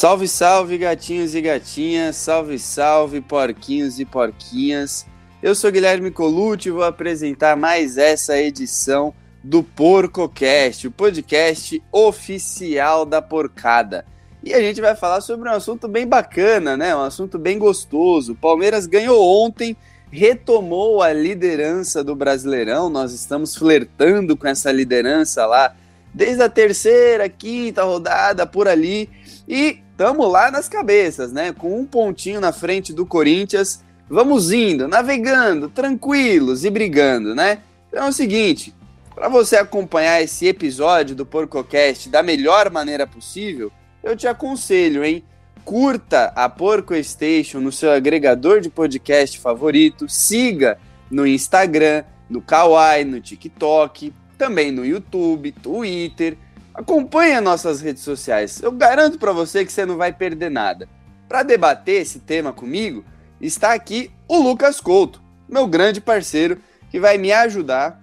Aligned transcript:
Salve, 0.00 0.28
salve, 0.28 0.78
gatinhos 0.78 1.34
e 1.34 1.40
gatinhas, 1.40 2.14
salve, 2.14 2.56
salve, 2.56 3.20
porquinhos 3.20 3.98
e 3.98 4.04
porquinhas. 4.04 5.04
Eu 5.42 5.56
sou 5.56 5.72
Guilherme 5.72 6.12
Colucci 6.12 6.68
e 6.68 6.70
vou 6.70 6.84
apresentar 6.84 7.56
mais 7.56 7.98
essa 7.98 8.38
edição 8.38 9.12
do 9.42 9.60
PorcoCast, 9.60 10.86
o 10.86 10.92
podcast 10.92 11.82
oficial 11.90 13.04
da 13.04 13.20
porcada. 13.20 14.06
E 14.40 14.54
a 14.54 14.60
gente 14.60 14.80
vai 14.80 14.94
falar 14.94 15.20
sobre 15.20 15.48
um 15.48 15.52
assunto 15.52 15.88
bem 15.88 16.06
bacana, 16.06 16.76
né? 16.76 16.94
Um 16.94 17.02
assunto 17.02 17.36
bem 17.36 17.58
gostoso. 17.58 18.34
O 18.34 18.36
Palmeiras 18.36 18.86
ganhou 18.86 19.20
ontem, 19.20 19.76
retomou 20.12 21.02
a 21.02 21.12
liderança 21.12 22.04
do 22.04 22.14
Brasileirão. 22.14 22.88
Nós 22.88 23.12
estamos 23.12 23.56
flertando 23.56 24.36
com 24.36 24.46
essa 24.46 24.70
liderança 24.70 25.44
lá 25.44 25.74
desde 26.14 26.40
a 26.40 26.48
terceira, 26.48 27.28
quinta 27.28 27.82
rodada 27.82 28.46
por 28.46 28.68
ali. 28.68 29.10
E 29.48 29.82
estamos 29.98 30.30
lá 30.30 30.48
nas 30.48 30.68
cabeças, 30.68 31.32
né? 31.32 31.52
Com 31.52 31.80
um 31.80 31.84
pontinho 31.84 32.40
na 32.40 32.52
frente 32.52 32.92
do 32.92 33.04
Corinthians. 33.04 33.82
Vamos 34.08 34.52
indo, 34.52 34.86
navegando, 34.86 35.68
tranquilos 35.68 36.64
e 36.64 36.70
brigando, 36.70 37.34
né? 37.34 37.58
Então 37.88 38.04
é 38.04 38.08
o 38.08 38.12
seguinte, 38.12 38.72
para 39.12 39.28
você 39.28 39.56
acompanhar 39.56 40.22
esse 40.22 40.46
episódio 40.46 41.16
do 41.16 41.26
PorcoCast 41.26 42.08
da 42.08 42.22
melhor 42.22 42.70
maneira 42.70 43.08
possível, 43.08 43.72
eu 44.00 44.16
te 44.16 44.28
aconselho, 44.28 45.04
hein? 45.04 45.24
Curta 45.64 46.32
a 46.36 46.48
Porco 46.48 46.94
Station 47.02 47.58
no 47.58 47.72
seu 47.72 47.90
agregador 47.90 48.60
de 48.60 48.70
podcast 48.70 49.36
favorito, 49.40 50.08
siga 50.08 50.78
no 51.10 51.26
Instagram, 51.26 52.04
no 52.30 52.40
Kawaii, 52.40 53.04
no 53.04 53.20
TikTok, 53.20 54.14
também 54.38 54.70
no 54.70 54.86
YouTube, 54.86 55.50
Twitter, 55.50 56.38
Acompanhe 56.78 57.40
nossas 57.40 57.80
redes 57.80 58.04
sociais. 58.04 58.62
Eu 58.62 58.70
garanto 58.70 59.18
para 59.18 59.32
você 59.32 59.64
que 59.64 59.72
você 59.72 59.84
não 59.84 59.96
vai 59.96 60.12
perder 60.12 60.48
nada. 60.48 60.88
Para 61.28 61.42
debater 61.42 62.02
esse 62.02 62.20
tema 62.20 62.52
comigo, 62.52 63.04
está 63.40 63.72
aqui 63.72 64.12
o 64.28 64.38
Lucas 64.38 64.80
Couto, 64.80 65.20
meu 65.48 65.66
grande 65.66 66.00
parceiro, 66.00 66.60
que 66.88 67.00
vai 67.00 67.18
me 67.18 67.32
ajudar 67.32 68.00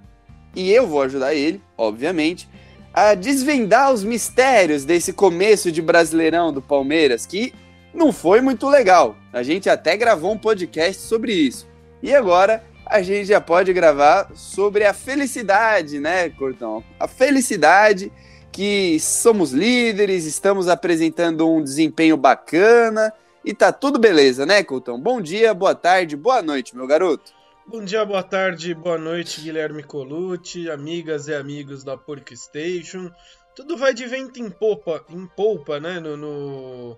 e 0.54 0.70
eu 0.70 0.86
vou 0.86 1.02
ajudar 1.04 1.34
ele, 1.34 1.62
obviamente, 1.78 2.50
a 2.94 3.16
desvendar 3.16 3.94
os 3.94 4.04
mistérios 4.04 4.84
desse 4.84 5.14
começo 5.14 5.72
de 5.72 5.82
Brasileirão 5.82 6.52
do 6.52 6.62
Palmeiras, 6.62 7.26
que 7.26 7.54
não 7.94 8.12
foi 8.12 8.42
muito 8.42 8.68
legal. 8.68 9.16
A 9.32 9.42
gente 9.42 9.70
até 9.70 9.96
gravou 9.96 10.34
um 10.34 10.38
podcast 10.38 11.02
sobre 11.02 11.32
isso. 11.32 11.66
E 12.04 12.14
agora 12.14 12.62
a 12.86 13.02
gente 13.02 13.28
já 13.28 13.40
pode 13.40 13.72
gravar 13.72 14.32
sobre 14.36 14.84
a 14.84 14.94
felicidade, 14.94 15.98
né, 15.98 16.30
Cortão? 16.30 16.84
A 17.00 17.08
felicidade 17.08 18.12
que 18.56 18.98
somos 19.02 19.52
líderes, 19.52 20.24
estamos 20.24 20.70
apresentando 20.70 21.46
um 21.46 21.62
desempenho 21.62 22.16
bacana 22.16 23.12
e 23.44 23.54
tá 23.54 23.70
tudo 23.74 24.00
beleza, 24.00 24.46
né, 24.46 24.64
Coutão? 24.64 24.98
Bom 24.98 25.20
dia, 25.20 25.54
boa 25.54 25.76
tarde, 25.76 26.16
boa 26.16 26.42
noite, 26.42 26.74
meu 26.74 26.88
garoto. 26.88 27.34
Bom 27.68 27.84
dia, 27.84 28.06
boa 28.06 28.24
tarde, 28.24 28.74
boa 28.74 28.98
noite, 28.98 29.42
Guilherme 29.42 29.84
Colucci, 29.84 30.72
amigas 30.72 31.28
e 31.28 31.34
amigos 31.34 31.84
da 31.84 31.98
Pork 31.98 32.34
Station. 32.38 33.12
Tudo 33.54 33.76
vai 33.76 33.94
de 33.94 34.06
vento 34.06 34.40
em 34.40 34.50
polpa, 34.50 35.04
em 35.10 35.28
polpa 35.28 35.78
né, 35.82 36.00
no, 36.00 36.16
no, 36.16 36.98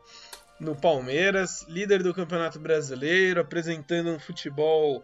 no 0.59 0.75
Palmeiras, 0.75 1.65
líder 1.67 2.03
do 2.03 2.13
Campeonato 2.13 2.59
Brasileiro, 2.59 3.41
apresentando 3.41 4.11
um 4.11 4.19
futebol 4.19 5.03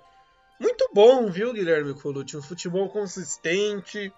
muito 0.60 0.88
bom, 0.94 1.32
viu, 1.32 1.52
Guilherme 1.52 1.96
Colucci? 1.96 2.38
Um 2.38 2.42
futebol 2.44 2.88
consistente, 2.90 4.14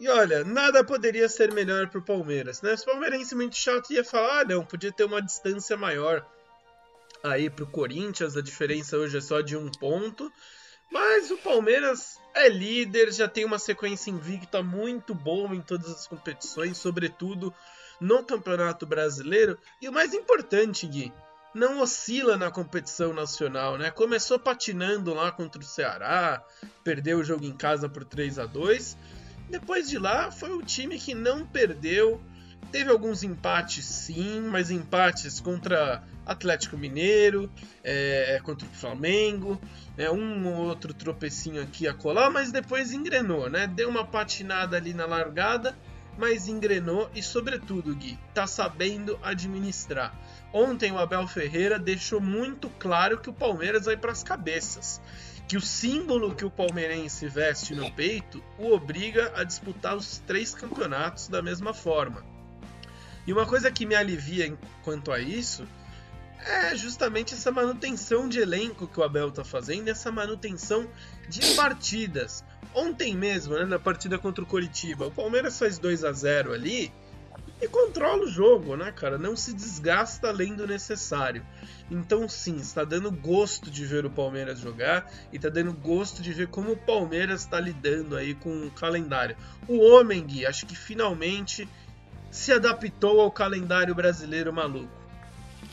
e 0.00 0.08
olha, 0.08 0.44
nada 0.44 0.82
poderia 0.82 1.28
ser 1.28 1.52
melhor 1.52 1.88
pro 1.88 2.02
Palmeiras, 2.02 2.60
né? 2.60 2.76
Se 2.76 2.82
o 2.82 2.86
palmeirense 2.86 3.34
muito 3.34 3.56
chato 3.56 3.92
ia 3.92 4.04
falar, 4.04 4.40
ah, 4.40 4.44
não, 4.44 4.64
podia 4.64 4.92
ter 4.92 5.04
uma 5.04 5.22
distância 5.22 5.76
maior 5.76 6.26
aí 7.22 7.48
pro 7.48 7.66
Corinthians, 7.66 8.36
a 8.36 8.42
diferença 8.42 8.96
hoje 8.96 9.16
é 9.16 9.20
só 9.20 9.40
de 9.40 9.56
um 9.56 9.70
ponto. 9.70 10.30
Mas 10.90 11.30
o 11.30 11.38
Palmeiras 11.38 12.18
é 12.34 12.48
líder, 12.48 13.12
já 13.12 13.26
tem 13.26 13.44
uma 13.44 13.58
sequência 13.58 14.10
invicta 14.10 14.62
muito 14.62 15.14
boa 15.14 15.54
em 15.54 15.60
todas 15.60 15.90
as 15.90 16.06
competições, 16.06 16.76
sobretudo 16.76 17.54
no 18.00 18.22
Campeonato 18.22 18.84
Brasileiro. 18.84 19.58
E 19.80 19.88
o 19.88 19.92
mais 19.92 20.12
importante, 20.12 20.86
Gui, 20.86 21.12
não 21.54 21.80
oscila 21.80 22.36
na 22.36 22.50
competição 22.50 23.12
nacional, 23.12 23.78
né? 23.78 23.90
Começou 23.90 24.38
patinando 24.38 25.14
lá 25.14 25.32
contra 25.32 25.60
o 25.60 25.64
Ceará, 25.64 26.44
perdeu 26.82 27.18
o 27.18 27.24
jogo 27.24 27.44
em 27.44 27.56
casa 27.56 27.88
por 27.88 28.04
3 28.04 28.38
a 28.38 28.46
2 28.46 28.96
depois 29.48 29.88
de 29.88 29.98
lá, 29.98 30.30
foi 30.30 30.52
o 30.52 30.62
time 30.62 30.98
que 30.98 31.14
não 31.14 31.46
perdeu. 31.46 32.20
Teve 32.72 32.90
alguns 32.90 33.22
empates, 33.22 33.84
sim, 33.84 34.40
mas 34.40 34.70
empates 34.70 35.38
contra 35.38 36.02
Atlético 36.26 36.76
Mineiro, 36.76 37.50
é, 37.84 38.40
contra 38.42 38.66
o 38.66 38.70
Flamengo, 38.70 39.60
é, 39.96 40.10
um 40.10 40.46
ou 40.48 40.66
outro 40.66 40.92
tropecinho 40.92 41.62
aqui 41.62 41.86
a 41.86 41.94
colar, 41.94 42.30
mas 42.30 42.50
depois 42.50 42.92
engrenou, 42.92 43.48
né? 43.48 43.66
Deu 43.66 43.88
uma 43.88 44.04
patinada 44.04 44.76
ali 44.76 44.92
na 44.92 45.06
largada, 45.06 45.76
mas 46.18 46.48
engrenou 46.48 47.08
e, 47.14 47.22
sobretudo, 47.22 47.94
Gui, 47.94 48.18
tá 48.32 48.46
sabendo 48.46 49.18
administrar. 49.22 50.12
Ontem 50.52 50.90
o 50.90 50.98
Abel 50.98 51.26
Ferreira 51.28 51.78
deixou 51.78 52.20
muito 52.20 52.68
claro 52.78 53.18
que 53.18 53.30
o 53.30 53.34
Palmeiras 53.34 53.84
vai 53.84 53.96
para 53.96 54.12
as 54.12 54.22
cabeças 54.22 55.00
que 55.46 55.56
o 55.56 55.60
símbolo 55.60 56.34
que 56.34 56.44
o 56.44 56.50
palmeirense 56.50 57.28
veste 57.28 57.74
no 57.74 57.90
peito 57.92 58.42
o 58.58 58.72
obriga 58.72 59.32
a 59.36 59.44
disputar 59.44 59.96
os 59.96 60.18
três 60.18 60.54
campeonatos 60.54 61.28
da 61.28 61.42
mesma 61.42 61.74
forma. 61.74 62.24
E 63.26 63.32
uma 63.32 63.46
coisa 63.46 63.70
que 63.70 63.86
me 63.86 63.94
alivia 63.94 64.56
quanto 64.82 65.12
a 65.12 65.18
isso 65.18 65.66
é 66.38 66.76
justamente 66.76 67.32
essa 67.32 67.50
manutenção 67.50 68.28
de 68.28 68.38
elenco 68.38 68.86
que 68.86 69.00
o 69.00 69.02
Abel 69.02 69.28
está 69.28 69.42
fazendo, 69.42 69.88
essa 69.88 70.12
manutenção 70.12 70.86
de 71.28 71.54
partidas. 71.54 72.44
Ontem 72.74 73.16
mesmo, 73.16 73.54
né, 73.54 73.64
na 73.64 73.78
partida 73.78 74.18
contra 74.18 74.44
o 74.44 74.46
Coritiba, 74.46 75.06
o 75.06 75.10
Palmeiras 75.10 75.58
faz 75.58 75.78
2 75.78 76.04
a 76.04 76.12
0 76.12 76.52
ali 76.52 76.92
e 77.64 77.68
controla 77.68 78.24
o 78.24 78.28
jogo, 78.28 78.76
né, 78.76 78.92
cara? 78.92 79.16
Não 79.16 79.34
se 79.34 79.54
desgasta 79.54 80.28
além 80.28 80.54
do 80.54 80.66
necessário. 80.66 81.42
Então, 81.90 82.28
sim, 82.28 82.56
está 82.56 82.84
dando 82.84 83.10
gosto 83.10 83.70
de 83.70 83.84
ver 83.84 84.04
o 84.04 84.10
Palmeiras 84.10 84.58
jogar 84.58 85.10
e 85.32 85.36
está 85.36 85.48
dando 85.48 85.72
gosto 85.72 86.22
de 86.22 86.32
ver 86.32 86.48
como 86.48 86.72
o 86.72 86.76
Palmeiras 86.76 87.40
está 87.40 87.58
lidando 87.58 88.16
aí 88.16 88.34
com 88.34 88.66
o 88.66 88.70
calendário. 88.70 89.36
O 89.66 89.78
homem, 89.78 90.22
Gui, 90.22 90.44
acho 90.44 90.66
que 90.66 90.76
finalmente 90.76 91.68
se 92.30 92.52
adaptou 92.52 93.20
ao 93.20 93.30
calendário 93.30 93.94
brasileiro 93.94 94.52
maluco. 94.52 94.88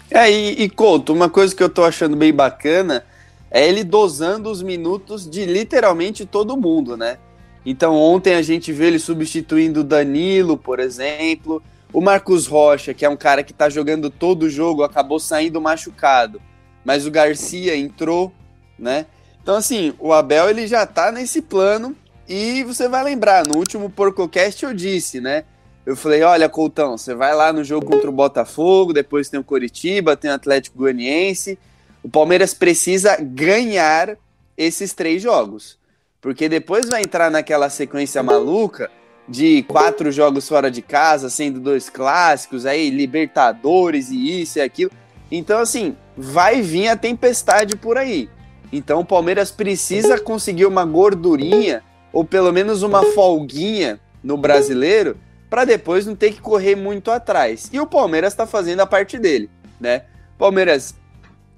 É, 0.09 0.31
e, 0.31 0.63
e 0.63 0.69
Couto, 0.69 1.13
uma 1.13 1.29
coisa 1.29 1.55
que 1.55 1.63
eu 1.63 1.69
tô 1.69 1.83
achando 1.83 2.15
bem 2.15 2.33
bacana 2.33 3.05
é 3.49 3.67
ele 3.67 3.83
dosando 3.83 4.49
os 4.49 4.61
minutos 4.61 5.29
de 5.29 5.45
literalmente 5.45 6.25
todo 6.25 6.55
mundo, 6.55 6.95
né? 6.95 7.17
Então 7.65 7.95
ontem 7.95 8.35
a 8.35 8.41
gente 8.41 8.71
vê 8.71 8.87
ele 8.87 8.99
substituindo 8.99 9.83
Danilo, 9.83 10.57
por 10.57 10.79
exemplo. 10.79 11.61
O 11.93 11.99
Marcos 11.99 12.47
Rocha, 12.47 12.93
que 12.93 13.03
é 13.03 13.09
um 13.09 13.17
cara 13.17 13.43
que 13.43 13.53
tá 13.53 13.69
jogando 13.69 14.09
todo 14.09 14.43
o 14.43 14.49
jogo, 14.49 14.83
acabou 14.83 15.19
saindo 15.19 15.59
machucado. 15.59 16.41
Mas 16.85 17.05
o 17.05 17.11
Garcia 17.11 17.75
entrou, 17.75 18.31
né? 18.79 19.05
Então, 19.43 19.55
assim, 19.55 19.93
o 19.99 20.13
Abel 20.13 20.49
ele 20.49 20.67
já 20.67 20.85
tá 20.85 21.11
nesse 21.11 21.41
plano. 21.41 21.95
E 22.29 22.63
você 22.63 22.87
vai 22.87 23.03
lembrar, 23.03 23.45
no 23.45 23.57
último 23.57 23.89
PorcoCast 23.89 24.63
eu 24.63 24.73
disse, 24.73 25.19
né? 25.19 25.43
Eu 25.85 25.97
falei, 25.97 26.21
olha, 26.21 26.47
Coutão, 26.47 26.97
você 26.97 27.13
vai 27.13 27.35
lá 27.35 27.51
no 27.51 27.63
jogo 27.63 27.87
contra 27.87 28.09
o 28.09 28.13
Botafogo, 28.13 28.93
depois 28.93 29.29
tem 29.29 29.39
o 29.39 29.43
Coritiba, 29.43 30.15
tem 30.15 30.31
o 30.31 30.35
Atlético 30.35 30.77
Goianiense. 30.77 31.59
O 32.01 32.09
Palmeiras 32.09 32.53
precisa 32.53 33.17
ganhar 33.19 34.15
esses 34.57 34.93
três 34.93 35.21
jogos. 35.21 35.77
Porque 36.21 36.47
depois 36.47 36.87
vai 36.87 37.01
entrar 37.01 37.29
naquela 37.29 37.69
sequência 37.69 38.21
maluca 38.23 38.89
de 39.27 39.63
quatro 39.63 40.11
jogos 40.11 40.47
fora 40.47 40.69
de 40.69 40.81
casa, 40.81 41.29
sendo 41.29 41.59
dois 41.59 41.89
clássicos, 41.89 42.65
aí 42.65 42.89
Libertadores 42.89 44.09
e 44.09 44.41
isso 44.41 44.59
e 44.59 44.61
aquilo. 44.61 44.91
Então, 45.31 45.59
assim, 45.59 45.95
vai 46.17 46.61
vir 46.61 46.89
a 46.89 46.95
tempestade 46.95 47.75
por 47.75 47.97
aí. 47.97 48.29
Então, 48.71 48.99
o 48.99 49.05
Palmeiras 49.05 49.51
precisa 49.51 50.19
conseguir 50.19 50.65
uma 50.65 50.85
gordurinha, 50.85 51.83
ou 52.11 52.25
pelo 52.25 52.51
menos 52.51 52.83
uma 52.83 53.03
folguinha 53.13 53.99
no 54.23 54.37
brasileiro, 54.37 55.17
para 55.49 55.65
depois 55.65 56.05
não 56.05 56.15
ter 56.15 56.33
que 56.33 56.41
correr 56.41 56.75
muito 56.75 57.11
atrás. 57.11 57.69
E 57.71 57.79
o 57.79 57.87
Palmeiras 57.87 58.33
está 58.33 58.45
fazendo 58.45 58.81
a 58.81 58.87
parte 58.87 59.17
dele, 59.17 59.49
né? 59.79 60.03
Palmeiras 60.37 60.95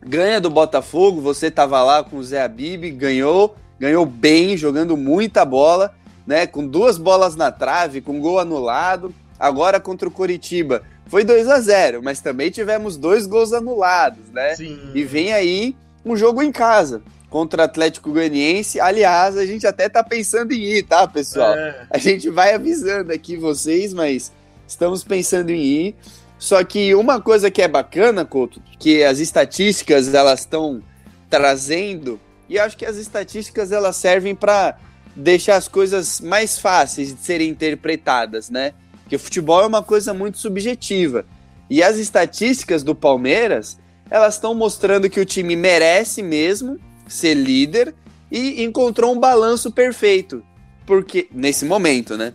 ganha 0.02 0.42
do 0.42 0.50
Botafogo, 0.50 1.22
você 1.22 1.50
tava 1.50 1.82
lá 1.84 2.04
com 2.04 2.18
o 2.18 2.24
Zé 2.24 2.42
Abib, 2.42 2.92
ganhou, 2.92 3.56
ganhou 3.80 4.06
bem, 4.06 4.58
jogando 4.58 4.98
muita 4.98 5.46
bola 5.46 5.94
né? 6.26 6.48
Com 6.48 6.68
duas 6.68 6.98
bolas 6.98 7.36
na 7.36 7.52
trave, 7.52 8.02
com 8.02 8.20
gol 8.20 8.40
anulado. 8.40 9.14
Agora 9.40 9.80
contra 9.80 10.08
o 10.08 10.12
Coritiba 10.12 10.84
foi 11.08 11.24
2 11.24 11.50
a 11.50 11.60
0 11.60 12.02
mas 12.02 12.22
também 12.22 12.50
tivemos 12.50 12.98
dois 12.98 13.26
gols 13.26 13.54
anulados, 13.54 14.30
né? 14.32 14.56
Sim. 14.56 14.80
E 14.94 15.04
vem 15.04 15.34
aí 15.34 15.76
um 16.06 16.16
jogo 16.16 16.42
em 16.42 16.52
casa 16.52 17.02
contra 17.30 17.62
o 17.62 17.66
Atlético 17.66 18.12
Goianiense. 18.12 18.80
Aliás, 18.80 19.38
a 19.38 19.46
gente 19.46 19.66
até 19.66 19.90
tá 19.90 20.04
pensando 20.04 20.54
em 20.54 20.62
ir, 20.62 20.84
tá, 20.84 21.08
pessoal? 21.08 21.54
É. 21.56 21.88
A 21.90 21.98
gente 21.98 22.30
vai 22.30 22.54
avisando 22.54 23.12
aqui 23.12 23.36
vocês, 23.36 23.94
mas 23.94 24.32
estamos 24.68 25.04
pensando 25.04 25.50
em 25.50 25.62
ir. 25.62 25.96
Só 26.38 26.64
que 26.64 26.94
uma 26.94 27.22
coisa 27.22 27.50
que 27.50 27.62
é 27.62 27.68
bacana, 27.68 28.26
Couto, 28.26 28.62
que 28.78 29.04
as 29.04 29.20
estatísticas 29.20 30.14
elas 30.14 30.42
estão 30.42 30.84
trazendo, 31.30 32.20
e 32.50 32.60
acho 32.60 32.78
que 32.78 32.86
as 32.86 32.98
estatísticas 32.98 33.72
elas 33.72 33.96
servem 33.96 34.36
para 34.36 34.78
deixar 35.16 35.56
as 35.56 35.68
coisas 35.68 36.20
mais 36.20 36.58
fáceis 36.58 37.14
de 37.14 37.22
serem 37.22 37.50
interpretadas, 37.50 38.50
né? 38.50 38.74
Porque 39.02 39.16
o 39.16 39.20
futebol 39.20 39.62
é 39.62 39.68
uma 39.68 39.84
coisa 39.84 40.14
muito 40.14 40.38
subjetiva. 40.38 41.26
E 41.70 41.84
as 41.84 41.98
estatísticas 41.98 42.84
do 42.84 42.96
Palmeiras, 42.96 43.78
elas 44.10 44.36
estão 44.36 44.54
mostrando 44.54 45.10
que 45.10 45.20
o 45.20 45.26
time 45.26 45.56
merece 45.56 46.22
mesmo 46.22 46.80
ser 47.08 47.34
líder 47.36 47.94
e 48.32 48.64
encontrou 48.64 49.14
um 49.14 49.20
balanço 49.20 49.72
perfeito. 49.72 50.44
Porque 50.86 51.28
nesse 51.32 51.66
momento, 51.66 52.18
né? 52.18 52.34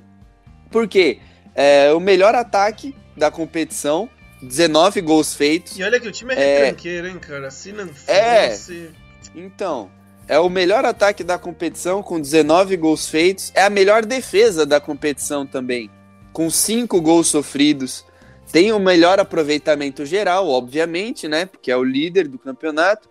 Porque 0.71 1.19
é, 1.55 1.93
o 1.93 2.01
melhor 2.01 2.35
ataque 2.35 2.95
da 3.17 3.31
competição, 3.31 4.09
19 4.43 5.01
gols 5.01 5.35
feitos. 5.35 5.79
E 5.79 5.83
olha 5.83 5.99
que 5.99 6.09
o 6.09 6.13
time 6.13 6.35
é, 6.35 6.41
é 6.41 6.59
retranqueiro, 6.65 7.09
hein, 7.09 7.19
cara? 7.19 7.51
Se 7.51 7.73
não 7.73 7.89
é. 8.07 8.51
fosse. 8.51 8.91
É, 9.35 9.39
então, 9.39 9.91
é 10.29 10.39
o 10.39 10.51
melhor 10.51 10.85
ataque 10.85 11.25
da 11.25 11.39
competição, 11.39 12.03
com 12.03 12.21
19 12.21 12.77
gols 12.77 13.09
feitos. 13.09 13.51
É 13.55 13.63
a 13.63 13.71
melhor 13.71 14.05
defesa 14.05 14.67
da 14.67 14.79
competição 14.79 15.47
também, 15.47 15.91
com 16.33 16.51
5 16.51 17.01
gols 17.01 17.29
sofridos. 17.29 18.05
Tem 18.53 18.73
o 18.73 18.79
melhor 18.79 19.19
aproveitamento 19.19 20.05
geral, 20.05 20.49
obviamente, 20.49 21.27
né? 21.27 21.47
Porque 21.47 21.71
é 21.71 21.77
o 21.77 21.83
líder 21.83 22.29
do 22.29 22.39
campeonato. 22.39 23.09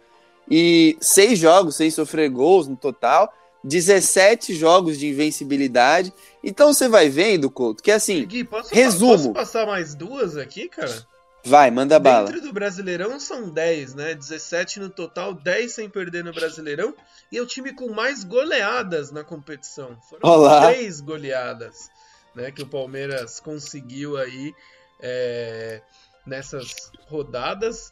E 0.49 0.95
seis 1.01 1.37
jogos 1.37 1.75
sem 1.75 1.91
sofrer 1.91 2.29
gols 2.29 2.67
no 2.67 2.75
total. 2.75 3.33
17 3.63 4.53
jogos 4.53 4.97
de 4.97 5.07
invencibilidade. 5.07 6.13
Então 6.43 6.73
você 6.73 6.87
vai 6.87 7.09
vendo, 7.09 7.49
Couto, 7.49 7.83
que 7.83 7.91
assim. 7.91 8.25
Gui, 8.25 8.43
posso, 8.43 8.73
resumo. 8.73 9.11
Posso 9.11 9.33
passar 9.33 9.65
mais 9.65 9.93
duas 9.93 10.37
aqui, 10.37 10.69
cara? 10.69 11.05
Vai, 11.47 11.71
manda 11.71 11.97
bala. 11.99 12.27
Dentro 12.27 12.41
do 12.41 12.53
Brasileirão 12.53 13.19
são 13.19 13.49
10, 13.49 13.95
né? 13.95 14.13
17 14.13 14.79
no 14.81 14.89
total, 14.89 15.33
10 15.33 15.71
sem 15.71 15.89
perder 15.89 16.23
no 16.23 16.33
Brasileirão. 16.33 16.93
E 17.31 17.37
é 17.37 17.41
o 17.41 17.45
time 17.45 17.73
com 17.73 17.91
mais 17.93 18.23
goleadas 18.23 19.11
na 19.11 19.23
competição. 19.23 19.97
Foram 20.09 20.29
Olá. 20.29 20.67
três 20.67 20.99
goleadas 20.99 21.89
né, 22.35 22.51
que 22.51 22.61
o 22.61 22.67
Palmeiras 22.67 23.39
conseguiu 23.39 24.17
aí 24.17 24.53
é, 24.99 25.81
nessas 26.25 26.91
rodadas. 27.07 27.91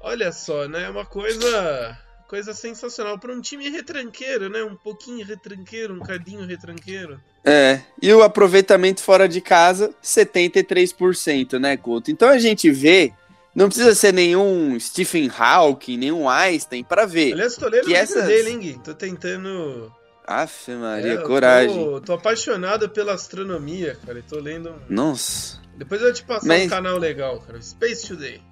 Olha 0.00 0.32
só, 0.32 0.66
né? 0.66 0.88
Uma 0.90 1.06
coisa 1.06 1.98
coisa 2.28 2.54
sensacional 2.54 3.18
para 3.18 3.32
um 3.32 3.40
time 3.40 3.68
retranqueiro, 3.68 4.48
né? 4.48 4.62
Um 4.62 4.76
pouquinho 4.76 5.26
retranqueiro, 5.26 5.94
um 5.94 6.00
cadinho 6.00 6.46
retranqueiro. 6.46 7.20
É, 7.44 7.80
e 8.00 8.12
o 8.12 8.22
aproveitamento 8.22 9.02
fora 9.02 9.28
de 9.28 9.40
casa, 9.40 9.94
73%, 10.02 11.58
né, 11.58 11.76
Couto? 11.76 12.10
Então 12.10 12.28
a 12.28 12.38
gente 12.38 12.70
vê, 12.70 13.12
não 13.54 13.68
precisa 13.68 13.94
ser 13.94 14.12
nenhum 14.12 14.78
Stephen 14.78 15.30
Hawking, 15.36 15.96
nenhum 15.96 16.28
Einstein 16.28 16.84
para 16.84 17.06
ver. 17.06 17.32
Aliás, 17.32 17.56
tô 17.56 17.68
lendo 17.68 17.86
que 17.86 17.92
o 17.92 17.96
essas... 17.96 18.26
dele, 18.26 18.50
hein? 18.50 18.80
Tô 18.84 18.94
tentando... 18.94 19.90
Aff, 20.26 20.70
Maria, 20.70 21.14
é, 21.14 21.16
coragem. 21.16 21.74
Tô, 21.74 22.00
tô, 22.00 22.12
apaixonado 22.12 22.88
pela 22.88 23.14
astronomia, 23.14 23.96
cara, 24.04 24.18
e 24.18 24.22
tô 24.22 24.38
lendo... 24.38 24.74
Nossa... 24.88 25.58
Depois 25.76 26.00
eu 26.02 26.08
vou 26.08 26.14
te 26.14 26.22
passar 26.22 26.46
Mas... 26.46 26.66
um 26.66 26.68
canal 26.68 26.98
legal, 26.98 27.40
cara, 27.40 27.60
Space 27.62 28.06
Today. 28.06 28.42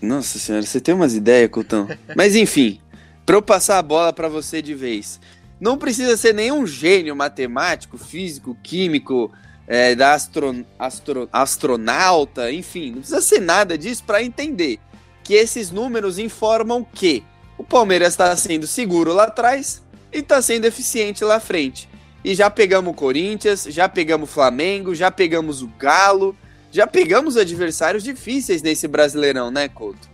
Nossa 0.00 0.38
senhora, 0.38 0.64
você 0.64 0.80
tem 0.80 0.94
umas 0.94 1.14
ideias, 1.14 1.50
Coutão. 1.50 1.88
Mas 2.14 2.36
enfim, 2.36 2.80
para 3.26 3.36
eu 3.36 3.42
passar 3.42 3.78
a 3.78 3.82
bola 3.82 4.12
para 4.12 4.28
você 4.28 4.62
de 4.62 4.72
vez. 4.72 5.20
Não 5.60 5.76
precisa 5.76 6.16
ser 6.16 6.34
nenhum 6.34 6.66
gênio 6.66 7.14
matemático, 7.14 7.98
físico, 7.98 8.56
químico, 8.62 9.30
é, 9.66 9.94
da 9.94 10.14
astro, 10.14 10.66
astro, 10.76 11.28
astronauta, 11.32 12.50
enfim, 12.50 12.90
não 12.90 12.98
precisa 12.98 13.20
ser 13.20 13.40
nada 13.40 13.78
disso 13.78 14.02
para 14.04 14.20
entender 14.20 14.80
que 15.22 15.34
esses 15.34 15.70
números 15.70 16.18
informam 16.18 16.84
que 16.84 17.22
o 17.56 17.62
Palmeiras 17.62 18.14
está 18.14 18.34
sendo 18.34 18.66
seguro 18.66 19.12
lá 19.12 19.24
atrás 19.24 19.80
e 20.12 20.18
está 20.18 20.42
sendo 20.42 20.64
eficiente 20.64 21.22
lá 21.22 21.38
frente. 21.38 21.88
E 22.24 22.34
já 22.34 22.50
pegamos 22.50 22.90
o 22.90 22.96
Corinthians, 22.96 23.64
já 23.68 23.88
pegamos 23.88 24.28
o 24.28 24.32
Flamengo, 24.32 24.92
já 24.92 25.08
pegamos 25.08 25.62
o 25.62 25.68
Galo, 25.78 26.36
já 26.72 26.84
pegamos 26.84 27.36
adversários 27.36 28.02
difíceis 28.02 28.62
nesse 28.62 28.88
Brasileirão, 28.88 29.52
né, 29.52 29.68
Couto? 29.68 30.09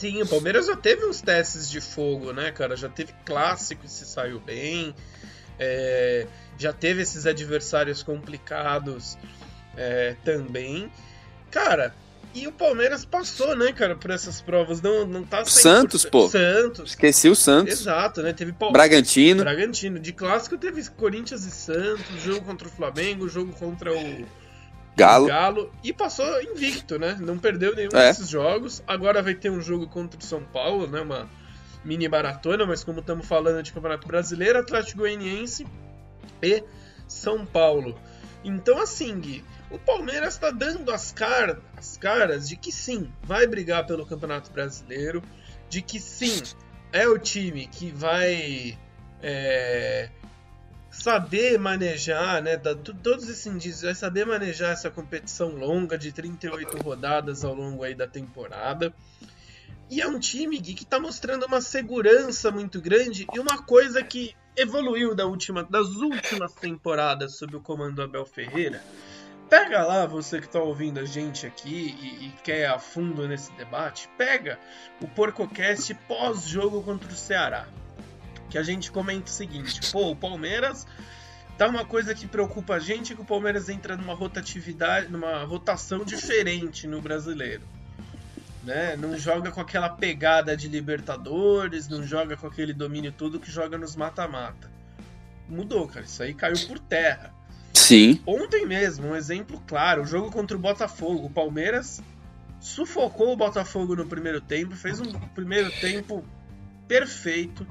Sim, 0.00 0.22
o 0.22 0.26
Palmeiras 0.26 0.64
já 0.64 0.74
teve 0.74 1.04
uns 1.04 1.20
testes 1.20 1.68
de 1.68 1.78
fogo, 1.78 2.32
né, 2.32 2.50
cara? 2.50 2.74
Já 2.74 2.88
teve 2.88 3.12
clássico 3.26 3.84
e 3.84 3.88
se 3.88 4.06
saiu 4.06 4.40
bem. 4.40 4.94
É, 5.58 6.26
já 6.56 6.72
teve 6.72 7.02
esses 7.02 7.26
adversários 7.26 8.02
complicados 8.02 9.18
é, 9.76 10.16
também. 10.24 10.90
Cara, 11.50 11.94
e 12.34 12.46
o 12.46 12.52
Palmeiras 12.52 13.04
passou, 13.04 13.54
né, 13.54 13.74
cara, 13.74 13.94
por 13.94 14.10
essas 14.10 14.40
provas. 14.40 14.80
Não, 14.80 15.06
não 15.06 15.22
tá 15.22 15.44
Santos, 15.44 16.06
pô. 16.06 16.30
Santos. 16.30 16.92
Esqueci 16.92 17.28
o 17.28 17.36
Santos. 17.36 17.80
Exato, 17.80 18.22
né? 18.22 18.32
Teve 18.32 18.54
Pal... 18.54 18.72
Bragantino. 18.72 19.42
Bragantino. 19.42 19.98
De 19.98 20.14
clássico 20.14 20.56
teve 20.56 20.82
Corinthians 20.92 21.44
e 21.44 21.50
Santos, 21.50 22.22
jogo 22.24 22.40
contra 22.46 22.66
o 22.66 22.70
Flamengo, 22.70 23.28
jogo 23.28 23.52
contra 23.52 23.92
o 23.92 24.26
Galo. 24.96 25.26
Galo. 25.28 25.72
E 25.82 25.92
passou 25.92 26.42
invicto, 26.42 26.98
né? 26.98 27.16
Não 27.20 27.38
perdeu 27.38 27.74
nenhum 27.74 27.90
é. 27.92 28.08
desses 28.08 28.28
jogos. 28.28 28.82
Agora 28.86 29.22
vai 29.22 29.34
ter 29.34 29.50
um 29.50 29.60
jogo 29.60 29.86
contra 29.86 30.18
o 30.18 30.22
São 30.22 30.42
Paulo, 30.42 30.86
né? 30.86 31.00
Uma 31.00 31.28
mini 31.84 32.08
maratona, 32.08 32.66
mas 32.66 32.84
como 32.84 33.00
estamos 33.00 33.26
falando 33.26 33.62
de 33.62 33.72
Campeonato 33.72 34.06
Brasileiro, 34.06 34.58
Atlético 34.58 34.98
Goianiense 34.98 35.66
e 36.42 36.62
São 37.08 37.46
Paulo. 37.46 37.98
Então, 38.44 38.80
assim, 38.80 39.18
Gui, 39.18 39.44
o 39.70 39.78
Palmeiras 39.78 40.34
está 40.34 40.50
dando 40.50 40.90
as, 40.90 41.12
car 41.12 41.58
as 41.76 41.96
caras 41.96 42.48
de 42.48 42.56
que 42.56 42.72
sim, 42.72 43.10
vai 43.22 43.46
brigar 43.46 43.86
pelo 43.86 44.06
Campeonato 44.06 44.50
Brasileiro, 44.50 45.22
de 45.68 45.82
que 45.82 46.00
sim, 46.00 46.42
é 46.92 47.06
o 47.06 47.18
time 47.18 47.66
que 47.66 47.90
vai 47.92 48.78
é, 49.22 50.10
saber 50.90 51.58
manejar, 51.58 52.42
né, 52.42 52.56
da, 52.56 52.74
todos 52.74 53.28
esses 53.28 53.46
indícios, 53.46 53.82
vai 53.82 53.94
saber 53.94 54.26
manejar 54.26 54.72
essa 54.72 54.90
competição 54.90 55.50
longa 55.50 55.96
de 55.96 56.10
38 56.10 56.78
rodadas 56.78 57.44
ao 57.44 57.54
longo 57.54 57.84
aí 57.84 57.94
da 57.94 58.08
temporada. 58.08 58.92
E 59.88 60.00
é 60.00 60.06
um 60.06 60.18
time 60.18 60.58
Gui, 60.58 60.74
que 60.74 60.84
está 60.84 61.00
mostrando 61.00 61.46
uma 61.46 61.60
segurança 61.60 62.50
muito 62.50 62.80
grande 62.80 63.26
e 63.32 63.38
uma 63.38 63.62
coisa 63.62 64.02
que 64.02 64.34
evoluiu 64.56 65.14
da 65.14 65.26
última, 65.26 65.64
das 65.64 65.88
últimas 65.88 66.52
temporadas 66.54 67.36
sob 67.36 67.56
o 67.56 67.60
comando 67.60 67.96
do 67.96 68.02
Abel 68.02 68.26
Ferreira. 68.26 68.82
Pega 69.48 69.84
lá, 69.84 70.06
você 70.06 70.38
que 70.38 70.46
está 70.46 70.60
ouvindo 70.60 71.00
a 71.00 71.04
gente 71.04 71.44
aqui 71.44 71.96
e, 72.00 72.26
e, 72.26 72.32
quer 72.44 72.66
a 72.66 72.78
fundo 72.78 73.26
nesse 73.26 73.52
debate, 73.54 74.08
pega 74.16 74.60
o 75.02 75.08
PorcoCast 75.08 75.92
pós-jogo 76.06 76.82
contra 76.82 77.08
o 77.08 77.16
Ceará 77.16 77.66
que 78.50 78.58
a 78.58 78.62
gente 78.62 78.90
comenta 78.90 79.26
o 79.26 79.32
seguinte: 79.32 79.80
pô, 79.90 80.10
o 80.10 80.16
Palmeiras 80.16 80.86
tá 81.56 81.68
uma 81.68 81.84
coisa 81.84 82.14
que 82.14 82.26
preocupa 82.26 82.74
a 82.74 82.78
gente 82.78 83.14
que 83.14 83.20
o 83.20 83.24
Palmeiras 83.24 83.68
entra 83.68 83.96
numa 83.96 84.14
rotatividade, 84.14 85.08
numa 85.08 85.44
rotação 85.44 86.04
diferente 86.04 86.86
no 86.86 87.00
brasileiro. 87.00 87.62
Né? 88.64 88.96
Não 88.96 89.16
joga 89.18 89.50
com 89.50 89.60
aquela 89.60 89.88
pegada 89.88 90.54
de 90.56 90.68
Libertadores, 90.68 91.88
não 91.88 92.02
joga 92.02 92.36
com 92.36 92.46
aquele 92.46 92.74
domínio 92.74 93.12
todo 93.12 93.40
que 93.40 93.50
joga 93.50 93.78
nos 93.78 93.96
mata-mata. 93.96 94.70
Mudou, 95.48 95.86
cara. 95.88 96.04
Isso 96.04 96.22
aí 96.22 96.34
caiu 96.34 96.56
por 96.66 96.78
terra. 96.78 97.32
Sim. 97.72 98.20
Ontem 98.26 98.66
mesmo, 98.66 99.08
um 99.08 99.16
exemplo 99.16 99.62
claro, 99.66 100.02
o 100.02 100.06
jogo 100.06 100.30
contra 100.30 100.56
o 100.56 100.60
Botafogo. 100.60 101.26
O 101.26 101.30
Palmeiras 101.30 102.02
sufocou 102.60 103.32
o 103.32 103.36
Botafogo 103.36 103.96
no 103.96 104.06
primeiro 104.06 104.40
tempo, 104.40 104.76
fez 104.76 105.00
um 105.00 105.12
primeiro 105.34 105.70
tempo 105.80 106.24
perfeito 106.86 107.66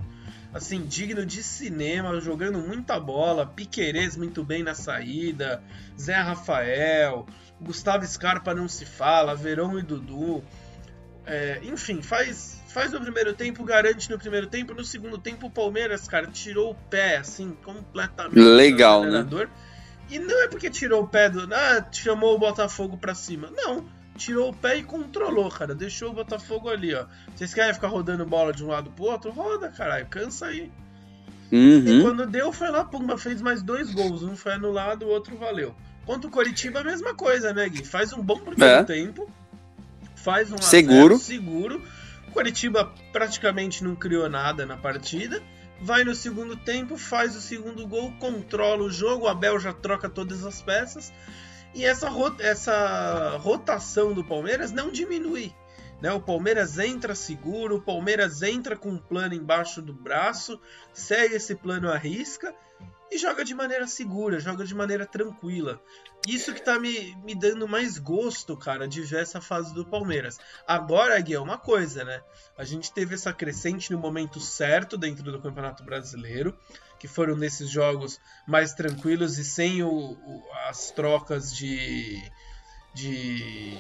assim, 0.53 0.85
digno 0.85 1.25
de 1.25 1.43
cinema, 1.43 2.19
jogando 2.19 2.59
muita 2.59 2.99
bola, 2.99 3.45
Piquerez 3.45 4.17
muito 4.17 4.43
bem 4.43 4.63
na 4.63 4.73
saída, 4.73 5.63
Zé 5.99 6.15
Rafael, 6.15 7.27
Gustavo 7.61 8.05
Scarpa 8.05 8.53
não 8.53 8.67
se 8.67 8.85
fala, 8.85 9.35
Verão 9.35 9.77
e 9.77 9.81
Dudu. 9.81 10.43
É, 11.25 11.59
enfim, 11.63 12.01
faz, 12.01 12.61
faz 12.67 12.93
o 12.93 12.99
primeiro 12.99 13.33
tempo, 13.33 13.63
garante 13.63 14.09
no 14.09 14.17
primeiro 14.17 14.47
tempo, 14.47 14.73
no 14.73 14.83
segundo 14.83 15.17
tempo 15.17 15.47
o 15.47 15.51
Palmeiras, 15.51 16.07
cara, 16.07 16.27
tirou 16.27 16.71
o 16.71 16.75
pé, 16.75 17.17
assim, 17.17 17.55
completamente. 17.63 18.39
Legal, 18.39 19.03
né? 19.03 19.27
E 20.09 20.17
não 20.17 20.41
é 20.41 20.47
porque 20.47 20.71
tirou 20.71 21.03
o 21.03 21.07
pé 21.07 21.29
do. 21.29 21.47
Ah, 21.53 21.85
chamou 21.91 22.33
o 22.33 22.39
Botafogo 22.39 22.97
pra 22.97 23.13
cima. 23.13 23.51
Não 23.55 23.98
tirou 24.19 24.49
o 24.49 24.53
pé 24.53 24.77
e 24.77 24.83
controlou, 24.83 25.49
cara. 25.49 25.73
Deixou 25.73 26.11
o 26.11 26.13
Botafogo 26.13 26.69
ali, 26.69 26.93
ó. 26.93 27.05
Vocês 27.35 27.53
querem 27.53 27.73
ficar 27.73 27.87
rodando 27.87 28.25
bola 28.25 28.53
de 28.53 28.63
um 28.63 28.67
lado 28.67 28.91
pro 28.91 29.05
outro? 29.05 29.31
Roda, 29.31 29.69
caralho. 29.69 30.05
Cansa 30.07 30.47
aí. 30.47 30.71
Uhum. 31.51 31.87
E 31.87 32.01
quando 32.03 32.27
deu, 32.27 32.51
foi 32.53 32.69
lá, 32.69 32.85
pumba, 32.85 33.17
fez 33.17 33.41
mais 33.41 33.63
dois 33.63 33.91
gols. 33.91 34.21
Um 34.21 34.35
foi 34.35 34.53
anulado, 34.53 35.03
o 35.03 35.09
outro 35.09 35.35
valeu. 35.37 35.73
Contra 36.05 36.27
o 36.27 36.31
Coritiba, 36.31 36.81
a 36.81 36.83
mesma 36.83 37.15
coisa, 37.15 37.53
né, 37.53 37.67
Gui? 37.69 37.83
Faz 37.83 38.13
um 38.13 38.21
bom 38.21 38.39
primeiro 38.39 38.75
é. 38.75 38.83
tempo. 38.83 39.29
Faz 40.15 40.51
um 40.51 40.57
seguro. 40.57 41.17
seguro. 41.17 41.81
O 42.27 42.31
Coritiba 42.31 42.93
praticamente 43.11 43.83
não 43.83 43.95
criou 43.95 44.29
nada 44.29 44.65
na 44.65 44.77
partida. 44.77 45.41
Vai 45.81 46.03
no 46.03 46.13
segundo 46.13 46.57
tempo, 46.57 46.97
faz 46.97 47.35
o 47.35 47.41
segundo 47.41 47.87
gol, 47.87 48.11
controla 48.19 48.83
o 48.83 48.91
jogo. 48.91 49.25
O 49.25 49.27
Abel 49.27 49.59
já 49.59 49.71
troca 49.71 50.09
todas 50.09 50.45
as 50.45 50.61
peças. 50.61 51.11
E 51.73 51.85
essa, 51.85 52.09
essa 52.39 53.37
rotação 53.37 54.13
do 54.13 54.23
Palmeiras 54.23 54.71
não 54.71 54.91
diminui. 54.91 55.53
Né? 56.01 56.11
O 56.11 56.21
Palmeiras 56.21 56.77
entra 56.79 57.13
seguro, 57.13 57.77
o 57.77 57.81
Palmeiras 57.81 58.41
entra 58.41 58.75
com 58.75 58.89
um 58.89 58.97
plano 58.97 59.33
embaixo 59.33 59.81
do 59.81 59.93
braço, 59.93 60.59
segue 60.93 61.35
esse 61.35 61.55
plano 61.55 61.91
à 61.91 61.97
risca 61.97 62.55
e 63.11 63.17
joga 63.17 63.43
de 63.43 63.55
maneira 63.55 63.87
segura, 63.87 64.39
joga 64.39 64.63
de 64.63 64.75
maneira 64.75 65.05
tranquila. 65.05 65.81
Isso 66.27 66.53
que 66.53 66.61
tá 66.61 66.77
me, 66.77 67.15
me 67.23 67.33
dando 67.33 67.67
mais 67.67 67.97
gosto, 67.97 68.55
cara, 68.55 68.87
de 68.87 69.01
ver 69.01 69.23
essa 69.23 69.41
fase 69.41 69.73
do 69.73 69.85
Palmeiras. 69.85 70.37
Agora, 70.67 71.19
Gui, 71.19 71.33
é 71.33 71.39
uma 71.39 71.57
coisa, 71.57 72.03
né? 72.03 72.21
A 72.57 72.63
gente 72.63 72.91
teve 72.91 73.15
essa 73.15 73.33
crescente 73.33 73.91
no 73.91 73.97
momento 73.97 74.39
certo 74.39 74.97
dentro 74.97 75.23
do 75.31 75.41
Campeonato 75.41 75.83
Brasileiro, 75.83 76.55
que 76.99 77.07
foram 77.07 77.35
nesses 77.35 77.69
jogos 77.69 78.19
mais 78.45 78.73
tranquilos 78.73 79.37
e 79.37 79.43
sem 79.43 79.81
o, 79.81 79.89
o, 79.89 80.43
as 80.67 80.91
trocas 80.91 81.55
de, 81.55 82.21
de, 82.93 83.77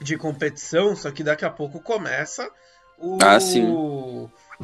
de 0.00 0.16
competição, 0.16 0.94
só 0.94 1.10
que 1.10 1.24
daqui 1.24 1.44
a 1.44 1.50
pouco 1.50 1.80
começa 1.80 2.48
o, 2.96 3.18
ah, 3.20 3.40
sim 3.40 3.66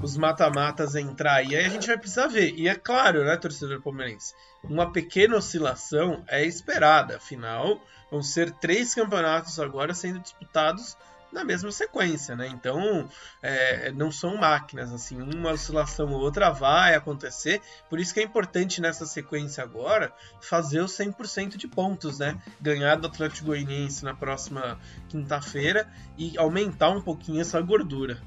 os 0.03 0.17
mata-matas 0.17 0.95
entrar. 0.95 1.43
E 1.43 1.57
aí 1.57 1.65
a 1.65 1.69
gente 1.69 1.87
vai 1.87 1.99
precisar 1.99 2.27
ver. 2.27 2.55
E 2.57 2.69
é 2.69 2.75
claro, 2.75 3.25
né, 3.25 3.37
torcedor 3.37 3.83
palmeirense? 3.83 4.35
Uma 4.63 4.93
pequena 4.93 5.37
oscilação 5.37 6.25
é 6.29 6.45
esperada. 6.45 7.17
Afinal, 7.17 7.81
vão 8.11 8.23
ser 8.23 8.51
três 8.53 8.95
campeonatos 8.95 9.59
agora 9.59 9.95
sendo 9.95 10.21
disputados 10.21 10.97
na 11.33 11.45
mesma 11.45 11.71
sequência, 11.71 12.35
né? 12.35 12.49
Então, 12.53 13.09
é, 13.43 13.93
não 13.93 14.11
são 14.11 14.37
máquinas, 14.37 14.93
assim, 14.93 15.21
uma 15.21 15.53
oscilação 15.53 16.13
ou 16.13 16.21
outra 16.21 16.51
vai 16.51 16.95
acontecer, 16.95 17.61
por 17.89 18.01
isso 18.01 18.15
que 18.15 18.21
é 18.21 18.23
importante 18.23 18.81
nessa 18.81 19.07
sequência 19.07 19.63
agora 19.63 20.13
fazer 20.41 20.81
os 20.81 20.93
100% 20.93 21.57
de 21.57 21.69
pontos, 21.69 22.19
né? 22.19 22.37
Ganhar 22.61 22.97
do 22.97 23.07
Atlético 23.07 23.47
Goianiense 23.47 24.05
na 24.05 24.15
próxima 24.15 24.79
quinta-feira 25.09 25.87
e 26.17 26.37
aumentar 26.39 26.91
um 26.91 27.01
pouquinho 27.01 27.41
essa 27.41 27.61
gordura. 27.61 28.19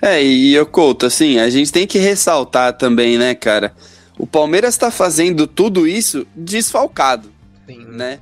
É, 0.00 0.22
e 0.22 0.54
eu 0.54 0.66
conto, 0.66 1.06
assim, 1.06 1.38
a 1.38 1.50
gente 1.50 1.72
tem 1.72 1.86
que 1.86 1.98
ressaltar 1.98 2.76
também, 2.76 3.18
né, 3.18 3.34
cara? 3.34 3.74
O 4.16 4.26
Palmeiras 4.26 4.74
está 4.74 4.90
fazendo 4.90 5.46
tudo 5.46 5.86
isso 5.86 6.26
desfalcado, 6.34 7.32
Sim. 7.66 7.84
né? 7.86 8.20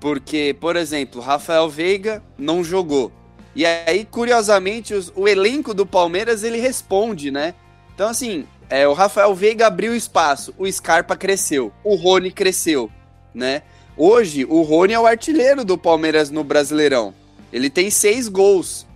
Porque, 0.00 0.56
por 0.58 0.76
exemplo, 0.76 1.20
Rafael 1.20 1.68
Veiga 1.68 2.22
não 2.38 2.64
jogou. 2.64 3.12
E 3.54 3.66
aí, 3.66 4.04
curiosamente, 4.04 4.94
os, 4.94 5.12
o 5.14 5.28
elenco 5.28 5.74
do 5.74 5.84
Palmeiras 5.84 6.42
ele 6.42 6.58
responde, 6.58 7.30
né? 7.30 7.54
Então, 7.94 8.08
assim, 8.08 8.46
é, 8.70 8.88
o 8.88 8.94
Rafael 8.94 9.34
Veiga 9.34 9.66
abriu 9.66 9.94
espaço, 9.94 10.54
o 10.56 10.70
Scarpa 10.70 11.16
cresceu, 11.16 11.72
o 11.84 11.96
Rony 11.96 12.30
cresceu, 12.30 12.90
né? 13.34 13.62
Hoje, 13.96 14.46
o 14.48 14.62
Rony 14.62 14.94
é 14.94 14.98
o 14.98 15.06
artilheiro 15.06 15.64
do 15.64 15.76
Palmeiras 15.76 16.30
no 16.30 16.42
Brasileirão. 16.42 17.12
Ele 17.52 17.68
tem 17.68 17.90
seis 17.90 18.28
gols 18.28 18.86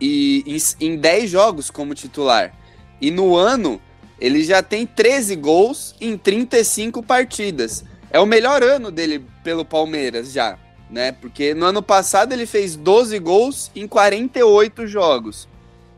e 0.00 0.42
em, 0.46 0.86
em 0.86 0.96
10 0.96 1.30
jogos 1.30 1.70
como 1.70 1.94
titular. 1.94 2.54
E 3.00 3.10
no 3.10 3.36
ano, 3.36 3.80
ele 4.20 4.42
já 4.42 4.62
tem 4.62 4.86
13 4.86 5.36
gols 5.36 5.94
em 6.00 6.16
35 6.16 7.02
partidas. 7.02 7.84
É 8.14 8.20
o 8.20 8.26
melhor 8.26 8.62
ano 8.62 8.92
dele 8.92 9.26
pelo 9.42 9.64
Palmeiras 9.64 10.30
já, 10.30 10.56
né? 10.88 11.10
Porque 11.10 11.52
no 11.52 11.66
ano 11.66 11.82
passado 11.82 12.32
ele 12.32 12.46
fez 12.46 12.76
12 12.76 13.18
gols 13.18 13.72
em 13.74 13.88
48 13.88 14.86
jogos. 14.86 15.48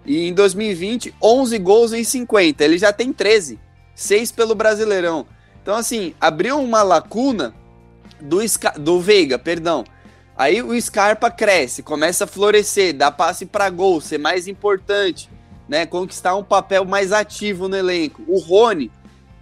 E 0.03 0.27
em 0.27 0.33
2020, 0.33 1.15
11 1.23 1.59
gols 1.59 1.93
em 1.93 2.03
50. 2.03 2.65
Ele 2.65 2.79
já 2.79 2.91
tem 2.91 3.13
13, 3.13 3.61
6 3.95 4.33
pelo 4.33 4.55
Brasileirão. 4.55 5.27
Então 5.63 5.75
assim, 5.75 6.15
abriu 6.19 6.59
uma 6.59 6.83
lacuna 6.83 7.55
do, 8.19 8.39
do 8.81 8.99
Veiga, 8.99 9.39
perdão, 9.39 9.85
Aí 10.39 10.63
o 10.63 10.81
Scarpa 10.81 11.31
cresce, 11.31 11.83
começa 11.83 12.25
a 12.25 12.27
florescer, 12.27 12.95
dá 12.95 13.11
passe 13.11 13.45
para 13.45 13.69
gol, 13.69 14.01
ser 14.01 14.19
mais 14.19 14.49
importante, 14.49 15.31
né? 15.69 15.85
Conquistar 15.85 16.35
um 16.35 16.45
papel 16.45 16.87
mais 16.87 17.13
ativo 17.13 17.69
no 17.69 17.77
elenco. 17.77 18.23
O 18.27 18.39
Rony 18.39 18.91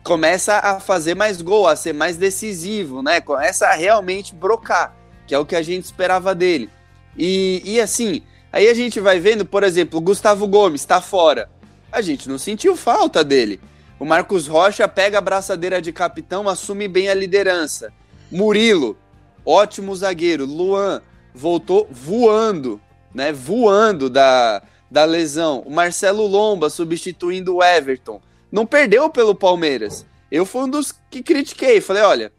começa 0.04 0.58
a 0.58 0.78
fazer 0.78 1.14
mais 1.14 1.40
gol, 1.40 1.66
a 1.66 1.74
ser 1.74 1.94
mais 1.94 2.16
decisivo, 2.18 3.02
né? 3.02 3.20
Começa 3.20 3.66
a 3.66 3.72
realmente 3.72 4.34
brocar, 4.34 4.94
que 5.26 5.34
é 5.34 5.38
o 5.38 5.46
que 5.46 5.56
a 5.56 5.62
gente 5.62 5.84
esperava 5.84 6.34
dele. 6.34 6.68
E, 7.16 7.62
e 7.64 7.80
assim, 7.80 8.22
aí 8.52 8.68
a 8.68 8.74
gente 8.74 9.00
vai 9.00 9.18
vendo, 9.18 9.46
por 9.46 9.64
exemplo, 9.64 9.98
o 9.98 10.02
Gustavo 10.02 10.46
Gomes 10.46 10.82
está 10.82 11.00
fora. 11.00 11.48
A 11.90 12.02
gente 12.02 12.28
não 12.28 12.38
sentiu 12.38 12.76
falta 12.76 13.24
dele. 13.24 13.58
O 13.98 14.04
Marcos 14.04 14.46
Rocha 14.46 14.86
pega 14.86 15.18
a 15.18 15.22
braçadeira 15.22 15.80
de 15.80 15.92
capitão, 15.92 16.48
assume 16.48 16.86
bem 16.86 17.08
a 17.08 17.14
liderança. 17.14 17.92
Murilo 18.30 18.98
ótimo 19.44 19.94
zagueiro. 19.94 20.44
Luan 20.44 21.02
voltou 21.34 21.88
voando, 21.90 22.80
né? 23.14 23.32
Voando 23.32 24.10
da, 24.10 24.62
da 24.90 25.04
lesão. 25.04 25.60
O 25.60 25.70
Marcelo 25.70 26.26
Lomba 26.26 26.70
substituindo 26.70 27.56
o 27.56 27.62
Everton. 27.62 28.20
Não 28.54 28.64
perdeu 28.64 29.10
pelo 29.10 29.34
Palmeiras. 29.34 30.06
Eu 30.30 30.46
fui 30.46 30.62
um 30.62 30.68
dos 30.68 30.94
que 31.10 31.24
critiquei. 31.24 31.80
Falei, 31.80 32.04
olha, 32.04 32.32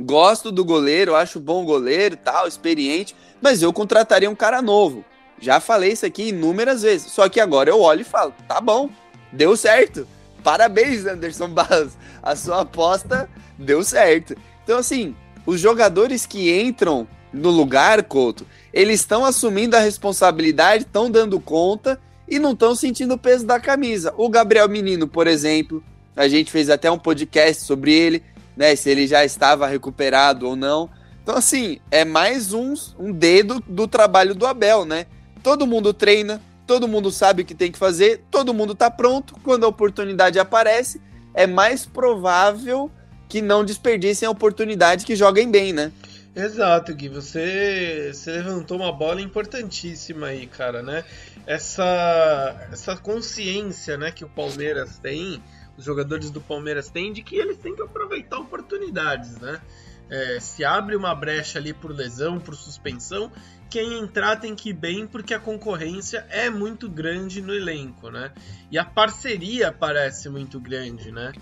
gosto 0.00 0.50
do 0.50 0.64
goleiro, 0.64 1.14
acho 1.14 1.38
bom 1.38 1.62
goleiro, 1.62 2.16
tal, 2.16 2.48
experiente, 2.48 3.14
mas 3.38 3.60
eu 3.60 3.70
contrataria 3.70 4.30
um 4.30 4.34
cara 4.34 4.62
novo. 4.62 5.04
Já 5.38 5.60
falei 5.60 5.92
isso 5.92 6.06
aqui 6.06 6.30
inúmeras 6.30 6.80
vezes. 6.80 7.12
Só 7.12 7.28
que 7.28 7.38
agora 7.38 7.68
eu 7.68 7.82
olho 7.82 8.00
e 8.00 8.04
falo, 8.04 8.32
tá 8.48 8.62
bom, 8.62 8.88
deu 9.30 9.54
certo. 9.54 10.08
Parabéns, 10.42 11.04
Anderson 11.04 11.48
Barros. 11.52 11.98
A 12.22 12.34
sua 12.34 12.62
aposta 12.62 13.28
deu 13.58 13.84
certo. 13.84 14.34
Então, 14.64 14.78
assim, 14.78 15.14
os 15.44 15.60
jogadores 15.60 16.24
que 16.24 16.50
entram 16.62 17.06
no 17.30 17.50
lugar, 17.50 18.02
Couto, 18.04 18.46
eles 18.72 19.00
estão 19.00 19.22
assumindo 19.22 19.76
a 19.76 19.80
responsabilidade, 19.80 20.84
estão 20.84 21.10
dando 21.10 21.38
conta 21.38 22.00
e 22.28 22.38
não 22.38 22.52
estão 22.52 22.74
sentindo 22.74 23.14
o 23.14 23.18
peso 23.18 23.46
da 23.46 23.60
camisa. 23.60 24.14
O 24.16 24.28
Gabriel 24.28 24.68
Menino, 24.68 25.06
por 25.06 25.26
exemplo, 25.26 25.82
a 26.16 26.28
gente 26.28 26.50
fez 26.50 26.70
até 26.70 26.90
um 26.90 26.98
podcast 26.98 27.62
sobre 27.64 27.92
ele, 27.92 28.22
né? 28.56 28.74
Se 28.76 28.90
ele 28.90 29.06
já 29.06 29.24
estava 29.24 29.66
recuperado 29.66 30.46
ou 30.46 30.56
não. 30.56 30.88
Então, 31.22 31.36
assim, 31.36 31.78
é 31.90 32.04
mais 32.04 32.52
um, 32.52 32.74
um 32.98 33.12
dedo 33.12 33.62
do 33.66 33.86
trabalho 33.86 34.34
do 34.34 34.46
Abel, 34.46 34.84
né? 34.84 35.06
Todo 35.42 35.66
mundo 35.66 35.94
treina, 35.94 36.40
todo 36.66 36.88
mundo 36.88 37.10
sabe 37.10 37.42
o 37.42 37.44
que 37.44 37.54
tem 37.54 37.70
que 37.70 37.78
fazer, 37.78 38.24
todo 38.30 38.54
mundo 38.54 38.72
está 38.72 38.90
pronto. 38.90 39.34
Quando 39.42 39.64
a 39.64 39.68
oportunidade 39.68 40.38
aparece, 40.38 41.00
é 41.34 41.46
mais 41.46 41.86
provável 41.86 42.90
que 43.28 43.40
não 43.40 43.64
desperdicem 43.64 44.26
a 44.26 44.30
oportunidade, 44.30 45.06
que 45.06 45.16
joguem 45.16 45.50
bem, 45.50 45.72
né? 45.72 45.90
Exato, 46.34 46.94
Gui. 46.94 47.08
Você, 47.10 48.10
você 48.12 48.32
levantou 48.32 48.78
uma 48.78 48.90
bola 48.90 49.20
importantíssima 49.20 50.28
aí, 50.28 50.46
cara, 50.46 50.82
né? 50.82 51.04
Essa, 51.46 52.68
essa 52.72 52.96
consciência 52.96 53.98
né, 53.98 54.10
que 54.10 54.24
o 54.24 54.28
Palmeiras 54.28 54.98
tem, 54.98 55.42
os 55.76 55.84
jogadores 55.84 56.30
do 56.30 56.40
Palmeiras 56.40 56.88
têm, 56.88 57.12
de 57.12 57.22
que 57.22 57.36
eles 57.36 57.58
têm 57.58 57.76
que 57.76 57.82
aproveitar 57.82 58.38
oportunidades, 58.38 59.38
né? 59.38 59.60
É, 60.08 60.40
se 60.40 60.64
abre 60.64 60.96
uma 60.96 61.14
brecha 61.14 61.58
ali 61.58 61.72
por 61.72 61.90
lesão, 61.90 62.40
por 62.40 62.54
suspensão, 62.54 63.30
quem 63.72 64.00
entrar 64.00 64.36
tem 64.36 64.54
que 64.54 64.68
ir 64.68 64.74
bem 64.74 65.06
porque 65.06 65.32
a 65.32 65.38
concorrência 65.38 66.26
é 66.28 66.50
muito 66.50 66.90
grande 66.90 67.40
no 67.40 67.54
elenco, 67.54 68.10
né? 68.10 68.30
E 68.70 68.76
a 68.76 68.84
parceria 68.84 69.72
parece 69.72 70.28
muito 70.28 70.60
grande, 70.60 71.10
né? 71.10 71.32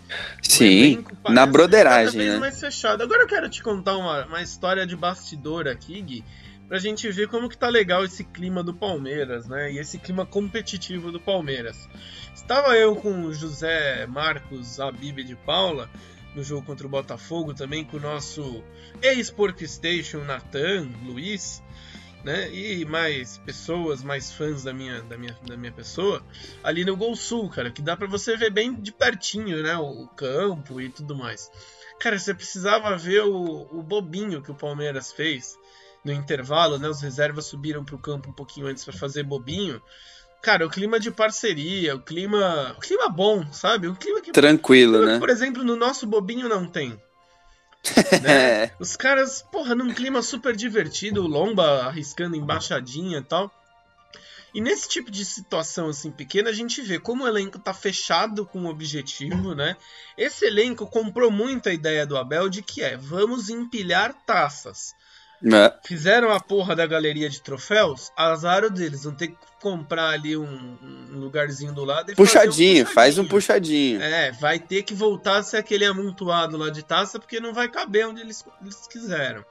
Sim, 0.40 1.04
na 1.28 1.44
broderagem, 1.44 2.20
cada 2.20 2.32
né? 2.34 2.38
mais 2.38 2.60
fechado. 2.60 3.02
Agora 3.02 3.24
eu 3.24 3.26
quero 3.26 3.48
te 3.50 3.60
contar 3.60 3.96
uma, 3.96 4.26
uma 4.26 4.40
história 4.40 4.86
de 4.86 4.94
bastidor 4.94 5.66
aqui, 5.66 6.00
Gui, 6.00 6.24
pra 6.68 6.78
gente 6.78 7.10
ver 7.10 7.26
como 7.26 7.48
que 7.48 7.58
tá 7.58 7.68
legal 7.68 8.04
esse 8.04 8.22
clima 8.22 8.62
do 8.62 8.72
Palmeiras, 8.72 9.48
né? 9.48 9.72
E 9.72 9.78
esse 9.80 9.98
clima 9.98 10.24
competitivo 10.24 11.10
do 11.10 11.18
Palmeiras. 11.18 11.88
Estava 12.32 12.76
eu 12.76 12.94
com 12.94 13.24
o 13.24 13.34
José 13.34 14.06
Marcos 14.06 14.78
Abib 14.78 15.24
de 15.24 15.34
Paula 15.34 15.90
no 16.36 16.44
jogo 16.44 16.64
contra 16.64 16.86
o 16.86 16.90
Botafogo, 16.90 17.52
também 17.54 17.84
com 17.84 17.96
o 17.96 18.00
nosso 18.00 18.62
ex-Pork 19.02 19.66
Station, 19.66 20.18
Natan, 20.18 20.88
Luiz, 21.04 21.60
né? 22.24 22.50
E 22.52 22.84
mais 22.84 23.38
pessoas, 23.38 24.02
mais 24.02 24.32
fãs 24.32 24.64
da 24.64 24.72
minha, 24.72 25.02
da 25.02 25.16
minha, 25.16 25.36
da 25.46 25.56
minha 25.56 25.72
pessoa, 25.72 26.22
ali 26.62 26.84
no 26.84 26.96
Gol 26.96 27.16
Sul, 27.16 27.48
cara, 27.48 27.70
que 27.70 27.82
dá 27.82 27.96
para 27.96 28.06
você 28.06 28.36
ver 28.36 28.50
bem 28.50 28.74
de 28.74 28.92
pertinho, 28.92 29.62
né? 29.62 29.76
O, 29.76 30.06
campo 30.08 30.80
e 30.80 30.88
tudo 30.88 31.16
mais. 31.16 31.50
Cara, 31.98 32.18
você 32.18 32.34
precisava 32.34 32.96
ver 32.96 33.22
o, 33.22 33.68
o 33.70 33.82
bobinho 33.82 34.42
que 34.42 34.50
o 34.50 34.54
Palmeiras 34.54 35.12
fez 35.12 35.58
no 36.04 36.12
intervalo, 36.12 36.78
né? 36.78 36.88
Os 36.88 37.00
reservas 37.00 37.46
subiram 37.46 37.84
pro 37.84 37.98
campo 37.98 38.30
um 38.30 38.32
pouquinho 38.32 38.66
antes 38.66 38.84
para 38.84 38.94
fazer 38.94 39.22
bobinho. 39.22 39.80
Cara, 40.42 40.66
o 40.66 40.70
clima 40.70 40.98
de 40.98 41.10
parceria, 41.10 41.94
o 41.94 42.00
clima, 42.00 42.74
o 42.76 42.80
clima 42.80 43.08
bom, 43.08 43.50
sabe? 43.52 43.88
O 43.88 43.94
clima 43.94 44.22
que 44.22 44.32
tranquilo, 44.32 44.92
clima 44.92 45.06
né? 45.06 45.14
Que, 45.14 45.20
por 45.20 45.28
exemplo, 45.28 45.62
no 45.62 45.76
nosso 45.76 46.06
bobinho 46.06 46.48
não 46.48 46.66
tem. 46.66 46.98
Né? 48.22 48.70
Os 48.78 48.96
caras, 48.96 49.42
porra, 49.42 49.74
num 49.74 49.92
clima 49.92 50.22
super 50.22 50.54
divertido, 50.54 51.26
Lomba 51.26 51.86
arriscando 51.86 52.36
embaixadinha 52.36 53.18
e 53.18 53.24
tal. 53.24 53.52
E 54.52 54.60
nesse 54.60 54.88
tipo 54.88 55.10
de 55.10 55.24
situação 55.24 55.88
assim 55.88 56.10
pequena, 56.10 56.50
a 56.50 56.52
gente 56.52 56.82
vê 56.82 56.98
como 56.98 57.24
o 57.24 57.28
elenco 57.28 57.58
tá 57.58 57.72
fechado 57.72 58.44
com 58.44 58.64
o 58.64 58.68
objetivo, 58.68 59.54
né? 59.54 59.76
Esse 60.18 60.46
elenco 60.46 60.86
comprou 60.86 61.30
muito 61.30 61.68
a 61.68 61.72
ideia 61.72 62.04
do 62.04 62.16
Abel 62.16 62.48
de 62.48 62.60
que 62.62 62.82
é, 62.82 62.96
vamos 62.96 63.48
empilhar 63.48 64.12
taças. 64.26 64.92
É. 65.44 65.74
Fizeram 65.84 66.30
a 66.30 66.38
porra 66.38 66.76
da 66.76 66.86
galeria 66.86 67.28
de 67.28 67.40
troféus, 67.40 68.10
azar 68.16 68.68
deles, 68.70 69.04
vão 69.04 69.14
ter 69.14 69.28
que 69.28 69.36
comprar 69.60 70.10
ali 70.10 70.36
um, 70.36 70.78
um 71.12 71.18
lugarzinho 71.18 71.72
do 71.72 71.84
lado 71.84 72.14
puxadinho, 72.14 72.82
um 72.82 72.84
puxadinho, 72.84 72.86
faz 72.86 73.18
um 73.18 73.26
puxadinho. 73.26 74.02
É, 74.02 74.32
vai 74.32 74.58
ter 74.58 74.82
que 74.82 74.94
voltar 74.94 75.38
a 75.38 75.42
ser 75.42 75.58
aquele 75.58 75.84
amontoado 75.84 76.56
lá 76.56 76.70
de 76.70 76.82
taça, 76.82 77.18
porque 77.18 77.40
não 77.40 77.54
vai 77.54 77.68
caber 77.68 78.06
onde 78.06 78.20
eles, 78.20 78.44
eles 78.60 78.86
quiseram. 78.86 79.44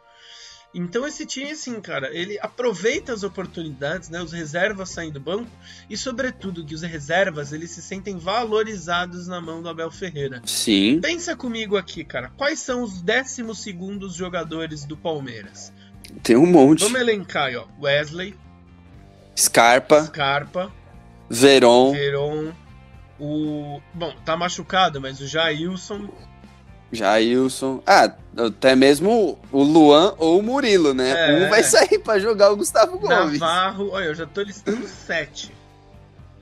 Então 0.73 1.07
esse 1.07 1.25
time, 1.25 1.51
assim, 1.51 1.81
cara, 1.81 2.15
ele 2.15 2.37
aproveita 2.39 3.11
as 3.11 3.23
oportunidades, 3.23 4.09
né? 4.09 4.21
Os 4.21 4.31
reservas 4.31 4.91
saem 4.91 5.11
do 5.11 5.19
banco 5.19 5.49
e, 5.89 5.97
sobretudo, 5.97 6.63
que 6.63 6.75
os 6.75 6.83
reservas 6.83 7.51
eles 7.51 7.71
se 7.71 7.81
sentem 7.81 8.17
valorizados 8.17 9.27
na 9.27 9.41
mão 9.41 9.63
do 9.63 9.69
Abel 9.69 9.89
Ferreira. 9.89 10.41
Sim. 10.45 10.99
Pensa 11.01 11.35
comigo 11.35 11.75
aqui, 11.75 12.03
cara. 12.03 12.31
Quais 12.37 12.59
são 12.59 12.83
os 12.83 13.01
décimos 13.01 13.63
segundos 13.63 14.13
jogadores 14.13 14.85
do 14.85 14.95
Palmeiras? 14.95 15.73
Tem 16.23 16.35
um 16.35 16.45
monte. 16.45 16.83
Vamos 16.83 16.99
elencar 16.99 17.45
aí, 17.45 17.55
ó. 17.55 17.65
Wesley. 17.81 18.35
Scarpa. 19.35 20.05
Scarpa. 20.05 20.71
Veron. 21.29 21.91
Veron. 21.91 22.51
O. 23.19 23.81
Bom, 23.93 24.13
tá 24.25 24.35
machucado, 24.35 24.99
mas 24.99 25.19
o 25.19 25.27
Jailson. 25.27 26.09
Jailson. 26.91 27.83
Ah, 27.85 28.11
até 28.37 28.75
mesmo 28.75 29.37
o 29.51 29.63
Luan 29.63 30.15
ou 30.17 30.39
o 30.39 30.43
Murilo, 30.43 30.93
né? 30.93 31.11
É, 31.11 31.45
um 31.45 31.49
vai 31.49 31.63
sair 31.63 31.99
para 31.99 32.19
jogar 32.19 32.51
o 32.51 32.57
Gustavo 32.57 32.97
Gomes. 32.97 33.39
Navarro, 33.39 33.91
olha, 33.91 34.05
eu 34.05 34.15
já 34.15 34.25
tô 34.25 34.41
listando 34.41 34.87
sete. 34.87 35.51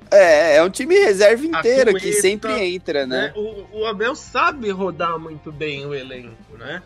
É, 0.10 0.56
é 0.56 0.64
um 0.64 0.70
time 0.70 0.96
reserva 0.96 1.46
inteiro 1.46 1.94
que 1.96 2.14
sempre 2.14 2.54
entra, 2.74 3.06
né? 3.06 3.24
né? 3.24 3.34
O, 3.36 3.80
o, 3.80 3.86
Abel 3.86 4.16
sabe 4.16 4.70
rodar 4.70 5.20
muito 5.20 5.52
bem 5.52 5.86
o 5.86 5.94
elenco, 5.94 6.58
né? 6.58 6.82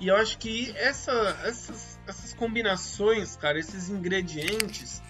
E 0.00 0.08
eu 0.08 0.16
acho 0.16 0.38
que 0.38 0.74
essa, 0.76 1.36
essas, 1.44 1.93
essas 2.06 2.34
combinações, 2.34 3.36
cara, 3.36 3.58
esses 3.58 3.88
ingredientes 3.88 5.02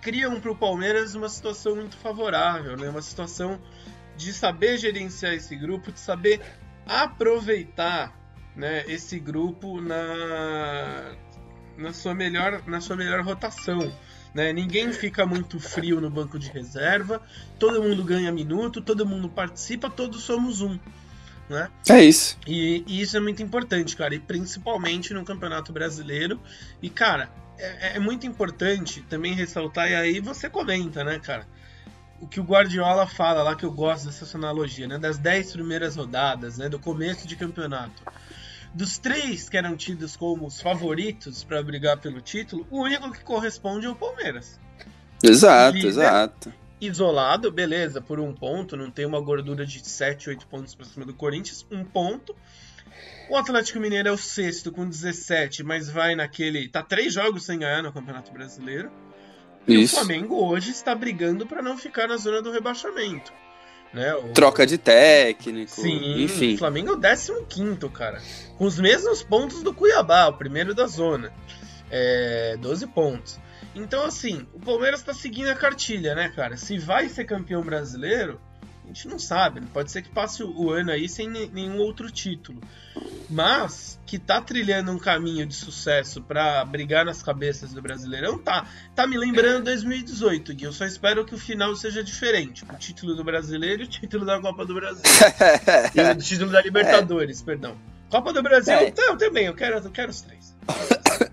criam 0.00 0.40
para 0.40 0.50
o 0.50 0.56
Palmeiras 0.56 1.14
uma 1.14 1.28
situação 1.28 1.76
muito 1.76 1.96
favorável, 1.96 2.76
né? 2.76 2.88
Uma 2.88 3.02
situação 3.02 3.60
de 4.16 4.32
saber 4.32 4.76
gerenciar 4.78 5.32
esse 5.32 5.56
grupo, 5.56 5.92
de 5.92 6.00
saber 6.00 6.40
aproveitar 6.86 8.16
né, 8.54 8.84
esse 8.86 9.18
grupo 9.18 9.80
na, 9.80 11.14
na, 11.76 11.92
sua 11.92 12.14
melhor, 12.14 12.62
na 12.66 12.80
sua 12.80 12.96
melhor 12.96 13.22
rotação. 13.22 13.92
Né? 14.34 14.52
Ninguém 14.52 14.92
fica 14.92 15.26
muito 15.26 15.60
frio 15.60 16.00
no 16.00 16.10
banco 16.10 16.38
de 16.38 16.50
reserva, 16.50 17.22
todo 17.58 17.82
mundo 17.82 18.02
ganha 18.04 18.32
minuto, 18.32 18.80
todo 18.80 19.06
mundo 19.06 19.28
participa, 19.28 19.88
todos 19.90 20.22
somos 20.22 20.60
um. 20.60 20.78
Né? 21.52 21.68
É 21.88 22.02
isso. 22.02 22.38
E, 22.46 22.82
e 22.86 23.00
isso 23.02 23.16
é 23.16 23.20
muito 23.20 23.42
importante, 23.42 23.96
cara, 23.96 24.14
e 24.14 24.18
principalmente 24.18 25.12
no 25.12 25.24
Campeonato 25.24 25.72
Brasileiro. 25.72 26.40
E, 26.80 26.88
cara, 26.88 27.30
é, 27.58 27.96
é 27.96 27.98
muito 27.98 28.26
importante 28.26 29.02
também 29.02 29.34
ressaltar, 29.34 29.90
e 29.90 29.94
aí 29.94 30.20
você 30.20 30.48
comenta, 30.48 31.04
né, 31.04 31.18
cara? 31.18 31.46
o 32.22 32.26
que 32.28 32.38
o 32.38 32.44
Guardiola 32.44 33.04
fala 33.04 33.42
lá, 33.42 33.56
que 33.56 33.64
eu 33.64 33.72
gosto 33.72 34.06
dessa 34.06 34.38
analogia, 34.38 34.86
né? 34.86 34.96
Das 34.96 35.18
10 35.18 35.54
primeiras 35.54 35.96
rodadas, 35.96 36.56
né? 36.56 36.68
Do 36.68 36.78
começo 36.78 37.26
de 37.26 37.34
campeonato. 37.34 38.00
Dos 38.72 38.96
três 38.96 39.48
que 39.48 39.56
eram 39.56 39.76
tidos 39.76 40.16
como 40.16 40.46
os 40.46 40.60
favoritos 40.60 41.42
para 41.42 41.60
brigar 41.64 41.98
pelo 41.98 42.20
título, 42.20 42.64
o 42.70 42.80
único 42.80 43.10
que 43.10 43.24
corresponde 43.24 43.86
é 43.86 43.90
o 43.90 43.96
Palmeiras. 43.96 44.60
Exato, 45.20 45.74
Líder, 45.74 45.88
exato. 45.88 46.52
Isolado, 46.82 47.48
beleza, 47.52 48.00
por 48.00 48.18
um 48.18 48.34
ponto, 48.34 48.76
não 48.76 48.90
tem 48.90 49.06
uma 49.06 49.20
gordura 49.20 49.64
de 49.64 49.88
7, 49.88 50.30
8 50.30 50.46
pontos 50.48 50.74
para 50.74 50.84
cima 50.84 51.06
do 51.06 51.14
Corinthians, 51.14 51.64
um 51.70 51.84
ponto. 51.84 52.34
O 53.30 53.36
Atlético 53.36 53.78
Mineiro 53.78 54.08
é 54.08 54.12
o 54.12 54.18
sexto 54.18 54.72
com 54.72 54.84
17, 54.88 55.62
mas 55.62 55.88
vai 55.88 56.16
naquele. 56.16 56.68
Tá 56.68 56.82
três 56.82 57.14
jogos 57.14 57.44
sem 57.44 57.60
ganhar 57.60 57.84
no 57.84 57.92
Campeonato 57.92 58.32
Brasileiro. 58.32 58.90
E 59.66 59.80
Isso. 59.80 59.94
o 59.94 59.98
Flamengo 60.00 60.44
hoje 60.44 60.72
está 60.72 60.92
brigando 60.92 61.46
para 61.46 61.62
não 61.62 61.78
ficar 61.78 62.08
na 62.08 62.16
zona 62.16 62.42
do 62.42 62.50
rebaixamento. 62.50 63.32
Né? 63.94 64.12
O... 64.16 64.32
Troca 64.32 64.66
de 64.66 64.76
técnico, 64.76 65.70
Sim, 65.70 66.24
enfim. 66.24 66.54
O 66.54 66.58
Flamengo 66.58 67.00
é 67.00 67.32
o 67.32 67.46
15, 67.46 67.88
cara. 67.90 68.20
Com 68.58 68.64
os 68.64 68.80
mesmos 68.80 69.22
pontos 69.22 69.62
do 69.62 69.72
Cuiabá, 69.72 70.26
o 70.26 70.32
primeiro 70.32 70.74
da 70.74 70.88
zona. 70.88 71.32
É, 71.88 72.56
12 72.60 72.88
pontos. 72.88 73.38
Então, 73.74 74.04
assim, 74.04 74.46
o 74.52 74.60
Palmeiras 74.60 75.00
está 75.00 75.14
seguindo 75.14 75.48
a 75.48 75.54
cartilha, 75.54 76.14
né, 76.14 76.28
cara? 76.28 76.56
Se 76.56 76.78
vai 76.78 77.08
ser 77.08 77.24
campeão 77.24 77.62
brasileiro, 77.62 78.40
a 78.84 78.88
gente 78.88 79.08
não 79.08 79.18
sabe. 79.18 79.60
Pode 79.72 79.90
ser 79.90 80.02
que 80.02 80.10
passe 80.10 80.42
o 80.42 80.70
ano 80.70 80.90
aí 80.90 81.08
sem 81.08 81.28
nenhum 81.28 81.78
outro 81.78 82.10
título. 82.10 82.60
Mas 83.30 83.98
que 84.04 84.18
tá 84.18 84.42
trilhando 84.42 84.92
um 84.92 84.98
caminho 84.98 85.46
de 85.46 85.54
sucesso 85.54 86.20
para 86.20 86.62
brigar 86.66 87.04
nas 87.06 87.22
cabeças 87.22 87.72
do 87.72 87.80
Brasileirão, 87.80 88.36
tá. 88.36 88.66
Tá 88.94 89.06
me 89.06 89.16
lembrando 89.16 89.64
2018, 89.64 90.54
Gui. 90.54 90.64
Eu 90.64 90.72
só 90.72 90.84
espero 90.84 91.24
que 91.24 91.34
o 91.34 91.38
final 91.38 91.74
seja 91.74 92.04
diferente. 92.04 92.64
O 92.64 92.76
título 92.76 93.14
do 93.14 93.24
Brasileiro 93.24 93.82
e 93.82 93.84
o 93.86 93.88
título 93.88 94.26
da 94.26 94.38
Copa 94.38 94.66
do 94.66 94.74
Brasil. 94.74 95.02
e 95.94 96.00
o 96.00 96.18
título 96.18 96.50
da 96.50 96.60
Libertadores, 96.60 97.40
é. 97.40 97.44
perdão. 97.44 97.78
Copa 98.10 98.34
do 98.34 98.42
Brasil, 98.42 98.74
é. 98.74 98.92
eu 98.94 99.16
também, 99.16 99.46
eu 99.46 99.54
quero, 99.54 99.78
eu 99.78 99.90
quero 99.90 100.10
os 100.10 100.20
três. 100.20 100.54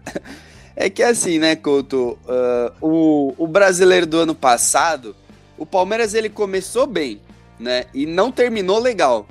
É 0.79 0.89
que 0.89 1.03
assim, 1.03 1.37
né, 1.37 1.55
Couto? 1.55 2.17
Uh, 2.23 2.71
o, 2.81 3.35
o 3.37 3.47
brasileiro 3.47 4.07
do 4.07 4.17
ano 4.17 4.33
passado, 4.33 5.15
o 5.57 5.65
Palmeiras 5.65 6.13
ele 6.13 6.29
começou 6.29 6.87
bem 6.87 7.21
né? 7.59 7.85
E 7.93 8.05
não 8.05 8.31
terminou 8.31 8.79
legal. 8.79 9.27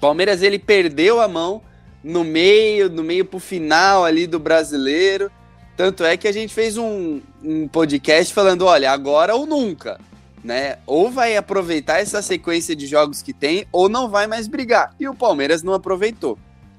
Palmeiras 0.00 0.42
ele 0.42 0.58
perdeu 0.58 1.20
a 1.20 1.26
mão 1.26 1.62
no 2.02 2.24
meio, 2.24 2.88
no 2.88 3.02
meio 3.02 3.24
pro 3.24 3.40
final 3.40 4.04
ali 4.04 4.26
do 4.26 4.38
brasileiro. 4.38 5.30
Tanto 5.76 6.04
é 6.04 6.16
que 6.16 6.28
a 6.28 6.32
gente 6.32 6.54
fez 6.54 6.76
um, 6.76 7.20
um 7.42 7.66
podcast 7.66 8.32
falando, 8.32 8.64
olha, 8.64 8.92
agora 8.92 9.34
ou 9.34 9.46
nunca, 9.46 9.98
né? 10.44 10.76
Ou 10.86 11.10
vai 11.10 11.36
aproveitar 11.36 12.00
essa 12.00 12.22
sequência 12.22 12.76
de 12.76 12.86
jogos 12.86 13.22
que 13.22 13.32
tem, 13.32 13.66
ou 13.72 13.88
não 13.88 14.08
vai 14.08 14.26
mais 14.26 14.46
brigar. 14.46 14.94
E 15.00 15.08
o 15.08 15.14
Palmeiras 15.14 15.62
não 15.62 15.72
aproveitou, 15.72 16.38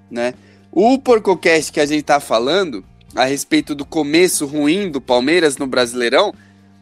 né? 0.10 0.34
O 0.72 0.98
Porcocast 0.98 1.72
que 1.72 1.80
a 1.80 1.86
gente 1.86 2.04
tá 2.04 2.19
falando 2.19 2.84
a 3.15 3.26
respeito 3.26 3.76
do 3.76 3.86
começo 3.86 4.45
ruim 4.45 4.89
do 4.89 4.99
Palmeiras 4.99 5.58
no 5.58 5.67
Brasileirão 5.67 6.34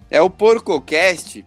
é 0.10 0.22
o 0.22 0.30
Porcocast 0.30 1.46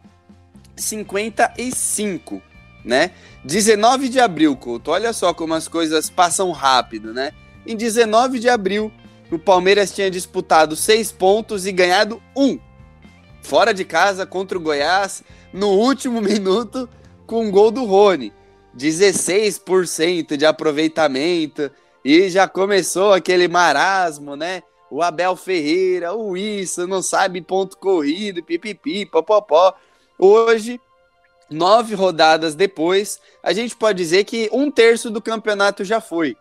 55, 0.76 2.42
né? 2.84 3.10
19 3.44 4.08
de 4.08 4.20
abril, 4.20 4.56
Couto. 4.56 4.90
Olha 4.90 5.12
só 5.12 5.32
como 5.32 5.54
as 5.54 5.68
coisas 5.68 6.10
passam 6.10 6.50
rápido, 6.50 7.12
né? 7.12 7.32
Em 7.66 7.76
19 7.76 8.38
de 8.38 8.48
abril, 8.48 8.92
o 9.30 9.38
Palmeiras 9.38 9.92
tinha 9.92 10.10
disputado 10.10 10.76
seis 10.76 11.10
pontos 11.10 11.66
e 11.66 11.72
ganhado 11.72 12.22
um. 12.36 12.58
Fora 13.42 13.72
de 13.72 13.84
casa 13.84 14.26
contra 14.26 14.56
o 14.56 14.60
Goiás, 14.60 15.22
no 15.52 15.68
último 15.68 16.20
minuto, 16.22 16.88
com 17.26 17.46
um 17.46 17.50
gol 17.50 17.70
do 17.70 17.84
Rony. 17.84 18.32
16% 18.76 20.36
de 20.36 20.44
aproveitamento. 20.44 21.70
E 22.04 22.28
já 22.28 22.46
começou 22.46 23.12
aquele 23.12 23.48
marasmo, 23.48 24.36
né? 24.36 24.62
O 24.94 25.02
Abel 25.02 25.34
Ferreira, 25.34 26.14
o 26.14 26.36
isso, 26.36 26.86
não 26.86 27.02
sabe 27.02 27.42
ponto 27.42 27.76
corrido, 27.76 28.44
pipipi, 28.44 29.04
popopó. 29.04 29.74
Hoje, 30.16 30.80
nove 31.50 31.96
rodadas 31.96 32.54
depois, 32.54 33.20
a 33.42 33.52
gente 33.52 33.74
pode 33.74 33.98
dizer 33.98 34.22
que 34.22 34.48
um 34.52 34.70
terço 34.70 35.10
do 35.10 35.20
campeonato 35.20 35.84
já 35.84 36.00
foi. 36.00 36.36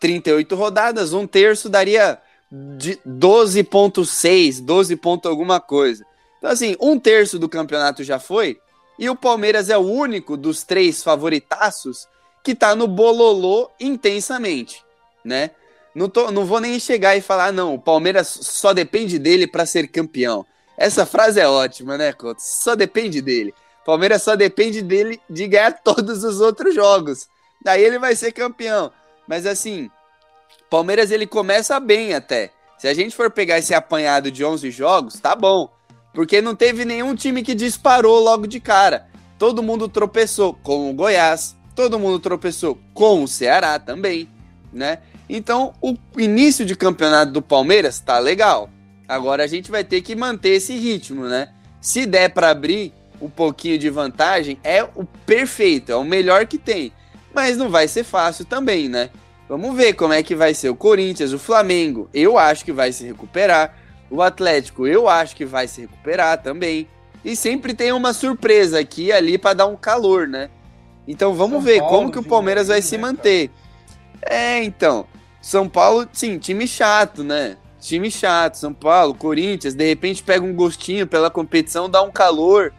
38 0.00 0.54
rodadas, 0.54 1.14
um 1.14 1.26
terço 1.26 1.70
daria 1.70 2.20
12,6, 2.52 4.60
12 4.60 4.96
ponto 4.96 5.26
alguma 5.26 5.58
coisa. 5.58 6.04
Então, 6.36 6.50
assim, 6.50 6.76
um 6.78 7.00
terço 7.00 7.38
do 7.38 7.48
campeonato 7.48 8.04
já 8.04 8.18
foi, 8.18 8.60
e 8.98 9.08
o 9.08 9.16
Palmeiras 9.16 9.70
é 9.70 9.78
o 9.78 9.80
único 9.80 10.36
dos 10.36 10.62
três 10.62 11.02
favoritaços 11.02 12.06
que 12.42 12.54
tá 12.54 12.74
no 12.74 12.86
bololô 12.86 13.70
intensamente, 13.80 14.84
né? 15.24 15.52
Não, 15.94 16.08
tô, 16.08 16.30
não 16.30 16.44
vou 16.44 16.60
nem 16.60 16.78
chegar 16.80 17.16
e 17.16 17.20
falar, 17.20 17.52
não, 17.52 17.74
o 17.74 17.78
Palmeiras 17.78 18.26
só 18.26 18.72
depende 18.72 19.18
dele 19.18 19.46
para 19.46 19.64
ser 19.64 19.86
campeão. 19.88 20.44
Essa 20.76 21.06
frase 21.06 21.38
é 21.38 21.46
ótima, 21.46 21.96
né, 21.96 22.12
Couto? 22.12 22.42
Só 22.42 22.74
depende 22.74 23.22
dele. 23.22 23.54
Palmeiras 23.84 24.22
só 24.22 24.34
depende 24.34 24.82
dele 24.82 25.20
de 25.30 25.46
ganhar 25.46 25.72
todos 25.84 26.24
os 26.24 26.40
outros 26.40 26.74
jogos. 26.74 27.28
Daí 27.62 27.84
ele 27.84 27.98
vai 27.98 28.16
ser 28.16 28.32
campeão. 28.32 28.90
Mas 29.26 29.46
assim, 29.46 29.88
Palmeiras 30.68 31.10
ele 31.10 31.26
começa 31.26 31.78
bem 31.78 32.14
até. 32.14 32.50
Se 32.78 32.88
a 32.88 32.94
gente 32.94 33.14
for 33.14 33.30
pegar 33.30 33.58
esse 33.58 33.72
apanhado 33.72 34.30
de 34.30 34.44
11 34.44 34.70
jogos, 34.70 35.20
tá 35.20 35.36
bom. 35.36 35.70
Porque 36.12 36.40
não 36.40 36.54
teve 36.54 36.84
nenhum 36.84 37.14
time 37.14 37.42
que 37.42 37.54
disparou 37.54 38.20
logo 38.20 38.46
de 38.46 38.60
cara. 38.60 39.06
Todo 39.38 39.62
mundo 39.62 39.88
tropeçou 39.88 40.54
com 40.54 40.90
o 40.90 40.94
Goiás, 40.94 41.56
todo 41.74 41.98
mundo 41.98 42.18
tropeçou 42.18 42.78
com 42.92 43.22
o 43.22 43.28
Ceará 43.28 43.78
também, 43.78 44.28
né? 44.72 44.98
Então, 45.28 45.72
o 45.80 45.96
início 46.18 46.64
de 46.64 46.76
campeonato 46.76 47.32
do 47.32 47.42
Palmeiras 47.42 48.00
tá 48.00 48.18
legal. 48.18 48.68
Agora 49.08 49.44
a 49.44 49.46
gente 49.46 49.70
vai 49.70 49.84
ter 49.84 50.00
que 50.00 50.14
manter 50.14 50.50
esse 50.50 50.74
ritmo, 50.76 51.24
né? 51.24 51.48
Se 51.80 52.06
der 52.06 52.30
para 52.30 52.50
abrir 52.50 52.92
um 53.20 53.28
pouquinho 53.28 53.78
de 53.78 53.90
vantagem, 53.90 54.58
é 54.62 54.82
o 54.82 55.04
perfeito, 55.26 55.92
é 55.92 55.96
o 55.96 56.04
melhor 56.04 56.46
que 56.46 56.58
tem. 56.58 56.92
Mas 57.34 57.56
não 57.56 57.68
vai 57.68 57.88
ser 57.88 58.04
fácil 58.04 58.44
também, 58.44 58.88
né? 58.88 59.10
Vamos 59.48 59.76
ver 59.76 59.92
como 59.94 60.12
é 60.12 60.22
que 60.22 60.34
vai 60.34 60.54
ser 60.54 60.70
o 60.70 60.76
Corinthians, 60.76 61.32
o 61.32 61.38
Flamengo. 61.38 62.08
Eu 62.14 62.38
acho 62.38 62.64
que 62.64 62.72
vai 62.72 62.92
se 62.92 63.04
recuperar. 63.04 63.76
O 64.10 64.22
Atlético, 64.22 64.86
eu 64.86 65.08
acho 65.08 65.34
que 65.34 65.44
vai 65.44 65.66
se 65.66 65.82
recuperar 65.82 66.42
também. 66.42 66.88
E 67.24 67.34
sempre 67.34 67.74
tem 67.74 67.92
uma 67.92 68.12
surpresa 68.12 68.78
aqui 68.78 69.06
e 69.06 69.12
ali 69.12 69.36
para 69.36 69.54
dar 69.54 69.66
um 69.66 69.76
calor, 69.76 70.26
né? 70.26 70.50
Então 71.06 71.34
vamos 71.34 71.56
São 71.56 71.62
ver 71.62 71.78
Paulo, 71.80 71.96
como 71.96 72.12
que 72.12 72.18
o 72.18 72.22
Palmeiras 72.22 72.68
vai 72.68 72.80
se 72.80 72.96
né, 72.96 73.02
manter. 73.02 73.50
É, 74.26 74.62
então. 74.62 75.06
São 75.40 75.68
Paulo, 75.68 76.08
sim, 76.12 76.38
time 76.38 76.66
chato, 76.66 77.22
né? 77.22 77.58
Time 77.78 78.10
chato, 78.10 78.54
São 78.54 78.72
Paulo, 78.72 79.14
Corinthians, 79.14 79.74
de 79.74 79.86
repente 79.86 80.22
pega 80.22 80.42
um 80.42 80.54
gostinho 80.54 81.06
pela 81.06 81.30
competição, 81.30 81.90
dá 81.90 82.00
um 82.02 82.10
calor. 82.10 82.72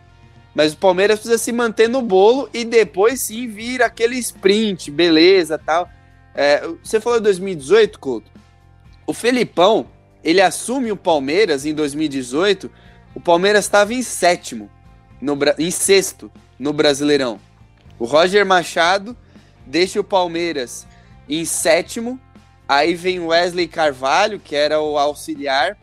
Mas 0.56 0.74
o 0.74 0.78
Palmeiras 0.78 1.20
precisa 1.20 1.38
se 1.38 1.52
manter 1.52 1.88
no 1.88 2.02
bolo 2.02 2.50
e 2.52 2.66
depois 2.66 3.22
sim 3.22 3.48
vir 3.48 3.84
aquele 3.84 4.18
sprint, 4.18 4.90
beleza, 4.90 5.60
tal. 5.60 5.88
É, 6.34 6.68
você 6.84 7.00
falou 7.00 7.22
2018, 7.22 8.00
Couto? 8.00 8.32
O 9.06 9.14
Felipão, 9.14 9.86
ele 10.24 10.42
assume 10.42 10.92
o 10.92 10.98
Palmeiras 10.98 11.66
em 11.66 11.74
2018. 11.74 12.72
O 13.14 13.22
Palmeiras 13.22 13.66
estava 13.66 13.94
em 13.94 14.02
sétimo, 14.02 14.72
no, 15.22 15.38
em 15.60 15.70
sexto 15.70 16.32
no 16.58 16.74
Brasileirão. 16.74 17.40
O 18.00 18.06
Roger 18.06 18.44
Machado 18.44 19.16
deixa 19.68 20.00
o 20.00 20.04
Palmeiras 20.04 20.88
em 21.28 21.46
sétimo 21.46 22.20
Aí 22.68 22.96
vem 22.96 23.20
Wesley 23.20 23.68
Carvalho, 23.68 24.40
que 24.40 24.56
era 24.56 24.82
o 24.82 24.98
auxiliar, 24.98 25.78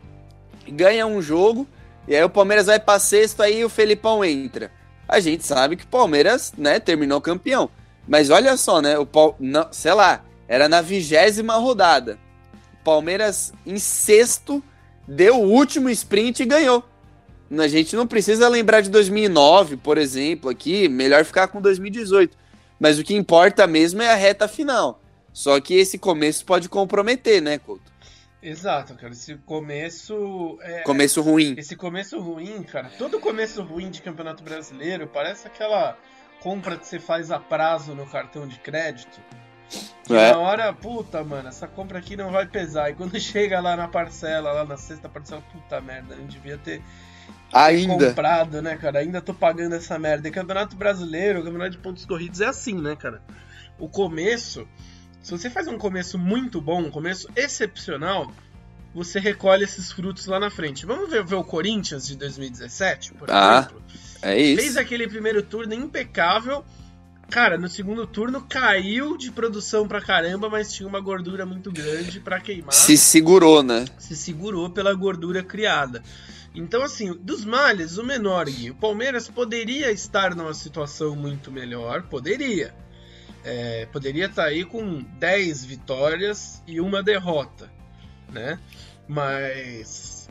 ganha 0.67 1.07
um 1.07 1.21
jogo, 1.21 1.65
e 2.07 2.15
aí 2.15 2.23
o 2.23 2.29
Palmeiras 2.29 2.65
vai 2.65 2.79
para 2.79 2.99
sexto, 2.99 3.41
aí 3.41 3.63
o 3.63 3.69
Felipão 3.69 4.23
entra. 4.23 4.69
A 5.07 5.19
gente 5.19 5.45
sabe 5.45 5.77
que 5.77 5.85
o 5.85 5.87
Palmeiras, 5.87 6.53
né, 6.57 6.79
terminou 6.79 7.21
campeão. 7.21 7.69
Mas 8.05 8.29
olha 8.29 8.57
só, 8.57 8.81
né, 8.81 8.97
o 8.99 9.07
não, 9.39 9.67
sei 9.71 9.93
lá, 9.93 10.23
era 10.45 10.67
na 10.67 10.81
vigésima 10.81 11.55
rodada. 11.55 12.19
Palmeiras 12.83 13.53
em 13.65 13.79
sexto 13.79 14.61
deu 15.07 15.39
o 15.39 15.49
último 15.49 15.89
sprint 15.89 16.43
e 16.43 16.45
ganhou. 16.45 16.83
A 17.57 17.67
gente 17.67 17.95
não 17.95 18.07
precisa 18.07 18.49
lembrar 18.49 18.81
de 18.81 18.89
2009, 18.89 19.77
por 19.77 19.97
exemplo, 19.97 20.49
aqui, 20.49 20.89
melhor 20.89 21.23
ficar 21.23 21.47
com 21.47 21.61
2018. 21.61 22.35
Mas 22.77 22.99
o 22.99 23.03
que 23.03 23.15
importa 23.15 23.65
mesmo 23.67 24.01
é 24.01 24.11
a 24.11 24.15
reta 24.15 24.47
final. 24.47 25.02
Só 25.33 25.59
que 25.59 25.73
esse 25.73 25.97
começo 25.97 26.45
pode 26.45 26.69
comprometer, 26.69 27.41
né, 27.41 27.57
Couto? 27.57 27.91
Exato, 28.41 28.93
cara. 28.95 29.13
Esse 29.13 29.35
começo. 29.37 30.59
É... 30.61 30.81
Começo 30.81 31.21
ruim. 31.21 31.55
Esse 31.57 31.75
começo 31.75 32.19
ruim, 32.19 32.61
cara. 32.63 32.91
Todo 32.97 33.19
começo 33.19 33.63
ruim 33.63 33.89
de 33.89 34.01
campeonato 34.01 34.43
brasileiro 34.43 35.07
parece 35.07 35.47
aquela 35.47 35.97
compra 36.41 36.77
que 36.77 36.85
você 36.85 36.99
faz 36.99 37.31
a 37.31 37.39
prazo 37.39 37.95
no 37.95 38.05
cartão 38.05 38.47
de 38.47 38.59
crédito. 38.59 39.19
Que 40.03 40.13
é. 40.13 40.31
na 40.31 40.37
hora, 40.37 40.73
puta, 40.73 41.23
mano, 41.23 41.47
essa 41.47 41.67
compra 41.67 41.99
aqui 41.99 42.17
não 42.17 42.31
vai 42.31 42.45
pesar. 42.45 42.89
E 42.89 42.93
quando 42.93 43.17
chega 43.19 43.61
lá 43.61 43.77
na 43.77 43.87
parcela, 43.87 44.51
lá 44.51 44.65
na 44.65 44.75
sexta 44.75 45.07
parcela, 45.07 45.41
puta 45.51 45.79
merda, 45.79 46.15
não 46.15 46.27
devia 46.27 46.57
ter, 46.57 46.81
Ainda. 47.53 48.07
comprado, 48.07 48.61
né, 48.61 48.75
cara? 48.75 48.99
Ainda 48.99 49.21
tô 49.21 49.33
pagando 49.33 49.75
essa 49.75 49.97
merda. 49.97 50.27
E 50.27 50.31
campeonato 50.31 50.75
brasileiro, 50.75 51.43
campeonato 51.43 51.71
de 51.71 51.77
pontos 51.77 52.05
corridos 52.05 52.41
é 52.41 52.47
assim, 52.47 52.79
né, 52.79 52.95
cara? 52.97 53.21
O 53.79 53.87
começo 53.87 54.67
se 55.23 55.31
você 55.31 55.49
faz 55.49 55.69
um 55.69 55.77
começo 55.77 56.19
muito 56.19 56.59
bom, 56.59 56.81
um 56.81 56.91
começo 56.91 57.29
excepcional, 57.33 58.29
você 58.93 59.19
recolhe 59.19 59.63
esses 59.63 59.89
frutos 59.89 60.25
lá 60.25 60.37
na 60.37 60.51
frente. 60.51 60.85
Vamos 60.85 61.09
ver, 61.09 61.23
ver 61.23 61.35
o 61.35 61.43
Corinthians 61.45 62.05
de 62.05 62.17
2017, 62.17 63.13
por 63.13 63.31
ah, 63.31 63.59
exemplo. 63.59 63.83
É 64.21 64.39
isso. 64.39 64.61
Fez 64.61 64.77
aquele 64.77 65.07
primeiro 65.07 65.41
turno 65.41 65.73
impecável. 65.73 66.63
Cara, 67.29 67.57
no 67.57 67.69
segundo 67.69 68.05
turno 68.05 68.41
caiu 68.41 69.17
de 69.17 69.31
produção 69.31 69.87
pra 69.87 70.01
caramba, 70.01 70.49
mas 70.49 70.73
tinha 70.73 70.87
uma 70.87 70.99
gordura 70.99 71.45
muito 71.45 71.71
grande 71.71 72.19
para 72.19 72.41
queimar. 72.41 72.73
Se 72.73 72.97
segurou, 72.97 73.63
né? 73.63 73.85
Se 73.97 74.17
segurou 74.17 74.69
pela 74.69 74.93
gordura 74.93 75.41
criada. 75.41 76.03
Então, 76.53 76.83
assim, 76.83 77.13
dos 77.13 77.45
males, 77.45 77.97
o 77.97 78.03
menor, 78.03 78.45
Gui. 78.45 78.71
O 78.71 78.75
Palmeiras 78.75 79.29
poderia 79.29 79.89
estar 79.89 80.35
numa 80.35 80.53
situação 80.53 81.15
muito 81.15 81.49
melhor, 81.49 82.03
poderia. 82.03 82.75
É, 83.43 83.85
poderia 83.87 84.25
estar 84.25 84.43
tá 84.43 84.47
aí 84.47 84.63
com 84.63 85.01
10 85.19 85.65
vitórias 85.65 86.63
e 86.65 86.79
uma 86.79 87.03
derrota, 87.03 87.69
né? 88.31 88.59
Mas, 89.07 90.29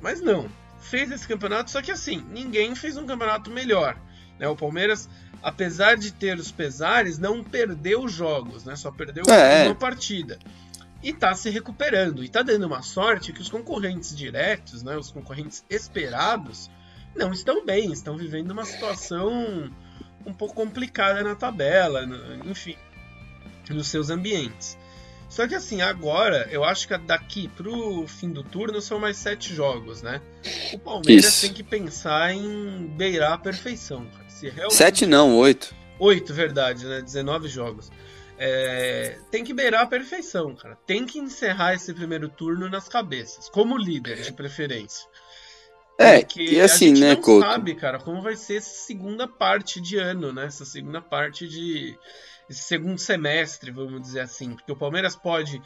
mas 0.00 0.20
não. 0.20 0.48
Fez 0.78 1.10
esse 1.10 1.26
campeonato, 1.26 1.70
só 1.70 1.80
que 1.80 1.90
assim, 1.90 2.24
ninguém 2.30 2.74
fez 2.74 2.96
um 2.96 3.06
campeonato 3.06 3.50
melhor. 3.50 3.96
Né? 4.38 4.48
O 4.48 4.56
Palmeiras, 4.56 5.08
apesar 5.42 5.96
de 5.96 6.12
ter 6.12 6.38
os 6.38 6.50
pesares, 6.50 7.18
não 7.18 7.44
perdeu 7.44 8.08
jogos, 8.08 8.64
né? 8.64 8.74
Só 8.76 8.90
perdeu 8.90 9.24
é. 9.32 9.66
uma 9.66 9.74
partida. 9.74 10.38
E 11.02 11.12
tá 11.12 11.34
se 11.34 11.48
recuperando. 11.50 12.24
E 12.24 12.28
tá 12.28 12.42
dando 12.42 12.66
uma 12.66 12.82
sorte 12.82 13.32
que 13.32 13.40
os 13.40 13.48
concorrentes 13.48 14.16
diretos, 14.16 14.82
né? 14.82 14.96
Os 14.96 15.10
concorrentes 15.10 15.64
esperados, 15.68 16.70
não 17.14 17.32
estão 17.32 17.64
bem, 17.64 17.92
estão 17.92 18.16
vivendo 18.16 18.50
uma 18.50 18.64
situação 18.64 19.70
um 20.26 20.32
pouco 20.32 20.54
complicada 20.54 21.22
na 21.22 21.34
tabela, 21.34 22.06
enfim, 22.44 22.76
nos 23.70 23.88
seus 23.88 24.10
ambientes. 24.10 24.78
Só 25.30 25.46
que 25.46 25.54
assim, 25.54 25.80
agora, 25.80 26.48
eu 26.50 26.64
acho 26.64 26.88
que 26.88 26.98
daqui 26.98 27.46
pro 27.48 28.04
fim 28.08 28.30
do 28.32 28.42
turno 28.42 28.80
são 28.80 28.98
mais 28.98 29.16
sete 29.16 29.54
jogos, 29.54 30.02
né? 30.02 30.20
O 30.72 30.78
Palmeiras 30.78 31.26
Isso. 31.26 31.40
tem 31.42 31.52
que 31.52 31.62
pensar 31.62 32.34
em 32.34 32.88
beirar 32.96 33.34
a 33.34 33.38
perfeição. 33.38 34.04
Se 34.28 34.48
realmente... 34.48 34.74
Sete 34.74 35.06
não, 35.06 35.36
oito. 35.36 35.72
Oito, 36.00 36.34
verdade, 36.34 36.84
né? 36.84 37.00
19 37.00 37.46
jogos. 37.46 37.92
É... 38.36 39.18
Tem 39.30 39.44
que 39.44 39.54
beirar 39.54 39.82
a 39.82 39.86
perfeição, 39.86 40.56
cara. 40.56 40.76
Tem 40.84 41.06
que 41.06 41.20
encerrar 41.20 41.74
esse 41.74 41.94
primeiro 41.94 42.28
turno 42.28 42.68
nas 42.68 42.88
cabeças, 42.88 43.48
como 43.50 43.78
líder, 43.78 44.22
de 44.22 44.32
preferência. 44.32 45.06
É, 46.00 46.24
Porque 46.24 46.42
e 46.42 46.60
assim, 46.60 46.86
a 46.86 46.88
gente 46.88 47.00
né, 47.00 47.14
não 47.14 47.20
Couto? 47.20 47.46
sabe, 47.46 47.74
cara, 47.74 47.98
como 47.98 48.22
vai 48.22 48.34
ser 48.34 48.56
essa 48.56 48.86
segunda 48.86 49.28
parte 49.28 49.80
de 49.80 49.98
ano, 49.98 50.32
né? 50.32 50.46
Essa 50.46 50.64
segunda 50.64 51.02
parte 51.02 51.46
de. 51.46 51.98
Esse 52.48 52.62
segundo 52.62 52.98
semestre, 52.98 53.70
vamos 53.70 54.00
dizer 54.00 54.20
assim. 54.20 54.54
Porque 54.54 54.72
o 54.72 54.76
Palmeiras 54.76 55.14
pode 55.14 55.60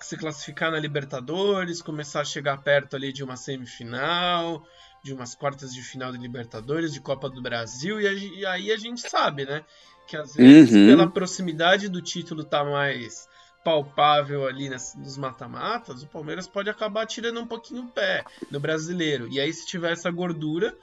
se 0.00 0.16
classificar 0.16 0.70
na 0.70 0.78
Libertadores, 0.78 1.82
começar 1.82 2.20
a 2.20 2.24
chegar 2.24 2.58
perto 2.58 2.94
ali 2.94 3.12
de 3.12 3.24
uma 3.24 3.36
semifinal, 3.36 4.62
de 5.02 5.12
umas 5.12 5.34
quartas 5.34 5.74
de 5.74 5.82
final 5.82 6.12
de 6.12 6.18
Libertadores, 6.18 6.92
de 6.92 7.00
Copa 7.00 7.28
do 7.28 7.42
Brasil, 7.42 8.00
e, 8.00 8.06
a, 8.06 8.12
e 8.12 8.46
aí 8.46 8.72
a 8.72 8.76
gente 8.76 9.00
sabe, 9.00 9.44
né? 9.44 9.64
Que 10.06 10.16
às 10.16 10.34
vezes, 10.34 10.74
uhum. 10.74 10.86
pela 10.86 11.10
proximidade 11.10 11.88
do 11.88 12.00
título 12.00 12.44
tá 12.44 12.64
mais 12.64 13.28
palpável 13.64 14.46
ali 14.46 14.68
nas, 14.68 14.94
nos 14.94 15.16
mata-matas, 15.16 16.02
o 16.02 16.06
Palmeiras 16.06 16.46
pode 16.46 16.68
acabar 16.68 17.06
tirando 17.06 17.40
um 17.40 17.46
pouquinho 17.46 17.84
o 17.84 17.88
pé 17.88 18.24
no 18.50 18.60
brasileiro. 18.60 19.28
E 19.30 19.40
aí, 19.40 19.52
se 19.52 19.66
tiver 19.66 19.92
essa 19.92 20.10
gordura, 20.10 20.76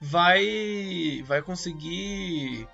vai, 0.00 1.22
vai 1.26 1.42
conseguir 1.42 2.66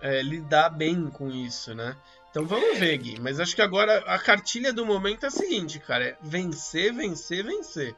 é, 0.00 0.22
lidar 0.22 0.70
bem 0.70 1.08
com 1.10 1.30
isso, 1.30 1.74
né? 1.74 1.96
Então 2.30 2.46
vamos 2.46 2.78
ver, 2.78 2.96
Gui. 2.96 3.20
Mas 3.20 3.38
acho 3.38 3.54
que 3.54 3.62
agora 3.62 3.98
a 4.06 4.18
cartilha 4.18 4.72
do 4.72 4.86
momento 4.86 5.24
é 5.24 5.26
a 5.28 5.30
seguinte, 5.30 5.78
cara: 5.78 6.04
é 6.04 6.16
vencer, 6.22 6.92
vencer, 6.92 7.44
vencer. 7.44 7.94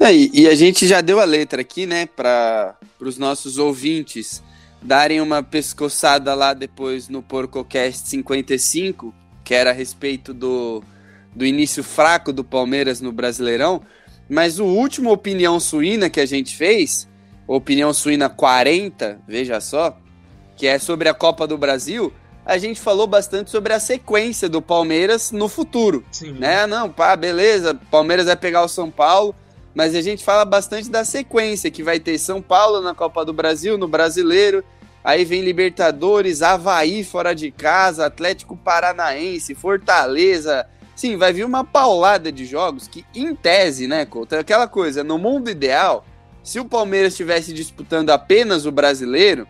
É, 0.00 0.12
e, 0.12 0.46
a 0.48 0.54
gente 0.54 0.86
já 0.86 1.00
deu 1.00 1.20
a 1.20 1.24
letra 1.24 1.62
aqui, 1.62 1.86
né, 1.86 2.06
para 2.06 2.76
os 3.00 3.16
nossos 3.16 3.56
ouvintes 3.56 4.42
darem 4.82 5.20
uma 5.20 5.42
pescoçada 5.42 6.34
lá 6.34 6.52
depois 6.52 7.08
no 7.08 7.22
PorcoCast 7.22 8.08
55 8.08 9.14
que 9.46 9.54
era 9.54 9.70
a 9.70 9.72
respeito 9.72 10.34
do, 10.34 10.82
do 11.32 11.46
início 11.46 11.84
fraco 11.84 12.32
do 12.32 12.42
Palmeiras 12.42 13.00
no 13.00 13.12
Brasileirão. 13.12 13.80
Mas 14.28 14.58
o 14.58 14.64
último 14.64 15.12
Opinião 15.12 15.60
Suína 15.60 16.10
que 16.10 16.18
a 16.18 16.26
gente 16.26 16.56
fez, 16.56 17.08
Opinião 17.46 17.94
Suína 17.94 18.28
40, 18.28 19.20
veja 19.26 19.60
só, 19.60 19.96
que 20.56 20.66
é 20.66 20.80
sobre 20.80 21.08
a 21.08 21.14
Copa 21.14 21.46
do 21.46 21.56
Brasil, 21.56 22.12
a 22.44 22.58
gente 22.58 22.80
falou 22.80 23.06
bastante 23.06 23.48
sobre 23.48 23.72
a 23.72 23.78
sequência 23.78 24.48
do 24.48 24.60
Palmeiras 24.60 25.30
no 25.30 25.48
futuro. 25.48 26.04
Sim. 26.10 26.32
Né? 26.32 26.66
Não, 26.66 26.90
pá, 26.90 27.14
beleza, 27.14 27.72
Palmeiras 27.88 28.26
vai 28.26 28.36
pegar 28.36 28.64
o 28.64 28.68
São 28.68 28.90
Paulo, 28.90 29.32
mas 29.72 29.94
a 29.94 30.00
gente 30.00 30.24
fala 30.24 30.44
bastante 30.44 30.90
da 30.90 31.04
sequência, 31.04 31.70
que 31.70 31.84
vai 31.84 32.00
ter 32.00 32.18
São 32.18 32.42
Paulo 32.42 32.80
na 32.80 32.96
Copa 32.96 33.24
do 33.24 33.32
Brasil, 33.32 33.78
no 33.78 33.86
Brasileiro, 33.86 34.64
Aí 35.06 35.24
vem 35.24 35.40
Libertadores, 35.40 36.42
Havaí 36.42 37.04
fora 37.04 37.32
de 37.32 37.52
casa, 37.52 38.06
Atlético 38.06 38.56
Paranaense, 38.56 39.54
Fortaleza. 39.54 40.66
Sim, 40.96 41.16
vai 41.16 41.32
vir 41.32 41.44
uma 41.44 41.62
paulada 41.62 42.32
de 42.32 42.44
jogos 42.44 42.88
que, 42.88 43.06
em 43.14 43.32
tese, 43.32 43.86
né, 43.86 44.04
Couto, 44.04 44.34
é 44.34 44.40
aquela 44.40 44.66
coisa, 44.66 45.04
no 45.04 45.16
mundo 45.16 45.48
ideal, 45.48 46.04
se 46.42 46.58
o 46.58 46.64
Palmeiras 46.64 47.12
estivesse 47.12 47.52
disputando 47.52 48.10
apenas 48.10 48.66
o 48.66 48.72
brasileiro, 48.72 49.46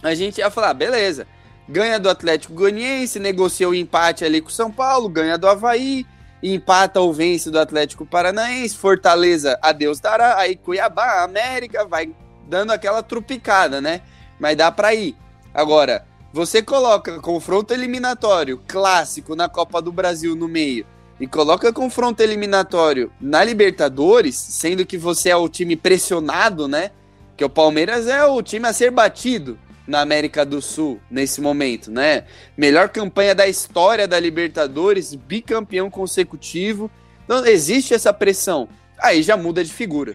a 0.00 0.14
gente 0.14 0.38
ia 0.38 0.48
falar, 0.48 0.72
beleza, 0.74 1.26
ganha 1.68 1.98
do 1.98 2.08
Atlético 2.08 2.54
Goianiense, 2.54 3.18
negocia 3.18 3.68
o 3.68 3.74
empate 3.74 4.24
ali 4.24 4.40
com 4.40 4.48
o 4.48 4.52
São 4.52 4.70
Paulo, 4.70 5.08
ganha 5.08 5.36
do 5.36 5.48
Havaí, 5.48 6.06
empata 6.40 7.00
ou 7.00 7.12
vence 7.12 7.50
do 7.50 7.58
Atlético 7.58 8.06
Paranaense, 8.06 8.76
Fortaleza, 8.76 9.58
adeus 9.60 9.98
dará, 9.98 10.38
aí 10.38 10.54
Cuiabá, 10.54 11.24
América, 11.24 11.84
vai 11.84 12.14
dando 12.46 12.70
aquela 12.70 13.02
trupicada, 13.02 13.80
né? 13.80 14.00
Mas 14.44 14.58
dá 14.58 14.70
para 14.70 14.94
ir. 14.94 15.16
Agora, 15.54 16.04
você 16.30 16.60
coloca 16.60 17.18
confronto 17.18 17.72
eliminatório 17.72 18.60
clássico 18.68 19.34
na 19.34 19.48
Copa 19.48 19.80
do 19.80 19.90
Brasil 19.90 20.36
no 20.36 20.46
meio 20.46 20.84
e 21.18 21.26
coloca 21.26 21.72
confronto 21.72 22.22
eliminatório 22.22 23.10
na 23.18 23.42
Libertadores, 23.42 24.36
sendo 24.36 24.84
que 24.84 24.98
você 24.98 25.30
é 25.30 25.36
o 25.36 25.48
time 25.48 25.76
pressionado, 25.76 26.68
né? 26.68 26.90
Que 27.38 27.42
o 27.42 27.48
Palmeiras 27.48 28.06
é 28.06 28.22
o 28.26 28.42
time 28.42 28.68
a 28.68 28.74
ser 28.74 28.90
batido 28.90 29.58
na 29.88 30.02
América 30.02 30.44
do 30.44 30.60
Sul 30.60 31.00
nesse 31.10 31.40
momento, 31.40 31.90
né? 31.90 32.24
Melhor 32.54 32.90
campanha 32.90 33.34
da 33.34 33.48
história 33.48 34.06
da 34.06 34.20
Libertadores, 34.20 35.14
bicampeão 35.14 35.88
consecutivo. 35.88 36.90
Então 37.24 37.46
existe 37.46 37.94
essa 37.94 38.12
pressão. 38.12 38.68
Aí 38.98 39.22
já 39.22 39.38
muda 39.38 39.64
de 39.64 39.72
figura, 39.72 40.14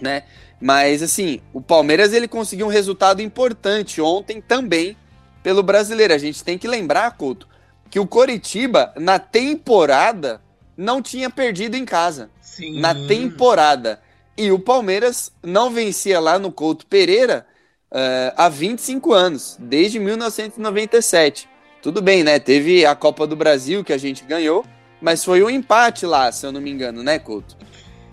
né? 0.00 0.22
Mas 0.60 1.02
assim, 1.02 1.40
o 1.52 1.60
Palmeiras 1.60 2.12
ele 2.12 2.28
conseguiu 2.28 2.66
um 2.66 2.70
resultado 2.70 3.22
importante 3.22 4.00
ontem 4.00 4.40
também 4.40 4.96
pelo 5.42 5.62
brasileiro. 5.62 6.12
A 6.12 6.18
gente 6.18 6.44
tem 6.44 6.58
que 6.58 6.68
lembrar, 6.68 7.16
Couto, 7.16 7.48
que 7.88 7.98
o 7.98 8.06
Coritiba 8.06 8.92
na 8.96 9.18
temporada 9.18 10.40
não 10.76 11.00
tinha 11.00 11.30
perdido 11.30 11.76
em 11.76 11.84
casa. 11.84 12.30
Sim. 12.40 12.80
Na 12.80 12.94
temporada. 12.94 14.00
E 14.36 14.50
o 14.52 14.58
Palmeiras 14.58 15.32
não 15.42 15.70
vencia 15.70 16.20
lá 16.20 16.38
no 16.38 16.52
Couto 16.52 16.86
Pereira 16.86 17.46
uh, 17.90 18.32
há 18.36 18.48
25 18.48 19.12
anos, 19.12 19.56
desde 19.58 19.98
1997. 19.98 21.48
Tudo 21.82 22.02
bem, 22.02 22.22
né? 22.22 22.38
Teve 22.38 22.84
a 22.84 22.94
Copa 22.94 23.26
do 23.26 23.36
Brasil 23.36 23.82
que 23.82 23.92
a 23.92 23.98
gente 23.98 24.24
ganhou, 24.24 24.64
mas 25.00 25.24
foi 25.24 25.42
um 25.42 25.50
empate 25.50 26.06
lá, 26.06 26.30
se 26.30 26.46
eu 26.46 26.52
não 26.52 26.60
me 26.60 26.70
engano, 26.70 27.02
né, 27.02 27.18
Couto? 27.18 27.56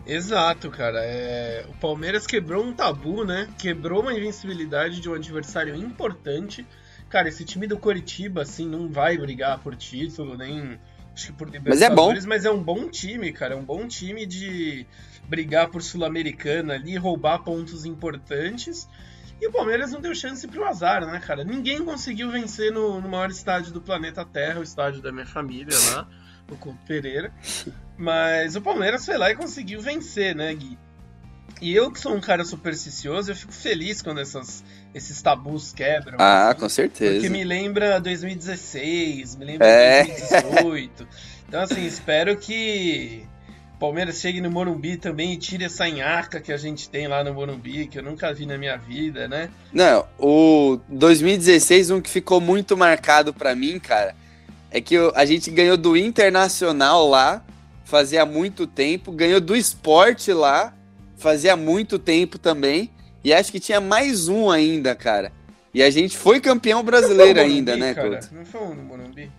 Exato, 0.07 0.69
cara. 0.69 1.03
É... 1.03 1.65
O 1.69 1.73
Palmeiras 1.77 2.25
quebrou 2.25 2.63
um 2.63 2.73
tabu, 2.73 3.25
né? 3.25 3.49
Quebrou 3.57 4.01
uma 4.01 4.13
invencibilidade 4.13 5.01
de 5.01 5.09
um 5.09 5.13
adversário 5.13 5.75
importante. 5.75 6.65
Cara, 7.09 7.27
esse 7.27 7.43
time 7.43 7.67
do 7.67 7.77
Coritiba, 7.77 8.41
assim, 8.41 8.67
não 8.67 8.89
vai 8.89 9.17
brigar 9.17 9.59
por 9.59 9.75
título, 9.75 10.37
nem 10.37 10.79
acho 11.13 11.27
que 11.27 11.33
por 11.33 11.49
Mas 11.65 11.81
é 11.81 11.89
bom. 11.89 12.13
Mas 12.25 12.45
é 12.45 12.51
um 12.51 12.61
bom 12.61 12.89
time, 12.89 13.31
cara. 13.31 13.53
É 13.53 13.57
um 13.57 13.63
bom 13.63 13.87
time 13.87 14.25
de 14.25 14.85
brigar 15.27 15.69
por 15.69 15.81
Sul-Americana 15.81 16.75
ali, 16.75 16.95
roubar 16.95 17.39
pontos 17.39 17.85
importantes. 17.85 18.87
E 19.39 19.47
o 19.47 19.51
Palmeiras 19.51 19.91
não 19.91 20.01
deu 20.01 20.15
chance 20.15 20.47
pro 20.47 20.65
azar, 20.65 21.05
né, 21.05 21.19
cara? 21.19 21.43
Ninguém 21.43 21.83
conseguiu 21.83 22.31
vencer 22.31 22.71
no, 22.71 22.99
no 22.99 23.07
maior 23.09 23.29
estádio 23.29 23.71
do 23.71 23.81
planeta 23.81 24.25
Terra, 24.25 24.59
o 24.59 24.63
estádio 24.63 25.01
da 25.01 25.11
minha 25.11 25.27
família 25.27 25.77
lá 25.91 26.07
o 26.53 26.57
Couto 26.57 26.79
Pereira. 26.85 27.31
Mas 27.97 28.55
o 28.55 28.61
Palmeiras 28.61 29.05
foi 29.05 29.17
lá 29.17 29.31
e 29.31 29.35
conseguiu 29.35 29.81
vencer, 29.81 30.35
né, 30.35 30.53
Gui? 30.53 30.77
E 31.59 31.73
eu 31.73 31.91
que 31.91 31.99
sou 31.99 32.13
um 32.13 32.21
cara 32.21 32.45
supersticioso, 32.45 33.31
eu 33.31 33.35
fico 33.35 33.51
feliz 33.51 34.01
quando 34.01 34.19
essas, 34.19 34.63
esses 34.93 35.19
tabus 35.21 35.73
quebram. 35.73 36.17
Ah, 36.19 36.49
assim, 36.49 36.59
com 36.59 36.69
certeza. 36.69 37.13
Porque 37.13 37.29
me 37.29 37.43
lembra 37.43 37.99
2016, 37.99 39.35
me 39.37 39.45
lembra 39.45 39.67
é. 39.67 40.03
2018. 40.03 41.07
Então, 41.47 41.61
assim, 41.61 41.85
espero 41.85 42.37
que 42.37 43.25
o 43.73 43.79
Palmeiras 43.79 44.19
chegue 44.19 44.39
no 44.39 44.51
Morumbi 44.51 44.97
também 44.97 45.33
e 45.33 45.37
tire 45.37 45.63
essa 45.63 45.87
enhaca 45.87 46.39
que 46.39 46.51
a 46.51 46.57
gente 46.57 46.89
tem 46.89 47.07
lá 47.07 47.23
no 47.23 47.33
Morumbi, 47.33 47.87
que 47.87 47.97
eu 47.97 48.03
nunca 48.03 48.31
vi 48.33 48.45
na 48.45 48.57
minha 48.57 48.77
vida, 48.77 49.27
né? 49.27 49.49
Não, 49.73 50.05
o 50.19 50.79
2016, 50.89 51.89
um 51.89 52.01
que 52.01 52.09
ficou 52.09 52.39
muito 52.39 52.77
marcado 52.77 53.33
para 53.33 53.55
mim, 53.55 53.79
cara, 53.79 54.13
é 54.71 54.81
que 54.81 54.95
a 55.15 55.25
gente 55.25 55.49
ganhou 55.49 55.77
do 55.77 55.95
Internacional 55.95 57.07
lá, 57.07 57.43
fazia 57.83 58.25
muito 58.25 58.67
tempo, 58.67 59.11
ganhou 59.11 59.39
do 59.39 59.55
esporte 59.55 60.33
lá, 60.33 60.73
fazia 61.17 61.55
muito 61.55 61.97
tempo 61.97 62.37
também, 62.37 62.91
e 63.23 63.33
acho 63.33 63.51
que 63.51 63.59
tinha 63.59 63.79
mais 63.79 64.27
um 64.27 64.49
ainda, 64.49 64.95
cara. 64.95 65.31
E 65.73 65.83
a 65.83 65.89
gente 65.89 66.17
foi 66.17 66.39
campeão 66.39 66.83
brasileiro 66.83 67.39
Morumbi, 67.39 67.55
ainda, 67.55 67.77
né, 67.77 67.93
cara? 67.93 68.19
Não 68.31 68.45
foi 68.45 68.61
no 68.75 68.83
Morumbi? 68.83 69.31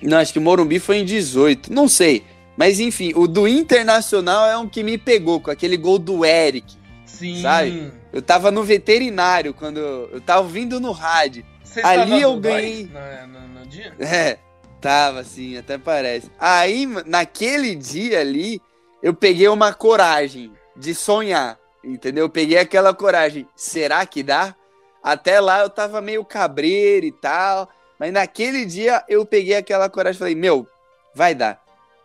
Não, 0.00 0.18
acho 0.18 0.32
que 0.32 0.40
Morumbi 0.40 0.78
foi 0.78 0.98
em 0.98 1.04
18, 1.04 1.72
não 1.72 1.88
sei. 1.88 2.24
Mas 2.56 2.80
enfim, 2.80 3.12
o 3.14 3.26
do 3.26 3.48
Internacional 3.48 4.46
é 4.46 4.56
um 4.56 4.68
que 4.68 4.82
me 4.82 4.98
pegou, 4.98 5.40
com 5.40 5.50
aquele 5.50 5.76
gol 5.76 5.98
do 5.98 6.24
Eric. 6.24 6.74
Sim. 7.06 7.40
Sabe? 7.40 7.92
Eu 8.12 8.20
tava 8.20 8.50
no 8.50 8.62
veterinário 8.62 9.54
quando 9.54 9.78
eu 9.78 10.20
tava 10.20 10.46
vindo 10.46 10.78
no 10.78 10.92
rádio. 10.92 11.44
Você 11.64 11.80
Ali 11.80 12.20
eu 12.20 12.38
ganhei. 12.38 12.90
No, 13.26 13.40
no, 13.40 13.48
no 13.62 13.66
dia? 13.66 13.94
É, 13.98 14.38
tava 14.80 15.20
assim, 15.20 15.56
até 15.56 15.78
parece. 15.78 16.30
Aí, 16.38 16.86
naquele 17.06 17.74
dia 17.74 18.20
ali, 18.20 18.60
eu 19.02 19.14
peguei 19.14 19.48
uma 19.48 19.72
coragem 19.72 20.52
de 20.76 20.94
sonhar, 20.94 21.58
entendeu? 21.82 22.24
Eu 22.24 22.30
peguei 22.30 22.58
aquela 22.58 22.94
coragem. 22.94 23.48
Será 23.56 24.04
que 24.06 24.22
dá? 24.22 24.54
Até 25.02 25.40
lá 25.40 25.60
eu 25.60 25.70
tava 25.70 26.00
meio 26.00 26.24
cabreiro 26.24 27.06
e 27.06 27.12
tal. 27.12 27.68
Mas 27.98 28.12
naquele 28.12 28.64
dia 28.64 29.04
eu 29.08 29.24
peguei 29.24 29.56
aquela 29.56 29.88
coragem 29.88 30.16
e 30.16 30.18
falei: 30.18 30.34
Meu, 30.34 30.66
vai 31.14 31.34
dar. 31.34 31.62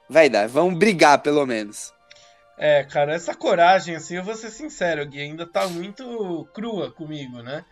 Vai 0.09 0.29
dar. 0.29 0.47
Vamos 0.47 0.77
brigar 0.77 1.19
pelo 1.19 1.45
menos. 1.45 1.93
É, 2.57 2.83
cara, 2.83 3.13
essa 3.13 3.35
coragem, 3.35 3.95
assim, 3.95 4.15
eu 4.15 4.23
vou 4.23 4.33
ser 4.33 4.49
sincero, 4.49 5.05
Gui, 5.05 5.21
ainda 5.21 5.45
tá 5.45 5.67
muito 5.67 6.47
crua 6.53 6.91
comigo, 6.91 7.43
né? 7.43 7.63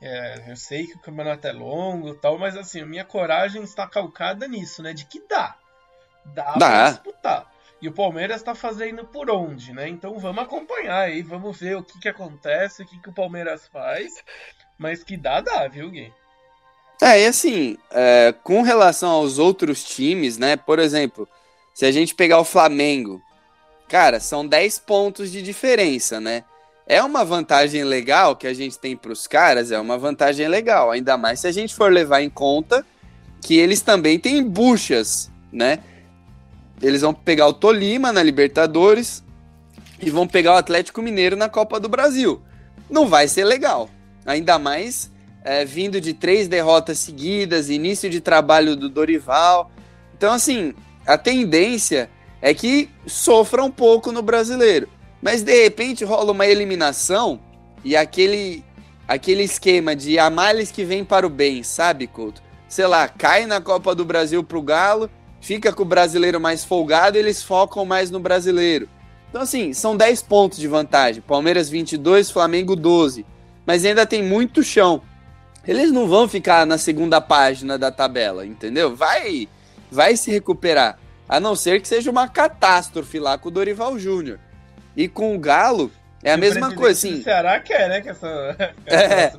É, 0.00 0.50
eu 0.50 0.56
sei 0.56 0.86
que 0.86 0.96
o 0.96 1.00
campeonato 1.00 1.46
é 1.46 1.52
longo 1.52 2.14
tal, 2.14 2.38
mas 2.38 2.56
assim, 2.56 2.82
a 2.82 2.86
minha 2.86 3.04
coragem 3.04 3.62
está 3.62 3.86
calcada 3.86 4.46
nisso, 4.46 4.82
né? 4.82 4.92
De 4.92 5.06
que 5.06 5.22
dá. 5.28 5.56
Dá, 6.24 6.52
dá. 6.52 6.58
pra 6.58 6.90
disputar. 6.90 7.52
E 7.80 7.88
o 7.88 7.92
Palmeiras 7.92 8.38
está 8.38 8.54
fazendo 8.54 9.04
por 9.04 9.30
onde, 9.30 9.72
né? 9.72 9.88
Então 9.88 10.18
vamos 10.18 10.42
acompanhar 10.42 11.00
aí, 11.00 11.22
vamos 11.22 11.58
ver 11.58 11.76
o 11.76 11.82
que, 11.82 11.98
que 12.00 12.08
acontece, 12.08 12.82
o 12.82 12.86
que, 12.86 12.98
que 12.98 13.08
o 13.08 13.14
Palmeiras 13.14 13.66
faz. 13.68 14.22
Mas 14.78 15.02
que 15.02 15.16
dá, 15.16 15.40
dá, 15.40 15.68
viu, 15.68 15.90
Gui? 15.90 16.12
É, 17.00 17.22
e 17.22 17.26
assim, 17.26 17.76
é, 17.90 18.34
com 18.42 18.62
relação 18.62 19.10
aos 19.10 19.38
outros 19.38 19.84
times, 19.84 20.38
né? 20.38 20.56
Por 20.56 20.78
exemplo, 20.78 21.28
se 21.74 21.84
a 21.84 21.92
gente 21.92 22.14
pegar 22.14 22.38
o 22.38 22.44
Flamengo, 22.44 23.22
cara, 23.88 24.18
são 24.20 24.46
10 24.46 24.78
pontos 24.80 25.30
de 25.30 25.42
diferença, 25.42 26.20
né? 26.20 26.44
É 26.86 27.02
uma 27.02 27.24
vantagem 27.24 27.82
legal 27.82 28.36
que 28.36 28.46
a 28.46 28.54
gente 28.54 28.78
tem 28.78 28.96
para 28.96 29.12
os 29.12 29.26
caras, 29.26 29.72
é 29.72 29.78
uma 29.78 29.98
vantagem 29.98 30.46
legal, 30.46 30.90
ainda 30.90 31.16
mais 31.16 31.40
se 31.40 31.48
a 31.48 31.52
gente 31.52 31.74
for 31.74 31.92
levar 31.92 32.22
em 32.22 32.30
conta 32.30 32.86
que 33.42 33.56
eles 33.56 33.80
também 33.80 34.18
têm 34.18 34.42
buchas, 34.42 35.30
né? 35.52 35.80
Eles 36.80 37.00
vão 37.00 37.12
pegar 37.12 37.48
o 37.48 37.52
Tolima 37.52 38.12
na 38.12 38.22
Libertadores 38.22 39.24
e 40.00 40.10
vão 40.10 40.28
pegar 40.28 40.54
o 40.54 40.56
Atlético 40.56 41.02
Mineiro 41.02 41.36
na 41.36 41.48
Copa 41.48 41.80
do 41.80 41.88
Brasil. 41.88 42.40
Não 42.88 43.08
vai 43.08 43.26
ser 43.26 43.44
legal, 43.44 43.90
ainda 44.24 44.58
mais 44.58 45.10
é, 45.42 45.64
vindo 45.64 46.00
de 46.00 46.12
três 46.12 46.48
derrotas 46.48 46.98
seguidas, 46.98 47.70
início 47.70 48.10
de 48.10 48.20
trabalho 48.20 48.76
do 48.76 48.88
Dorival. 48.88 49.70
Então, 50.16 50.32
assim, 50.32 50.74
a 51.06 51.16
tendência 51.18 52.10
é 52.40 52.52
que 52.52 52.90
sofra 53.06 53.62
um 53.62 53.70
pouco 53.70 54.12
no 54.12 54.22
brasileiro. 54.22 54.88
Mas 55.22 55.42
de 55.42 55.62
repente 55.62 56.04
rola 56.04 56.32
uma 56.32 56.46
eliminação 56.46 57.40
e 57.84 57.96
aquele 57.96 58.64
aquele 59.08 59.44
esquema 59.44 59.94
de 59.94 60.18
a 60.18 60.28
males 60.28 60.70
que 60.72 60.84
vem 60.84 61.04
para 61.04 61.26
o 61.26 61.30
bem, 61.30 61.62
sabe, 61.62 62.06
Couto? 62.06 62.42
Sei 62.68 62.86
lá, 62.86 63.06
cai 63.08 63.46
na 63.46 63.60
Copa 63.60 63.94
do 63.94 64.04
Brasil 64.04 64.42
pro 64.42 64.60
Galo, 64.60 65.08
fica 65.40 65.72
com 65.72 65.82
o 65.82 65.86
brasileiro 65.86 66.40
mais 66.40 66.64
folgado, 66.64 67.16
eles 67.16 67.42
focam 67.42 67.84
mais 67.84 68.10
no 68.10 68.18
brasileiro. 68.18 68.88
Então 69.30 69.42
assim, 69.42 69.72
são 69.72 69.96
10 69.96 70.22
pontos 70.22 70.58
de 70.58 70.66
vantagem. 70.66 71.22
Palmeiras 71.22 71.68
22, 71.68 72.30
Flamengo 72.30 72.74
12. 72.74 73.24
Mas 73.64 73.84
ainda 73.84 74.06
tem 74.06 74.22
muito 74.22 74.62
chão. 74.62 75.02
Eles 75.66 75.90
não 75.90 76.08
vão 76.08 76.28
ficar 76.28 76.64
na 76.64 76.78
segunda 76.78 77.20
página 77.20 77.76
da 77.76 77.90
tabela, 77.90 78.46
entendeu? 78.46 78.94
Vai 78.94 79.48
vai 79.90 80.16
se 80.16 80.30
recuperar. 80.30 80.98
A 81.28 81.40
não 81.40 81.56
ser 81.56 81.80
que 81.80 81.88
seja 81.88 82.10
uma 82.10 82.28
catástrofe 82.28 83.18
lá 83.18 83.36
com 83.36 83.48
o 83.48 83.52
Dorival 83.52 83.98
Júnior. 83.98 84.38
E 84.96 85.08
com 85.08 85.36
o 85.36 85.38
Galo, 85.38 85.92
é 86.22 86.32
a 86.32 86.36
mesma 86.36 86.74
coisa, 86.74 86.92
assim. 87.08 87.20
O 87.20 87.22
Ceará 87.22 87.60
quer, 87.60 87.88
né? 87.88 88.00
Que 88.00 88.08
essa. 88.08 88.56
é. 88.86 89.32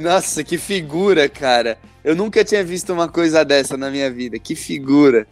Nossa, 0.00 0.44
que 0.44 0.56
figura, 0.56 1.28
cara. 1.28 1.76
Eu 2.04 2.14
nunca 2.14 2.44
tinha 2.44 2.64
visto 2.64 2.90
uma 2.92 3.08
coisa 3.08 3.44
dessa 3.44 3.76
na 3.76 3.90
minha 3.90 4.10
vida. 4.10 4.38
Que 4.38 4.54
figura. 4.54 5.26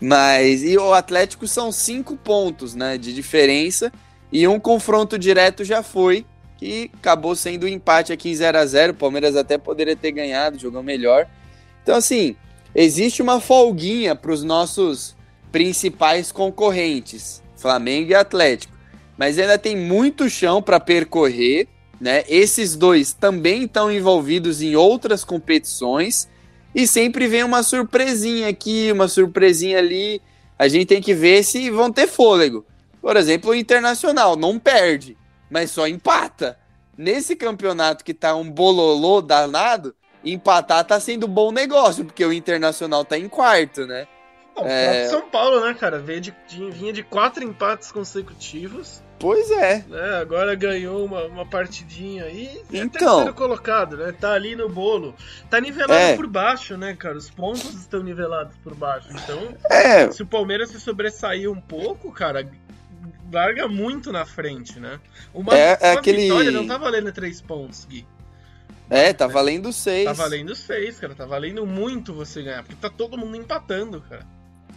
Mas. 0.00 0.64
E 0.64 0.76
o 0.78 0.94
Atlético 0.94 1.46
são 1.46 1.70
cinco 1.70 2.16
pontos, 2.16 2.74
né? 2.74 2.96
De 2.96 3.12
diferença. 3.12 3.92
E 4.32 4.48
um 4.48 4.58
confronto 4.58 5.18
direto 5.18 5.62
já 5.62 5.82
foi. 5.82 6.24
Que 6.56 6.90
acabou 6.94 7.36
sendo 7.36 7.66
um 7.66 7.68
empate 7.68 8.12
aqui 8.12 8.30
em 8.30 8.34
0 8.34 8.58
a 8.58 8.66
0 8.66 8.92
O 8.92 8.96
Palmeiras 8.96 9.36
até 9.36 9.58
poderia 9.58 9.94
ter 9.94 10.12
ganhado, 10.12 10.58
jogou 10.58 10.82
melhor. 10.82 11.28
Então, 11.82 11.96
assim, 11.96 12.36
existe 12.74 13.20
uma 13.20 13.40
folguinha 13.40 14.14
para 14.14 14.32
os 14.32 14.42
nossos 14.42 15.14
principais 15.50 16.32
concorrentes, 16.32 17.42
Flamengo 17.56 18.12
e 18.12 18.14
Atlético 18.14 18.72
mas 19.16 19.38
ainda 19.38 19.58
tem 19.58 19.76
muito 19.76 20.28
chão 20.28 20.62
para 20.62 20.80
percorrer. 20.80 21.68
Né? 22.00 22.24
Esses 22.28 22.74
dois 22.74 23.12
também 23.12 23.64
estão 23.64 23.90
envolvidos 23.90 24.60
em 24.60 24.74
outras 24.74 25.24
competições 25.24 26.28
e 26.74 26.86
sempre 26.86 27.28
vem 27.28 27.44
uma 27.44 27.62
surpresinha 27.62 28.48
aqui, 28.48 28.90
uma 28.90 29.08
surpresinha 29.08 29.78
ali. 29.78 30.20
A 30.58 30.68
gente 30.68 30.86
tem 30.86 31.00
que 31.00 31.14
ver 31.14 31.44
se 31.44 31.70
vão 31.70 31.92
ter 31.92 32.06
fôlego. 32.06 32.64
Por 33.00 33.16
exemplo, 33.16 33.50
o 33.50 33.54
Internacional 33.54 34.36
não 34.36 34.58
perde, 34.58 35.16
mas 35.50 35.70
só 35.70 35.86
empata. 35.86 36.58
nesse 36.96 37.34
campeonato 37.34 38.04
que 38.04 38.14
tá 38.14 38.34
um 38.36 38.48
bololô 38.48 39.20
danado, 39.20 39.94
empatar 40.24 40.84
tá 40.84 41.00
sendo 41.00 41.26
bom 41.26 41.50
negócio, 41.50 42.04
porque 42.04 42.24
o 42.24 42.32
Internacional 42.32 43.04
tá 43.04 43.18
em 43.18 43.28
quarto, 43.28 43.86
né? 43.86 44.06
Não, 44.54 44.66
é... 44.66 45.06
São 45.08 45.28
Paulo, 45.28 45.60
né, 45.60 45.74
cara? 45.74 45.98
Vinha 45.98 46.20
de, 46.20 46.34
vinha 46.70 46.92
de 46.92 47.02
quatro 47.02 47.42
empates 47.42 47.90
consecutivos. 47.90 49.02
Pois 49.18 49.50
é. 49.52 49.84
Né? 49.88 50.16
Agora 50.20 50.52
ganhou 50.56 51.04
uma, 51.04 51.24
uma 51.26 51.46
partidinha 51.46 52.24
aí. 52.24 52.60
E 52.70 52.78
é 52.78 52.82
então. 52.82 53.16
terceiro 53.18 53.34
colocado, 53.34 53.96
né? 53.96 54.12
Tá 54.12 54.32
ali 54.32 54.56
no 54.56 54.68
bolo. 54.68 55.14
Tá 55.48 55.60
nivelado 55.60 55.94
é. 55.94 56.16
por 56.16 56.26
baixo, 56.26 56.76
né, 56.76 56.94
cara? 56.96 57.16
Os 57.16 57.30
pontos 57.30 57.72
estão 57.74 58.02
nivelados 58.02 58.56
por 58.64 58.74
baixo. 58.74 59.08
Então, 59.12 59.56
é. 59.70 60.10
se 60.10 60.24
o 60.24 60.26
Palmeiras 60.26 60.70
se 60.70 60.80
sobressair 60.80 61.48
um 61.48 61.60
pouco, 61.60 62.10
cara, 62.10 62.50
larga 63.32 63.68
muito 63.68 64.10
na 64.10 64.26
frente, 64.26 64.80
né? 64.80 64.98
Uma, 65.32 65.56
é, 65.56 65.78
é 65.80 65.90
uma 65.92 66.00
aquele... 66.00 66.22
vitória 66.22 66.50
não 66.50 66.66
tá 66.66 66.76
valendo 66.76 67.12
três 67.12 67.40
pontos, 67.40 67.84
Gui. 67.84 68.04
É, 68.90 69.12
tá 69.12 69.28
valendo 69.28 69.72
seis. 69.72 70.04
Tá 70.04 70.12
valendo 70.12 70.54
seis, 70.54 70.98
cara. 70.98 71.14
Tá 71.14 71.24
valendo 71.24 71.64
muito 71.64 72.12
você 72.12 72.42
ganhar, 72.42 72.62
porque 72.62 72.74
tá 72.74 72.90
todo 72.90 73.16
mundo 73.16 73.36
empatando, 73.36 74.02
cara. 74.02 74.26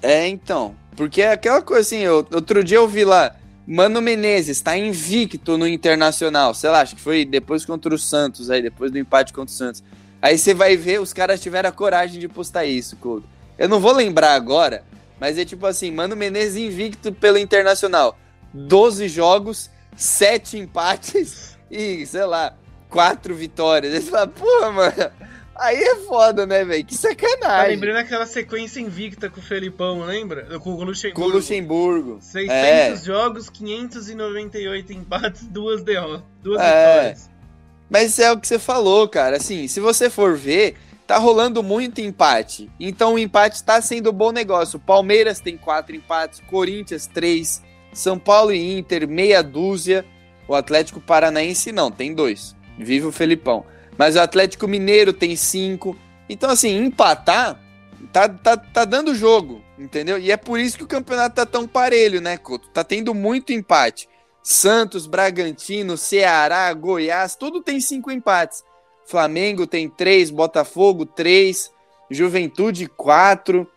É, 0.01 0.27
então. 0.27 0.75
Porque 0.95 1.21
é 1.21 1.31
aquela 1.31 1.61
coisa 1.61 1.81
assim, 1.81 1.99
eu, 1.99 2.25
outro 2.33 2.63
dia 2.63 2.77
eu 2.77 2.87
vi 2.87 3.03
lá, 3.03 3.35
Mano 3.67 4.01
Menezes 4.01 4.61
tá 4.61 4.77
invicto 4.77 5.57
no 5.57 5.67
Internacional. 5.67 6.53
Sei 6.53 6.69
lá, 6.69 6.81
acho 6.81 6.95
que 6.95 7.01
foi 7.01 7.25
depois 7.25 7.65
contra 7.65 7.93
o 7.93 7.97
Santos, 7.97 8.49
aí 8.49 8.61
depois 8.61 8.91
do 8.91 8.99
empate 8.99 9.33
contra 9.33 9.51
o 9.51 9.57
Santos. 9.57 9.83
Aí 10.21 10.37
você 10.37 10.53
vai 10.53 10.77
ver, 10.77 11.01
os 11.01 11.13
caras 11.13 11.41
tiveram 11.41 11.69
a 11.69 11.71
coragem 11.71 12.19
de 12.19 12.27
postar 12.27 12.65
isso, 12.65 12.95
Couto. 12.97 13.27
Eu 13.57 13.67
não 13.69 13.79
vou 13.79 13.91
lembrar 13.91 14.33
agora, 14.33 14.83
mas 15.19 15.37
é 15.37 15.45
tipo 15.45 15.65
assim, 15.65 15.91
Mano 15.91 16.15
Menezes 16.15 16.57
invicto 16.57 17.11
pelo 17.11 17.37
Internacional. 17.37 18.17
12 18.53 19.07
jogos, 19.09 19.69
7 19.95 20.57
empates 20.57 21.57
e, 21.69 22.05
sei 22.05 22.25
lá, 22.25 22.55
4 22.89 23.35
vitórias. 23.35 23.93
Aí 23.93 24.01
você 24.01 24.11
fala, 24.11 24.27
porra, 24.27 24.71
mano, 24.71 25.11
Aí 25.55 25.77
é 25.77 25.95
foda, 25.97 26.45
né, 26.45 26.65
velho? 26.65 26.83
Que 26.83 26.95
sacanagem. 26.95 27.39
Tá 27.39 27.63
lembrando 27.63 27.97
aquela 27.97 28.25
sequência 28.25 28.81
invicta 28.81 29.29
com 29.29 29.39
o 29.39 29.43
Felipão, 29.43 30.03
lembra? 30.03 30.59
Com 30.59 30.71
o 30.71 30.83
Luxemburgo. 30.83 31.21
Com 31.21 31.27
o 31.29 31.31
Luxemburgo. 31.31 32.17
600 32.21 32.51
é. 32.51 32.95
jogos, 32.97 33.49
598 33.49 34.91
empates, 34.91 35.43
duas 35.43 35.81
derrotas, 35.81 36.23
duas 36.43 36.61
é. 36.61 36.93
vitórias. 36.93 37.29
Mas 37.89 38.19
é 38.19 38.31
o 38.31 38.37
que 38.37 38.47
você 38.47 38.59
falou, 38.59 39.07
cara. 39.07 39.37
Assim, 39.37 39.67
se 39.67 39.79
você 39.79 40.09
for 40.09 40.35
ver, 40.35 40.75
tá 41.07 41.17
rolando 41.17 41.63
muito 41.63 42.01
empate. 42.01 42.69
Então 42.79 43.13
o 43.13 43.19
empate 43.19 43.63
tá 43.63 43.81
sendo 43.81 44.09
um 44.09 44.13
bom 44.13 44.31
negócio. 44.31 44.79
Palmeiras 44.79 45.39
tem 45.39 45.55
quatro 45.55 45.95
empates, 45.95 46.41
Corinthians 46.49 47.07
três, 47.07 47.61
São 47.93 48.19
Paulo 48.19 48.51
e 48.51 48.77
Inter 48.77 49.07
meia 49.07 49.41
dúzia. 49.41 50.05
O 50.47 50.53
Atlético 50.53 50.99
Paranaense 50.99 51.71
não, 51.71 51.89
tem 51.89 52.13
dois. 52.13 52.55
Vive 52.77 53.05
o 53.05 53.11
Felipão. 53.11 53.65
Mas 53.97 54.15
o 54.15 54.19
Atlético 54.19 54.67
Mineiro 54.67 55.13
tem 55.13 55.35
cinco. 55.35 55.97
Então, 56.29 56.49
assim, 56.49 56.77
empatar 56.77 57.59
tá, 58.11 58.29
tá, 58.29 58.57
tá 58.57 58.85
dando 58.85 59.13
jogo, 59.13 59.61
entendeu? 59.77 60.17
E 60.17 60.31
é 60.31 60.37
por 60.37 60.59
isso 60.59 60.77
que 60.77 60.83
o 60.83 60.87
campeonato 60.87 61.35
tá 61.35 61.45
tão 61.45 61.67
parelho, 61.67 62.21
né, 62.21 62.37
Couto? 62.37 62.69
Tá 62.69 62.83
tendo 62.83 63.13
muito 63.13 63.51
empate. 63.51 64.07
Santos, 64.41 65.07
Bragantino, 65.07 65.97
Ceará, 65.97 66.71
Goiás, 66.73 67.35
tudo 67.35 67.61
tem 67.61 67.79
cinco 67.79 68.11
empates. 68.11 68.63
Flamengo 69.05 69.67
tem 69.67 69.89
três, 69.89 70.29
Botafogo 70.29 71.05
três, 71.05 71.71
Juventude 72.09 72.87
quatro, 72.87 73.69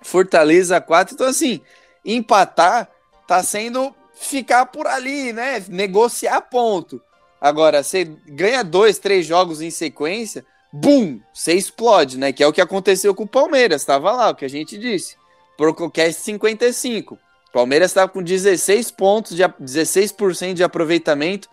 Fortaleza 0.00 0.80
quatro. 0.80 1.14
Então, 1.14 1.26
assim, 1.26 1.60
empatar 2.04 2.90
tá 3.26 3.42
sendo 3.42 3.94
ficar 4.14 4.66
por 4.66 4.86
ali, 4.86 5.32
né? 5.32 5.64
Negociar 5.68 6.40
ponto. 6.42 7.00
Agora, 7.42 7.82
você 7.82 8.04
ganha 8.04 8.62
dois, 8.62 9.00
três 9.00 9.26
jogos 9.26 9.60
em 9.60 9.68
sequência, 9.68 10.46
bum, 10.72 11.18
você 11.34 11.54
explode, 11.54 12.16
né? 12.16 12.32
Que 12.32 12.44
é 12.44 12.46
o 12.46 12.52
que 12.52 12.60
aconteceu 12.60 13.12
com 13.16 13.24
o 13.24 13.28
Palmeiras, 13.28 13.82
estava 13.82 14.12
lá, 14.12 14.30
o 14.30 14.34
que 14.36 14.44
a 14.44 14.48
gente 14.48 14.78
disse. 14.78 15.16
Prococast 15.56 16.20
55. 16.22 17.18
Palmeiras 17.52 17.90
estava 17.90 18.08
com 18.12 18.22
16 18.22 18.92
pontos, 18.92 19.34
de, 19.34 19.42
16% 19.42 20.54
de 20.54 20.62
aproveitamento, 20.62 21.48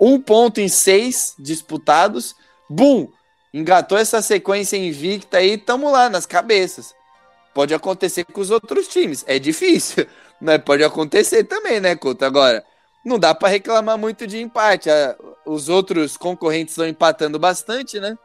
um 0.00 0.18
ponto 0.18 0.62
em 0.62 0.68
seis 0.68 1.34
disputados, 1.38 2.34
bum, 2.68 3.06
engatou 3.52 3.98
essa 3.98 4.22
sequência 4.22 4.78
invicta 4.78 5.36
aí, 5.36 5.58
tamo 5.58 5.92
lá 5.92 6.08
nas 6.08 6.24
cabeças. 6.24 6.94
Pode 7.52 7.74
acontecer 7.74 8.24
com 8.24 8.40
os 8.40 8.50
outros 8.50 8.88
times, 8.88 9.22
é 9.28 9.38
difícil, 9.38 10.06
mas 10.40 10.56
pode 10.64 10.82
acontecer 10.82 11.44
também, 11.44 11.80
né, 11.80 11.94
Couto? 11.94 12.24
Agora, 12.24 12.64
não 13.04 13.18
dá 13.18 13.34
para 13.34 13.48
reclamar 13.48 13.98
muito 13.98 14.26
de 14.26 14.40
empate. 14.40 14.88
Os 15.44 15.68
outros 15.68 16.16
concorrentes 16.16 16.72
estão 16.72 16.86
empatando 16.86 17.38
bastante, 17.38 18.00
né? 18.00 18.16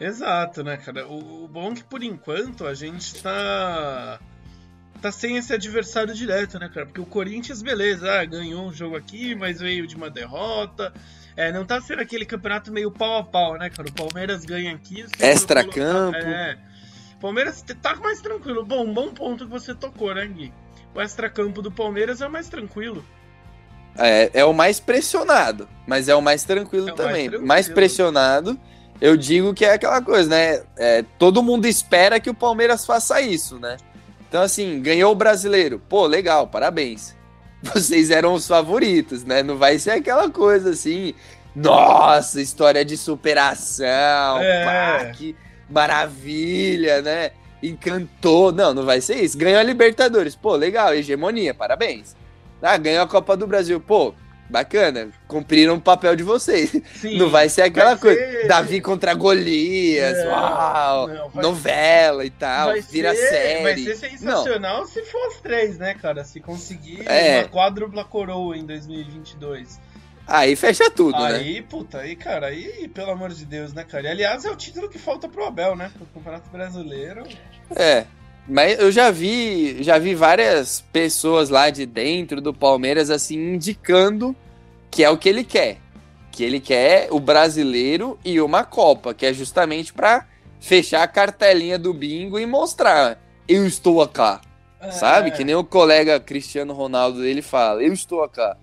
Exato, 0.00 0.62
né, 0.62 0.76
cara? 0.76 1.06
O, 1.08 1.44
o, 1.44 1.48
bom 1.48 1.72
é 1.72 1.74
que 1.76 1.84
por 1.84 2.02
enquanto 2.02 2.64
a 2.66 2.72
gente 2.72 3.20
tá 3.20 4.20
tá 5.00 5.12
sem 5.12 5.36
esse 5.36 5.52
adversário 5.52 6.14
direto, 6.14 6.58
né, 6.58 6.68
cara? 6.68 6.86
Porque 6.86 7.00
o 7.00 7.06
Corinthians, 7.06 7.62
beleza, 7.62 8.10
ah, 8.10 8.24
ganhou 8.24 8.66
um 8.66 8.72
jogo 8.72 8.96
aqui, 8.96 9.34
mas 9.34 9.60
veio 9.60 9.86
de 9.86 9.96
uma 9.96 10.10
derrota. 10.10 10.92
É, 11.36 11.52
não 11.52 11.64
tá 11.64 11.80
sendo 11.80 12.02
aquele 12.02 12.26
campeonato 12.26 12.72
meio 12.72 12.90
pau 12.90 13.18
a 13.18 13.24
pau, 13.24 13.58
né, 13.58 13.70
cara? 13.70 13.88
O 13.88 13.92
Palmeiras 13.92 14.44
ganha 14.44 14.74
aqui. 14.74 15.04
Extra 15.20 15.64
campo. 15.64 16.16
É. 16.16 16.58
Palmeiras 17.20 17.64
tá 17.82 17.96
mais 17.96 18.20
tranquilo. 18.20 18.64
Bom, 18.64 18.86
um 18.86 18.94
bom 18.94 19.12
ponto 19.12 19.44
que 19.44 19.50
você 19.50 19.74
tocou, 19.74 20.14
né, 20.14 20.26
Gui? 20.26 20.52
O 20.94 21.00
extra 21.00 21.28
campo 21.28 21.60
do 21.62 21.70
Palmeiras 21.70 22.20
é 22.20 22.26
o 22.26 22.30
mais 22.30 22.48
tranquilo. 22.48 23.04
É, 23.96 24.30
é 24.32 24.44
o 24.44 24.52
mais 24.52 24.78
pressionado, 24.78 25.68
mas 25.86 26.08
é 26.08 26.14
o 26.14 26.22
mais 26.22 26.44
tranquilo 26.44 26.88
é 26.88 26.92
também. 26.92 27.12
Mais, 27.12 27.22
tranquilo. 27.22 27.46
mais, 27.46 27.68
pressionado, 27.68 28.58
eu 29.00 29.16
digo 29.16 29.54
que 29.54 29.64
é 29.64 29.72
aquela 29.72 30.00
coisa, 30.02 30.28
né? 30.28 30.62
É, 30.76 31.04
todo 31.18 31.42
mundo 31.42 31.66
espera 31.66 32.20
que 32.20 32.30
o 32.30 32.34
Palmeiras 32.34 32.84
faça 32.84 33.20
isso, 33.20 33.58
né? 33.58 33.76
Então, 34.28 34.42
assim, 34.42 34.80
ganhou 34.80 35.12
o 35.12 35.14
brasileiro. 35.14 35.80
Pô, 35.88 36.06
legal, 36.06 36.46
parabéns. 36.46 37.16
Vocês 37.62 38.10
eram 38.10 38.34
os 38.34 38.46
favoritos, 38.46 39.24
né? 39.24 39.42
Não 39.42 39.56
vai 39.56 39.78
ser 39.78 39.92
aquela 39.92 40.30
coisa 40.30 40.70
assim. 40.70 41.14
Nossa, 41.54 42.40
história 42.40 42.84
de 42.84 42.96
superação. 42.96 44.38
É. 44.40 44.64
Pá, 44.64 45.04
que 45.12 45.34
maravilha, 45.68 47.02
né? 47.02 47.30
Encantou. 47.62 48.52
Não, 48.52 48.72
não 48.74 48.84
vai 48.84 49.00
ser 49.00 49.16
isso. 49.16 49.36
Ganhou 49.36 49.58
a 49.58 49.62
Libertadores. 49.62 50.36
Pô, 50.36 50.54
legal, 50.54 50.94
hegemonia, 50.94 51.54
parabéns. 51.54 52.14
Ah, 52.62 52.76
ganhou 52.76 53.02
a 53.02 53.08
Copa 53.08 53.36
do 53.36 53.46
Brasil. 53.46 53.80
Pô, 53.80 54.14
bacana. 54.48 55.08
Cumpriram 55.26 55.76
o 55.76 55.80
papel 55.80 56.16
de 56.16 56.22
vocês. 56.22 56.70
Sim, 56.94 57.18
não 57.18 57.28
vai 57.28 57.48
ser 57.48 57.62
aquela 57.62 57.94
vai 57.94 57.98
coisa. 57.98 58.20
Ser... 58.20 58.48
Davi 58.48 58.80
contra 58.80 59.14
Golias. 59.14 60.18
Uau! 60.24 61.08
Não, 61.08 61.30
novela 61.34 62.24
e 62.24 62.30
tal. 62.30 62.72
Vira 62.82 63.14
ser, 63.14 63.28
série. 63.28 63.62
Vai 63.62 63.78
ser 63.78 63.96
sensacional 63.96 64.80
não. 64.80 64.86
se 64.86 65.02
for 65.04 65.28
os 65.28 65.40
três, 65.40 65.78
né, 65.78 65.94
cara? 65.94 66.24
Se 66.24 66.40
conseguir 66.40 67.02
é. 67.06 67.40
uma 67.40 67.48
quádrupla 67.48 68.04
coroa 68.04 68.56
em 68.56 68.64
2022. 68.64 69.80
Aí 70.26 70.54
fecha 70.56 70.90
tudo, 70.90 71.16
aí, 71.16 71.32
né? 71.32 71.38
Aí, 71.38 71.62
puta, 71.62 72.00
aí, 72.00 72.14
cara, 72.14 72.48
aí, 72.48 72.86
pelo 72.88 73.12
amor 73.12 73.30
de 73.30 73.46
Deus, 73.46 73.72
né, 73.72 73.82
cara? 73.82 74.08
E, 74.08 74.10
aliás, 74.10 74.44
é 74.44 74.50
o 74.50 74.56
título 74.56 74.86
que 74.86 74.98
falta 74.98 75.26
pro 75.26 75.46
Abel, 75.46 75.74
né? 75.74 75.90
Pro 75.96 76.04
Campeonato 76.04 76.50
Brasileiro. 76.50 77.22
É, 77.74 78.04
mas 78.48 78.78
eu 78.78 78.90
já 78.90 79.10
vi, 79.10 79.82
já 79.82 79.98
vi 79.98 80.14
várias 80.14 80.80
pessoas 80.92 81.50
lá 81.50 81.70
de 81.70 81.84
dentro 81.84 82.40
do 82.40 82.54
Palmeiras 82.54 83.10
assim 83.10 83.54
indicando 83.54 84.34
que 84.90 85.04
é 85.04 85.10
o 85.10 85.18
que 85.18 85.28
ele 85.28 85.44
quer, 85.44 85.78
que 86.32 86.42
ele 86.42 86.58
quer 86.58 87.08
o 87.10 87.20
brasileiro 87.20 88.18
e 88.24 88.40
uma 88.40 88.64
Copa, 88.64 89.12
que 89.12 89.26
é 89.26 89.32
justamente 89.32 89.92
para 89.92 90.26
fechar 90.58 91.02
a 91.02 91.08
cartelinha 91.08 91.78
do 91.78 91.92
bingo 91.92 92.38
e 92.38 92.46
mostrar 92.46 93.20
eu 93.48 93.66
estou 93.66 94.02
acá. 94.02 94.40
É. 94.80 94.90
Sabe? 94.90 95.30
Que 95.30 95.42
nem 95.42 95.54
o 95.54 95.64
colega 95.64 96.20
Cristiano 96.20 96.72
Ronaldo 96.72 97.20
dele 97.22 97.42
fala, 97.42 97.82
eu 97.82 97.92
estou 97.92 98.22
acá. 98.22 98.56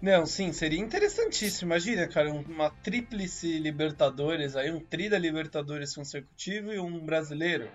Não, 0.00 0.24
sim, 0.24 0.52
seria 0.52 0.80
interessantíssimo. 0.80 1.72
Imagina, 1.72 2.06
cara, 2.06 2.32
uma 2.32 2.70
tríplice 2.70 3.58
Libertadores, 3.58 4.54
aí 4.54 4.70
um 4.70 4.78
tri 4.78 5.08
da 5.08 5.18
Libertadores 5.18 5.94
consecutivo 5.94 6.72
e 6.72 6.78
um 6.78 7.00
brasileiro. 7.00 7.68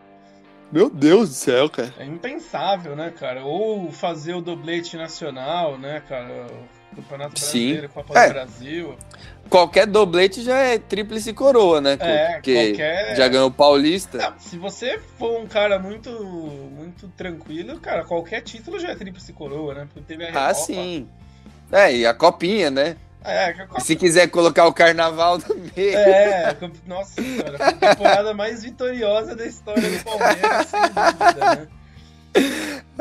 Meu 0.74 0.89
Deus 0.89 1.30
do 1.30 1.36
céu, 1.36 1.69
cara. 1.69 1.93
É 1.99 2.03
impensável, 2.03 2.95
né, 2.95 3.13
cara? 3.15 3.45
Ou 3.45 3.91
fazer 3.91 4.34
o 4.34 4.41
doblete 4.41 4.97
nacional, 4.97 5.78
né, 5.78 6.01
cara? 6.09 6.47
Campeonato 6.95 7.34
Brasileiro, 7.34 7.88
Sim. 7.88 7.93
Copa 7.93 8.19
é. 8.19 8.28
do 8.28 8.34
Brasil. 8.34 8.97
Qualquer 9.51 9.86
doblete 9.86 10.41
já 10.41 10.57
é 10.57 10.80
tríplice 10.80 11.32
coroa, 11.32 11.80
né? 11.80 11.95
É, 11.99 12.34
Porque 12.34 12.69
qualquer... 12.69 13.15
já 13.15 13.28
ganhou 13.28 13.49
o 13.49 13.51
Paulista. 13.51 14.17
Não, 14.17 14.39
se 14.39 14.57
você 14.57 14.99
for 15.19 15.39
um 15.39 15.45
cara 15.45 15.78
muito 15.78 16.09
muito 16.11 17.07
tranquilo, 17.09 17.80
cara, 17.80 18.03
qualquer 18.03 18.41
título 18.41 18.80
já 18.80 18.89
é 18.89 18.95
tríplice 18.95 19.32
coroa, 19.32 19.76
né? 19.76 19.88
Porque 19.93 20.01
teve 20.01 20.26
a 20.26 20.47
Ah, 20.47 20.53
sim. 20.55 21.07
É, 21.71 21.95
e 21.95 22.05
a 22.05 22.15
copinha, 22.15 22.71
né? 22.71 22.97
É, 23.24 23.55
Se 23.80 23.95
quiser 23.95 24.28
colocar 24.28 24.67
o 24.67 24.74
carnaval 24.74 25.39
também. 25.39 25.95
É, 25.95 26.55
nossa 26.86 27.21
senhora, 27.21 27.57
a 27.57 27.74
temporada 27.74 28.34
mais 28.34 28.63
vitoriosa 28.63 29.36
da 29.36 29.45
história 29.45 29.89
do 29.89 30.03
Palmeiras, 30.03 30.67
sem 30.67 30.82
dúvida, 30.82 31.55
né? 31.55 31.67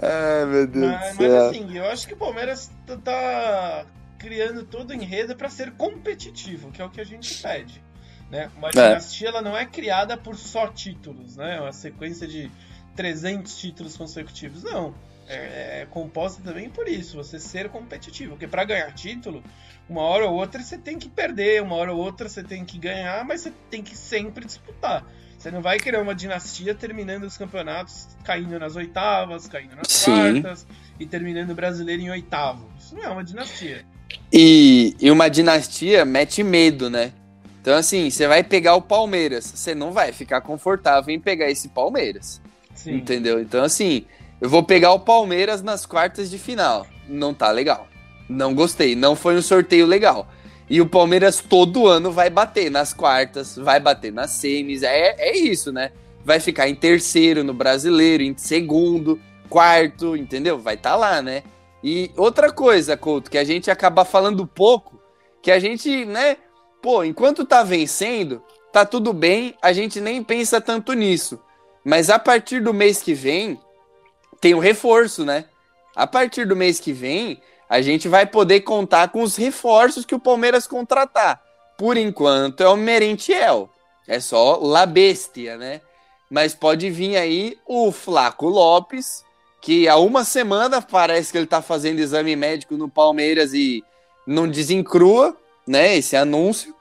Ai, 0.00 0.44
meu 0.46 0.66
Deus 0.66 0.92
mas, 0.92 1.16
do 1.16 1.16
céu. 1.16 1.46
Mas 1.46 1.56
assim, 1.56 1.78
eu 1.78 1.84
acho 1.86 2.06
que 2.06 2.14
o 2.14 2.16
Palmeiras 2.16 2.70
tá. 3.02 3.86
criando 4.18 4.64
todo 4.64 4.90
o 4.90 4.94
enredo 4.94 5.34
para 5.34 5.48
ser 5.48 5.72
competitivo, 5.72 6.70
que 6.70 6.80
é 6.80 6.84
o 6.84 6.90
que 6.90 7.00
a 7.00 7.04
gente 7.04 7.42
pede. 7.42 7.82
Né? 8.30 8.50
Uma 8.56 8.68
é. 8.68 8.70
dinastia 8.70 9.28
ela 9.28 9.42
não 9.42 9.56
é 9.56 9.66
criada 9.66 10.16
por 10.16 10.36
só 10.36 10.66
títulos, 10.68 11.36
né? 11.36 11.56
É 11.56 11.60
uma 11.60 11.72
sequência 11.72 12.26
de 12.26 12.50
300 12.96 13.56
títulos 13.58 13.96
consecutivos. 13.96 14.62
Não. 14.62 14.94
É, 15.34 15.82
é 15.82 15.86
composta 15.90 16.42
também 16.42 16.68
por 16.68 16.88
isso, 16.88 17.16
você 17.16 17.38
ser 17.38 17.68
competitivo. 17.68 18.32
Porque 18.32 18.46
para 18.46 18.64
ganhar 18.64 18.92
título, 18.92 19.42
uma 19.88 20.02
hora 20.02 20.26
ou 20.26 20.34
outra 20.34 20.62
você 20.62 20.78
tem 20.78 20.98
que 20.98 21.08
perder, 21.08 21.62
uma 21.62 21.76
hora 21.76 21.92
ou 21.92 21.98
outra 21.98 22.28
você 22.28 22.42
tem 22.42 22.64
que 22.64 22.78
ganhar, 22.78 23.24
mas 23.24 23.42
você 23.42 23.52
tem 23.70 23.82
que 23.82 23.96
sempre 23.96 24.44
disputar. 24.44 25.04
Você 25.38 25.50
não 25.50 25.60
vai 25.60 25.78
criar 25.78 26.00
uma 26.00 26.14
dinastia 26.14 26.72
terminando 26.72 27.24
os 27.24 27.36
campeonatos 27.36 28.06
caindo 28.22 28.56
nas 28.60 28.76
oitavas, 28.76 29.48
caindo 29.48 29.74
nas 29.74 29.88
Sim. 29.88 30.12
quartas 30.12 30.66
e 31.00 31.04
terminando 31.04 31.50
o 31.50 31.54
brasileiro 31.54 32.00
em 32.00 32.10
oitavo. 32.10 32.70
Isso 32.78 32.94
não 32.94 33.02
é 33.02 33.08
uma 33.08 33.24
dinastia. 33.24 33.84
E, 34.32 34.94
e 35.00 35.10
uma 35.10 35.28
dinastia 35.28 36.04
mete 36.04 36.44
medo, 36.44 36.88
né? 36.88 37.12
Então, 37.60 37.74
assim, 37.74 38.08
você 38.08 38.26
vai 38.26 38.42
pegar 38.42 38.74
o 38.76 38.82
Palmeiras, 38.82 39.44
você 39.44 39.74
não 39.74 39.92
vai 39.92 40.12
ficar 40.12 40.40
confortável 40.40 41.14
em 41.14 41.18
pegar 41.20 41.50
esse 41.50 41.68
Palmeiras. 41.68 42.40
Sim. 42.74 42.96
Entendeu? 42.96 43.40
Então, 43.40 43.64
assim, 43.64 44.04
eu 44.42 44.48
vou 44.48 44.64
pegar 44.64 44.92
o 44.92 44.98
Palmeiras 44.98 45.62
nas 45.62 45.86
quartas 45.86 46.28
de 46.28 46.36
final. 46.36 46.84
Não 47.08 47.32
tá 47.32 47.52
legal. 47.52 47.86
Não 48.28 48.52
gostei. 48.52 48.96
Não 48.96 49.14
foi 49.14 49.36
um 49.36 49.40
sorteio 49.40 49.86
legal. 49.86 50.26
E 50.68 50.80
o 50.80 50.88
Palmeiras 50.88 51.38
todo 51.38 51.86
ano 51.86 52.10
vai 52.10 52.28
bater 52.28 52.68
nas 52.68 52.92
quartas, 52.92 53.56
vai 53.56 53.78
bater 53.78 54.12
nas 54.12 54.32
semis. 54.32 54.82
É, 54.82 55.14
é 55.16 55.38
isso, 55.38 55.70
né? 55.70 55.92
Vai 56.24 56.40
ficar 56.40 56.68
em 56.68 56.74
terceiro 56.74 57.44
no 57.44 57.54
brasileiro, 57.54 58.24
em 58.24 58.36
segundo, 58.36 59.20
quarto, 59.48 60.16
entendeu? 60.16 60.58
Vai 60.58 60.74
estar 60.74 60.90
tá 60.90 60.96
lá, 60.96 61.22
né? 61.22 61.44
E 61.84 62.10
outra 62.16 62.50
coisa, 62.50 62.96
Couto, 62.96 63.30
que 63.30 63.38
a 63.38 63.44
gente 63.44 63.70
acaba 63.70 64.04
falando 64.04 64.44
pouco, 64.44 65.00
que 65.40 65.52
a 65.52 65.60
gente, 65.60 66.04
né? 66.04 66.36
Pô, 66.82 67.04
enquanto 67.04 67.46
tá 67.46 67.62
vencendo, 67.62 68.42
tá 68.72 68.84
tudo 68.84 69.12
bem, 69.12 69.54
a 69.62 69.72
gente 69.72 70.00
nem 70.00 70.20
pensa 70.20 70.60
tanto 70.60 70.94
nisso. 70.94 71.38
Mas 71.84 72.10
a 72.10 72.18
partir 72.18 72.60
do 72.60 72.74
mês 72.74 73.00
que 73.00 73.14
vem, 73.14 73.56
tem 74.42 74.54
um 74.54 74.58
reforço, 74.58 75.24
né? 75.24 75.44
A 75.94 76.04
partir 76.04 76.44
do 76.46 76.56
mês 76.56 76.80
que 76.80 76.92
vem, 76.92 77.40
a 77.68 77.80
gente 77.80 78.08
vai 78.08 78.26
poder 78.26 78.62
contar 78.62 79.08
com 79.08 79.22
os 79.22 79.36
reforços 79.36 80.04
que 80.04 80.16
o 80.16 80.20
Palmeiras 80.20 80.66
contratar. 80.66 81.40
Por 81.78 81.96
enquanto 81.96 82.60
é 82.60 82.68
o 82.68 82.76
Merentiel. 82.76 83.70
É 84.06 84.18
só 84.18 84.56
La 84.56 84.84
Bestia, 84.84 85.56
né? 85.56 85.80
Mas 86.28 86.54
pode 86.56 86.90
vir 86.90 87.16
aí 87.16 87.56
o 87.64 87.92
Flaco 87.92 88.48
Lopes, 88.48 89.24
que 89.60 89.86
há 89.86 89.96
uma 89.96 90.24
semana 90.24 90.82
parece 90.82 91.30
que 91.30 91.38
ele 91.38 91.46
tá 91.46 91.62
fazendo 91.62 92.00
exame 92.00 92.34
médico 92.34 92.76
no 92.76 92.88
Palmeiras 92.88 93.54
e 93.54 93.84
não 94.26 94.48
desencrua, 94.48 95.36
né? 95.64 95.96
Esse 95.96 96.16
anúncio. 96.16 96.74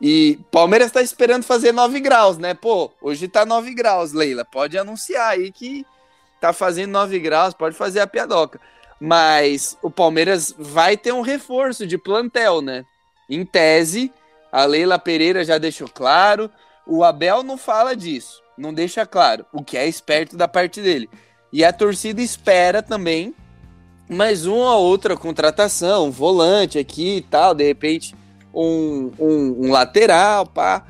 E 0.00 0.38
Palmeiras 0.52 0.92
tá 0.92 1.02
esperando 1.02 1.42
fazer 1.42 1.72
9 1.72 1.98
graus, 1.98 2.38
né? 2.38 2.54
Pô, 2.54 2.92
hoje 3.02 3.26
tá 3.26 3.44
9 3.44 3.74
graus, 3.74 4.12
Leila. 4.12 4.44
Pode 4.44 4.78
anunciar 4.78 5.30
aí 5.30 5.50
que 5.50 5.84
tá 6.40 6.52
fazendo 6.52 6.92
9 6.92 7.18
graus, 7.18 7.54
pode 7.54 7.76
fazer 7.76 8.00
a 8.00 8.06
piadoca. 8.06 8.60
Mas 9.00 9.76
o 9.82 9.90
Palmeiras 9.90 10.54
vai 10.58 10.96
ter 10.96 11.12
um 11.12 11.20
reforço 11.20 11.86
de 11.86 11.96
plantel, 11.96 12.60
né? 12.60 12.84
Em 13.28 13.44
tese, 13.44 14.12
a 14.50 14.64
Leila 14.64 14.98
Pereira 14.98 15.44
já 15.44 15.58
deixou 15.58 15.88
claro. 15.88 16.50
O 16.86 17.04
Abel 17.04 17.42
não 17.42 17.56
fala 17.56 17.94
disso, 17.94 18.42
não 18.58 18.74
deixa 18.74 19.06
claro, 19.06 19.46
o 19.52 19.62
que 19.62 19.76
é 19.76 19.86
esperto 19.86 20.36
da 20.36 20.48
parte 20.48 20.80
dele. 20.80 21.08
E 21.52 21.64
a 21.64 21.72
torcida 21.72 22.20
espera 22.20 22.82
também 22.82 23.34
mais 24.08 24.44
uma 24.44 24.74
ou 24.76 24.86
outra 24.86 25.16
contratação, 25.16 26.08
um 26.08 26.10
volante 26.10 26.78
aqui 26.78 27.18
e 27.18 27.20
tal, 27.22 27.54
de 27.54 27.64
repente 27.64 28.14
um, 28.52 29.12
um, 29.18 29.66
um 29.66 29.70
lateral, 29.70 30.46
pá. 30.46 30.84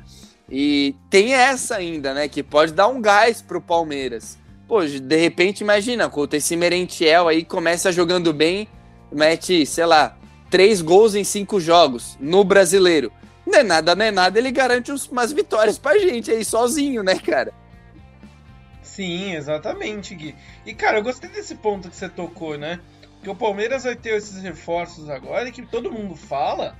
E 0.50 0.96
tem 1.08 1.32
essa 1.32 1.76
ainda, 1.76 2.12
né? 2.12 2.28
Que 2.28 2.42
pode 2.42 2.72
dar 2.72 2.88
um 2.88 3.00
gás 3.00 3.40
pro 3.40 3.60
Palmeiras. 3.60 4.36
Pô, 4.70 4.86
de 4.86 5.16
repente, 5.16 5.62
imagina, 5.62 6.08
Couto, 6.08 6.36
esse 6.36 6.54
Merentiel 6.54 7.26
aí 7.26 7.44
começa 7.44 7.90
jogando 7.90 8.32
bem, 8.32 8.68
mete, 9.10 9.66
sei 9.66 9.84
lá, 9.84 10.16
três 10.48 10.80
gols 10.80 11.16
em 11.16 11.24
cinco 11.24 11.58
jogos 11.58 12.16
no 12.20 12.44
brasileiro. 12.44 13.12
Não 13.44 13.58
é 13.58 13.62
nada, 13.64 13.96
não 13.96 14.04
é 14.04 14.12
nada, 14.12 14.38
ele 14.38 14.52
garante 14.52 14.92
umas 15.10 15.32
vitórias 15.32 15.76
pra 15.76 15.98
gente 15.98 16.30
aí 16.30 16.44
sozinho, 16.44 17.02
né, 17.02 17.18
cara? 17.18 17.52
Sim, 18.80 19.34
exatamente, 19.34 20.14
Gui. 20.14 20.36
E, 20.64 20.72
cara, 20.72 20.98
eu 20.98 21.02
gostei 21.02 21.28
desse 21.28 21.56
ponto 21.56 21.90
que 21.90 21.96
você 21.96 22.08
tocou, 22.08 22.56
né? 22.56 22.78
Que 23.24 23.28
o 23.28 23.34
Palmeiras 23.34 23.82
vai 23.82 23.96
ter 23.96 24.10
esses 24.10 24.40
reforços 24.40 25.10
agora 25.10 25.48
e 25.48 25.52
que 25.52 25.62
todo 25.62 25.90
mundo 25.90 26.14
fala 26.14 26.78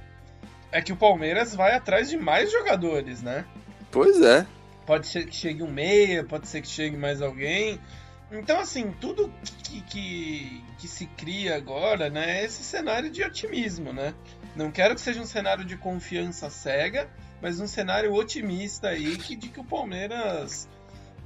é 0.70 0.80
que 0.80 0.92
o 0.92 0.96
Palmeiras 0.96 1.56
vai 1.56 1.74
atrás 1.74 2.08
de 2.08 2.16
mais 2.16 2.52
jogadores, 2.52 3.20
né? 3.20 3.44
Pois 3.90 4.20
é. 4.20 4.46
Pode 4.90 5.06
ser 5.06 5.24
que 5.24 5.36
chegue 5.36 5.62
um 5.62 5.70
meia, 5.70 6.24
pode 6.24 6.48
ser 6.48 6.60
que 6.60 6.66
chegue 6.66 6.96
mais 6.96 7.22
alguém. 7.22 7.78
Então, 8.32 8.58
assim, 8.58 8.92
tudo 9.00 9.32
que, 9.62 9.80
que, 9.82 10.64
que, 10.80 10.88
se 10.88 11.06
cria 11.06 11.54
agora, 11.54 12.10
né, 12.10 12.40
é 12.40 12.44
esse 12.44 12.64
cenário 12.64 13.08
de 13.08 13.22
otimismo, 13.22 13.92
né? 13.92 14.12
Não 14.56 14.68
quero 14.72 14.96
que 14.96 15.00
seja 15.00 15.20
um 15.20 15.26
cenário 15.26 15.64
de 15.64 15.76
confiança 15.76 16.50
cega, 16.50 17.08
mas 17.40 17.60
um 17.60 17.68
cenário 17.68 18.12
otimista 18.12 18.88
aí 18.88 19.16
que, 19.16 19.36
de 19.36 19.46
que 19.50 19.60
o 19.60 19.64
Palmeiras 19.64 20.68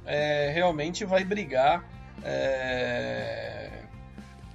é, 0.05 0.51
realmente 0.53 1.03
vai 1.03 1.23
brigar 1.23 1.83
é, 2.23 3.81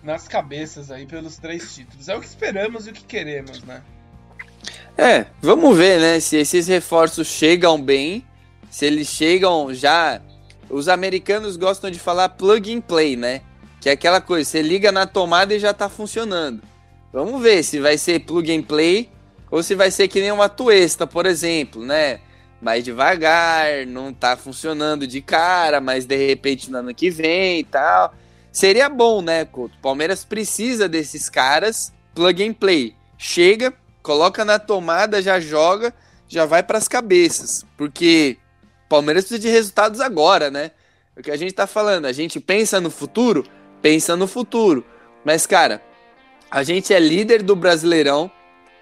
nas 0.05 0.29
cabeças 0.29 0.89
aí 0.93 1.05
pelos 1.05 1.37
três 1.37 1.75
títulos. 1.75 2.09
É 2.09 2.15
o 2.15 2.21
que 2.21 2.29
esperamos 2.29 2.87
e 2.87 2.91
o 2.91 2.93
que 2.93 3.03
queremos, 3.03 3.61
né? 3.65 3.83
É, 4.97 5.27
vamos 5.43 5.77
ver, 5.77 5.99
né, 5.99 6.21
se 6.21 6.37
esses 6.37 6.69
reforços 6.69 7.27
chegam 7.27 7.83
bem 7.83 8.30
se 8.71 8.87
eles 8.87 9.09
chegam 9.09 9.75
já. 9.75 10.21
Os 10.71 10.89
americanos 10.89 11.57
gostam 11.57 11.91
de 11.91 11.99
falar 11.99 12.29
plug 12.31 12.73
and 12.73 12.81
play, 12.81 13.17
né? 13.17 13.43
Que 13.81 13.89
é 13.89 13.93
aquela 13.93 14.21
coisa, 14.21 14.49
você 14.49 14.63
liga 14.63 14.93
na 14.93 15.07
tomada 15.07 15.55
e 15.55 15.59
já 15.59 15.75
tá 15.75 15.89
funcionando. 15.89 16.63
Vamos 17.13 17.43
ver 17.43 17.65
se 17.65 17.81
vai 17.81 17.99
ser 17.99 18.21
plug 18.21 18.55
and 18.55 18.63
play 18.63 19.11
ou 19.51 19.63
se 19.63 19.75
vai 19.75 19.91
ser 19.91 20.07
que 20.07 20.21
nem 20.21 20.31
uma 20.31 20.49
Tuesta, 20.49 21.07
por 21.07 21.27
exemplo, 21.27 21.85
né? 21.85 22.21
Mais 22.63 22.85
devagar, 22.85 23.87
não 23.87 24.13
tá 24.13 24.37
funcionando 24.37 25.07
de 25.07 25.21
cara, 25.21 25.81
mas 25.81 26.05
de 26.05 26.15
repente 26.15 26.71
no 26.71 26.79
ano 26.79 26.95
que 26.95 27.11
vem 27.11 27.61
e 27.61 27.65
tal. 27.65 28.15
Seria 28.53 28.89
bom, 28.89 29.23
né, 29.23 29.45
Couto? 29.45 29.77
Palmeiras 29.81 30.25
precisa 30.25 30.89
desses 30.89 31.29
caras 31.29 31.93
plug 32.15 32.45
and 32.45 32.53
play. 32.53 32.95
Chega, 33.17 33.73
coloca 34.03 34.45
na 34.45 34.59
tomada, 34.59 35.23
já 35.23 35.41
joga, 35.41 35.93
já 36.29 36.45
vai 36.45 36.63
para 36.63 36.79
as 36.79 36.87
cabeças, 36.87 37.65
porque 37.77 38.37
Palmeiras 38.91 39.23
precisa 39.23 39.41
de 39.41 39.49
resultados 39.49 40.01
agora, 40.01 40.51
né? 40.51 40.73
É 41.15 41.21
o 41.21 41.23
que 41.23 41.31
a 41.31 41.37
gente 41.37 41.53
tá 41.53 41.65
falando, 41.65 42.07
a 42.07 42.13
gente 42.13 42.41
pensa 42.41 42.81
no 42.81 42.91
futuro, 42.91 43.47
pensa 43.81 44.17
no 44.17 44.27
futuro. 44.27 44.85
Mas, 45.25 45.47
cara, 45.47 45.81
a 46.51 46.65
gente 46.65 46.93
é 46.93 46.99
líder 46.99 47.41
do 47.41 47.55
Brasileirão, 47.55 48.29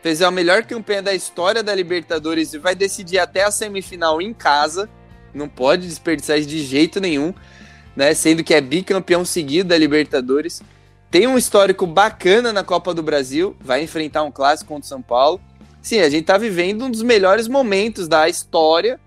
fez 0.03 0.23
a 0.23 0.31
melhor 0.31 0.65
campanha 0.65 1.03
da 1.03 1.13
história 1.13 1.63
da 1.63 1.75
Libertadores 1.75 2.55
e 2.55 2.59
vai 2.59 2.75
decidir 2.75 3.19
até 3.19 3.45
a 3.45 3.51
semifinal 3.51 4.23
em 4.23 4.33
casa. 4.33 4.89
Não 5.35 5.47
pode 5.47 5.87
desperdiçar 5.87 6.41
de 6.41 6.65
jeito 6.65 7.01
nenhum, 7.01 7.35
né? 7.95 8.15
Sendo 8.15 8.43
que 8.43 8.55
é 8.55 8.63
bicampeão 8.63 9.27
seguido 9.27 9.69
da 9.69 9.77
Libertadores. 9.77 10.63
Tem 11.11 11.27
um 11.27 11.37
histórico 11.37 11.87
bacana 11.87 12.51
na 12.51 12.65
Copa 12.65 12.95
do 12.95 13.03
Brasil, 13.03 13.55
vai 13.61 13.83
enfrentar 13.83 14.23
um 14.23 14.33
clássico 14.33 14.69
contra 14.69 14.87
o 14.87 14.89
São 14.89 15.03
Paulo. 15.03 15.39
Sim, 15.83 16.01
a 16.01 16.09
gente 16.09 16.25
tá 16.25 16.39
vivendo 16.39 16.87
um 16.87 16.91
dos 16.91 17.03
melhores 17.03 17.47
momentos 17.47 18.09
da 18.09 18.27
história 18.27 18.99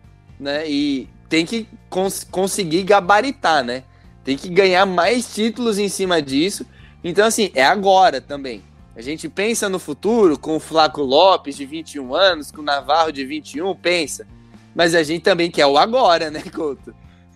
né? 0.42 0.70
E 0.70 1.08
tem 1.30 1.46
que 1.46 1.68
cons 1.90 2.24
conseguir 2.24 2.84
gabaritar, 2.84 3.64
né? 3.64 3.84
Tem 4.24 4.36
que 4.36 4.50
ganhar 4.50 4.86
mais 4.86 5.34
títulos 5.34 5.80
em 5.80 5.88
cima 5.88 6.22
disso. 6.22 6.66
Então, 7.04 7.26
assim, 7.26 7.52
é 7.56 7.64
agora 7.64 8.20
também. 8.20 8.64
A 8.96 9.02
gente 9.02 9.30
pensa 9.30 9.70
no 9.70 9.80
futuro 9.80 10.38
com 10.38 10.58
o 10.58 10.60
Flaco 10.60 11.02
Lopes, 11.02 11.56
de 11.56 11.66
21 11.66 12.14
anos, 12.14 12.52
com 12.52 12.62
o 12.62 12.66
Navarro, 12.66 13.12
de 13.12 13.26
21, 13.26 13.74
pensa. 13.76 14.28
Mas 14.76 14.94
a 14.94 15.04
gente 15.04 15.24
também 15.24 15.50
quer 15.50 15.66
o 15.66 15.78
agora, 15.78 16.30
né, 16.30 16.44
Couto? 16.54 16.94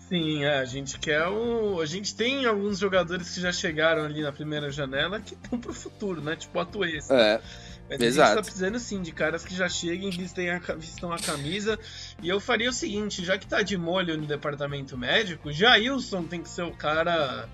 Sim, 0.08 0.44
é, 0.44 0.58
a 0.58 0.64
gente 0.64 0.98
quer 1.00 1.26
o. 1.26 1.80
A 1.80 1.86
gente 1.86 2.14
tem 2.14 2.46
alguns 2.46 2.78
jogadores 2.78 3.34
que 3.34 3.40
já 3.40 3.52
chegaram 3.52 4.04
ali 4.04 4.22
na 4.22 4.30
primeira 4.30 4.70
janela 4.70 5.20
que 5.20 5.34
estão 5.34 5.58
pro 5.58 5.72
futuro, 5.72 6.20
né? 6.20 6.36
Tipo 6.36 6.60
a 6.60 6.64
Tuesta. 6.64 7.12
É. 7.12 7.40
Mas 7.88 8.00
Exato. 8.00 8.22
a 8.22 8.26
gente 8.28 8.36
tá 8.36 8.42
precisando 8.42 8.78
sim 8.80 9.00
de 9.00 9.12
caras 9.12 9.44
que 9.44 9.54
já 9.54 9.68
cheguem, 9.68 10.10
vistem 10.10 10.50
a, 10.50 10.58
vistam 10.76 11.12
a 11.12 11.18
camisa. 11.18 11.78
E 12.20 12.28
eu 12.28 12.40
faria 12.40 12.68
o 12.68 12.72
seguinte, 12.72 13.24
já 13.24 13.38
que 13.38 13.46
tá 13.46 13.62
de 13.62 13.76
molho 13.76 14.16
no 14.16 14.26
departamento 14.26 14.98
médico, 14.98 15.52
Jailson 15.52 16.24
tem 16.24 16.42
que 16.42 16.48
ser 16.48 16.62
o 16.62 16.72
cara 16.72 17.48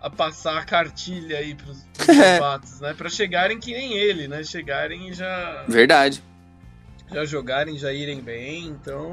a 0.00 0.08
passar 0.08 0.58
a 0.58 0.64
cartilha 0.64 1.38
aí 1.38 1.54
pros, 1.54 1.86
pros 1.94 2.06
novatos, 2.16 2.80
né? 2.80 2.94
Pra 2.94 3.08
chegarem 3.08 3.58
que 3.58 3.72
nem 3.72 3.94
ele, 3.94 4.28
né? 4.28 4.42
Chegarem 4.44 5.08
e 5.08 5.12
já. 5.12 5.64
Verdade. 5.68 6.22
Já 7.12 7.24
jogarem, 7.24 7.76
já 7.76 7.92
irem 7.92 8.20
bem, 8.20 8.66
então. 8.66 9.12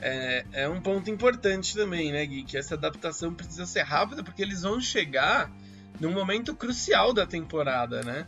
É, 0.00 0.44
é 0.52 0.68
um 0.68 0.80
ponto 0.80 1.08
importante 1.08 1.76
também, 1.76 2.10
né, 2.10 2.26
Gui? 2.26 2.42
Que 2.42 2.58
essa 2.58 2.74
adaptação 2.74 3.32
precisa 3.32 3.64
ser 3.64 3.82
rápida, 3.82 4.22
porque 4.22 4.42
eles 4.42 4.62
vão 4.62 4.80
chegar 4.80 5.50
num 6.00 6.10
momento 6.10 6.54
crucial 6.54 7.12
da 7.12 7.24
temporada, 7.24 8.02
né? 8.02 8.26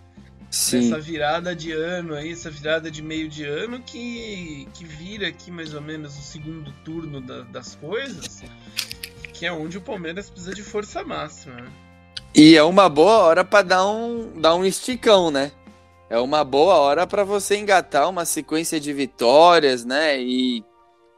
Sim. 0.54 0.86
Essa 0.86 1.00
virada 1.00 1.52
de 1.52 1.72
ano 1.72 2.14
aí, 2.14 2.30
essa 2.30 2.48
virada 2.48 2.88
de 2.88 3.02
meio 3.02 3.28
de 3.28 3.44
ano 3.44 3.80
que, 3.80 4.68
que 4.72 4.84
vira 4.84 5.26
aqui 5.26 5.50
mais 5.50 5.74
ou 5.74 5.80
menos 5.80 6.16
o 6.16 6.22
segundo 6.22 6.72
turno 6.84 7.20
da, 7.20 7.40
das 7.42 7.74
coisas, 7.74 8.40
que 9.32 9.44
é 9.44 9.52
onde 9.52 9.78
o 9.78 9.80
Palmeiras 9.80 10.30
precisa 10.30 10.54
de 10.54 10.62
força 10.62 11.02
máxima. 11.02 11.56
Né? 11.56 11.72
E 12.32 12.56
é 12.56 12.62
uma 12.62 12.88
boa 12.88 13.18
hora 13.18 13.44
para 13.44 13.62
dar 13.62 13.84
um, 13.84 14.40
dar 14.40 14.54
um 14.54 14.64
esticão, 14.64 15.28
né? 15.28 15.50
É 16.08 16.20
uma 16.20 16.44
boa 16.44 16.76
hora 16.76 17.04
para 17.04 17.24
você 17.24 17.56
engatar 17.56 18.08
uma 18.08 18.24
sequência 18.24 18.78
de 18.78 18.92
vitórias, 18.92 19.84
né? 19.84 20.20
E 20.20 20.64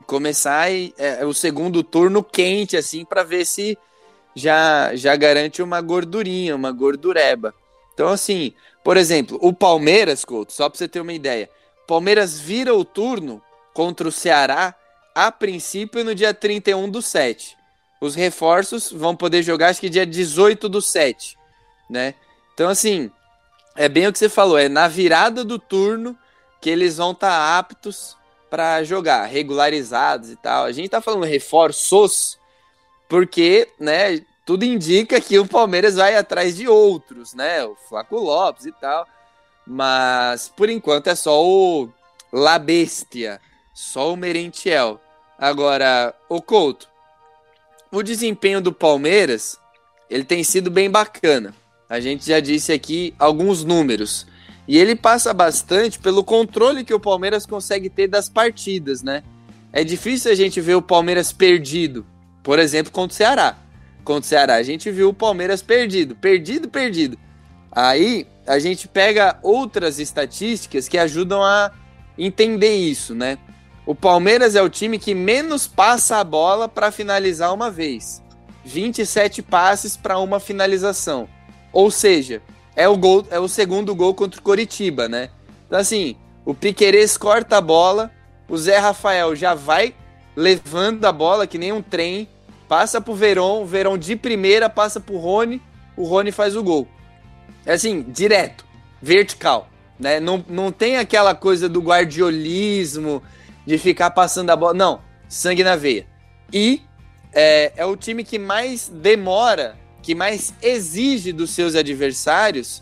começar 0.06 0.70
é, 0.72 1.26
o 1.26 1.34
segundo 1.34 1.82
turno 1.82 2.24
quente, 2.24 2.74
assim, 2.74 3.04
para 3.04 3.22
ver 3.22 3.44
se 3.44 3.76
já, 4.34 4.96
já 4.96 5.14
garante 5.14 5.60
uma 5.60 5.82
gordurinha, 5.82 6.56
uma 6.56 6.72
gordureba. 6.72 7.52
Então, 7.92 8.08
assim, 8.08 8.52
por 8.86 8.96
exemplo, 8.96 9.36
o 9.42 9.52
Palmeiras, 9.52 10.24
Couto, 10.24 10.52
só 10.52 10.68
para 10.68 10.78
você 10.78 10.86
ter 10.86 11.00
uma 11.00 11.12
ideia, 11.12 11.50
Palmeiras 11.88 12.38
vira 12.38 12.72
o 12.72 12.84
turno 12.84 13.42
contra 13.74 14.06
o 14.06 14.12
Ceará 14.12 14.76
a 15.12 15.32
princípio 15.32 16.04
no 16.04 16.14
dia 16.14 16.32
31 16.32 16.88
do 16.88 17.02
7. 17.02 17.56
Os 18.00 18.14
reforços 18.14 18.92
vão 18.92 19.16
poder 19.16 19.42
jogar, 19.42 19.70
acho 19.70 19.80
que 19.80 19.88
dia 19.88 20.06
18 20.06 20.68
do 20.68 20.80
7, 20.80 21.36
né? 21.90 22.14
Então, 22.54 22.68
assim, 22.68 23.10
é 23.74 23.88
bem 23.88 24.06
o 24.06 24.12
que 24.12 24.20
você 24.20 24.28
falou, 24.28 24.56
é 24.56 24.68
na 24.68 24.86
virada 24.86 25.42
do 25.42 25.58
turno 25.58 26.16
que 26.60 26.70
eles 26.70 26.98
vão 26.98 27.10
estar 27.10 27.28
tá 27.28 27.58
aptos 27.58 28.16
para 28.48 28.84
jogar, 28.84 29.24
regularizados 29.24 30.30
e 30.30 30.36
tal. 30.36 30.64
A 30.64 30.70
gente 30.70 30.90
tá 30.90 31.00
falando 31.00 31.24
reforços 31.24 32.38
porque, 33.08 33.68
né, 33.80 34.24
tudo 34.46 34.64
indica 34.64 35.20
que 35.20 35.40
o 35.40 35.46
Palmeiras 35.46 35.96
vai 35.96 36.14
atrás 36.14 36.56
de 36.56 36.68
outros, 36.68 37.34
né? 37.34 37.64
O 37.64 37.74
Flaco 37.74 38.16
Lopes 38.16 38.64
e 38.64 38.70
tal. 38.70 39.04
Mas 39.66 40.48
por 40.56 40.70
enquanto 40.70 41.08
é 41.08 41.16
só 41.16 41.44
o 41.44 41.88
La 42.32 42.56
Bestia, 42.56 43.40
só 43.74 44.12
o 44.12 44.16
Merentiel. 44.16 45.00
Agora, 45.36 46.14
o 46.28 46.40
Couto, 46.40 46.88
o 47.90 48.04
desempenho 48.04 48.60
do 48.60 48.72
Palmeiras, 48.72 49.58
ele 50.08 50.22
tem 50.22 50.44
sido 50.44 50.70
bem 50.70 50.88
bacana. 50.88 51.52
A 51.88 51.98
gente 51.98 52.24
já 52.24 52.38
disse 52.38 52.72
aqui 52.72 53.12
alguns 53.18 53.64
números. 53.64 54.28
E 54.68 54.78
ele 54.78 54.94
passa 54.94 55.34
bastante 55.34 55.98
pelo 55.98 56.22
controle 56.22 56.84
que 56.84 56.94
o 56.94 57.00
Palmeiras 57.00 57.46
consegue 57.46 57.90
ter 57.90 58.06
das 58.06 58.28
partidas, 58.28 59.02
né? 59.02 59.24
É 59.72 59.82
difícil 59.82 60.30
a 60.30 60.36
gente 60.36 60.60
ver 60.60 60.76
o 60.76 60.82
Palmeiras 60.82 61.32
perdido, 61.32 62.06
por 62.44 62.60
exemplo, 62.60 62.92
contra 62.92 63.12
o 63.12 63.16
Ceará. 63.16 63.65
Contra 64.06 64.20
o 64.20 64.24
Ceará, 64.24 64.54
a 64.54 64.62
gente 64.62 64.88
viu 64.88 65.08
o 65.08 65.12
Palmeiras 65.12 65.62
perdido, 65.62 66.14
perdido, 66.14 66.68
perdido. 66.68 67.18
Aí 67.72 68.24
a 68.46 68.56
gente 68.60 68.86
pega 68.86 69.36
outras 69.42 69.98
estatísticas 69.98 70.86
que 70.86 70.96
ajudam 70.96 71.42
a 71.42 71.72
entender 72.16 72.76
isso, 72.76 73.16
né? 73.16 73.36
O 73.84 73.96
Palmeiras 73.96 74.54
é 74.54 74.62
o 74.62 74.68
time 74.68 74.96
que 74.96 75.12
menos 75.12 75.66
passa 75.66 76.18
a 76.18 76.24
bola 76.24 76.68
para 76.68 76.92
finalizar 76.92 77.52
uma 77.52 77.68
vez. 77.68 78.22
27 78.64 79.42
passes 79.42 79.96
para 79.96 80.20
uma 80.20 80.38
finalização. 80.38 81.28
Ou 81.72 81.90
seja, 81.90 82.40
é 82.76 82.88
o 82.88 82.96
gol, 82.96 83.26
é 83.28 83.40
o 83.40 83.48
segundo 83.48 83.92
gol 83.92 84.14
contra 84.14 84.38
o 84.38 84.42
Coritiba, 84.42 85.08
né? 85.08 85.30
Então 85.66 85.80
assim, 85.80 86.14
o 86.44 86.54
Piquerez 86.54 87.16
corta 87.16 87.56
a 87.56 87.60
bola, 87.60 88.12
o 88.48 88.56
Zé 88.56 88.78
Rafael 88.78 89.34
já 89.34 89.52
vai 89.52 89.92
levando 90.36 91.04
a 91.04 91.10
bola 91.10 91.44
que 91.44 91.58
nem 91.58 91.72
um 91.72 91.82
trem, 91.82 92.28
passa 92.68 93.00
pro 93.00 93.14
Verón, 93.14 93.62
o 93.62 93.66
Verón 93.66 93.98
de 93.98 94.16
primeira 94.16 94.68
passa 94.68 95.00
pro 95.00 95.16
Rony, 95.16 95.60
o 95.96 96.04
Rony 96.04 96.32
faz 96.32 96.56
o 96.56 96.62
gol. 96.62 96.86
É 97.64 97.72
assim, 97.72 98.02
direto, 98.02 98.64
vertical, 99.00 99.68
né? 99.98 100.20
Não, 100.20 100.44
não 100.48 100.70
tem 100.70 100.96
aquela 100.96 101.34
coisa 101.34 101.68
do 101.68 101.80
guardiolismo, 101.80 103.22
de 103.66 103.78
ficar 103.78 104.10
passando 104.10 104.50
a 104.50 104.56
bola, 104.56 104.74
não, 104.74 105.00
sangue 105.28 105.64
na 105.64 105.76
veia. 105.76 106.06
E 106.52 106.82
é, 107.32 107.72
é 107.76 107.84
o 107.84 107.96
time 107.96 108.22
que 108.22 108.38
mais 108.38 108.88
demora 108.88 109.76
que 110.06 110.14
mais 110.14 110.54
exige 110.62 111.32
dos 111.32 111.50
seus 111.50 111.74
adversários 111.74 112.80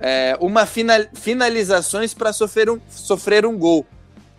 é, 0.00 0.36
uma 0.40 0.66
final, 0.66 1.04
finalizações 1.14 2.12
para 2.12 2.32
sofrer 2.32 2.68
um, 2.68 2.80
sofrer 2.90 3.46
um 3.46 3.56
gol. 3.56 3.86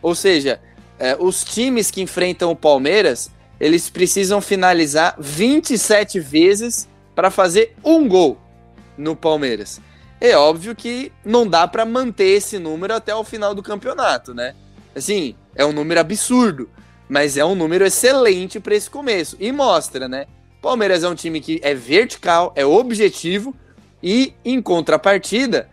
Ou 0.02 0.14
seja, 0.14 0.60
é, 1.00 1.16
os 1.18 1.46
times 1.46 1.90
que 1.90 2.02
enfrentam 2.02 2.52
o 2.52 2.56
Palmeiras, 2.56 3.32
eles 3.60 3.90
precisam 3.90 4.42
finalizar 4.42 5.16
27 5.20 6.20
vezes 6.20 6.88
para 7.14 7.32
fazer 7.32 7.76
um 7.84 8.08
gol 8.08 8.38
no 8.98 9.16
Palmeiras. 9.16 9.82
É 10.20 10.36
óbvio 10.36 10.76
que 10.76 11.12
não 11.24 11.48
dá 11.48 11.68
para 11.68 11.86
manter 11.86 12.38
esse 12.38 12.58
número 12.58 12.94
até 12.94 13.14
o 13.14 13.24
final 13.24 13.54
do 13.54 13.64
campeonato, 13.64 14.34
né? 14.34 14.56
Assim, 14.96 15.36
é 15.54 15.66
um 15.66 15.74
número 15.74 16.00
absurdo, 16.00 16.70
mas 17.08 17.38
é 17.38 17.46
um 17.46 17.56
número 17.56 17.86
excelente 17.86 18.60
para 18.60 18.76
esse 18.76 18.90
começo 18.90 19.36
e 19.40 19.52
mostra, 19.52 20.08
né, 20.08 20.26
Palmeiras 20.66 21.04
é 21.04 21.08
um 21.08 21.14
time 21.14 21.40
que 21.40 21.60
é 21.62 21.76
vertical, 21.76 22.52
é 22.56 22.66
objetivo 22.66 23.56
e, 24.02 24.34
em 24.44 24.60
contrapartida, 24.60 25.70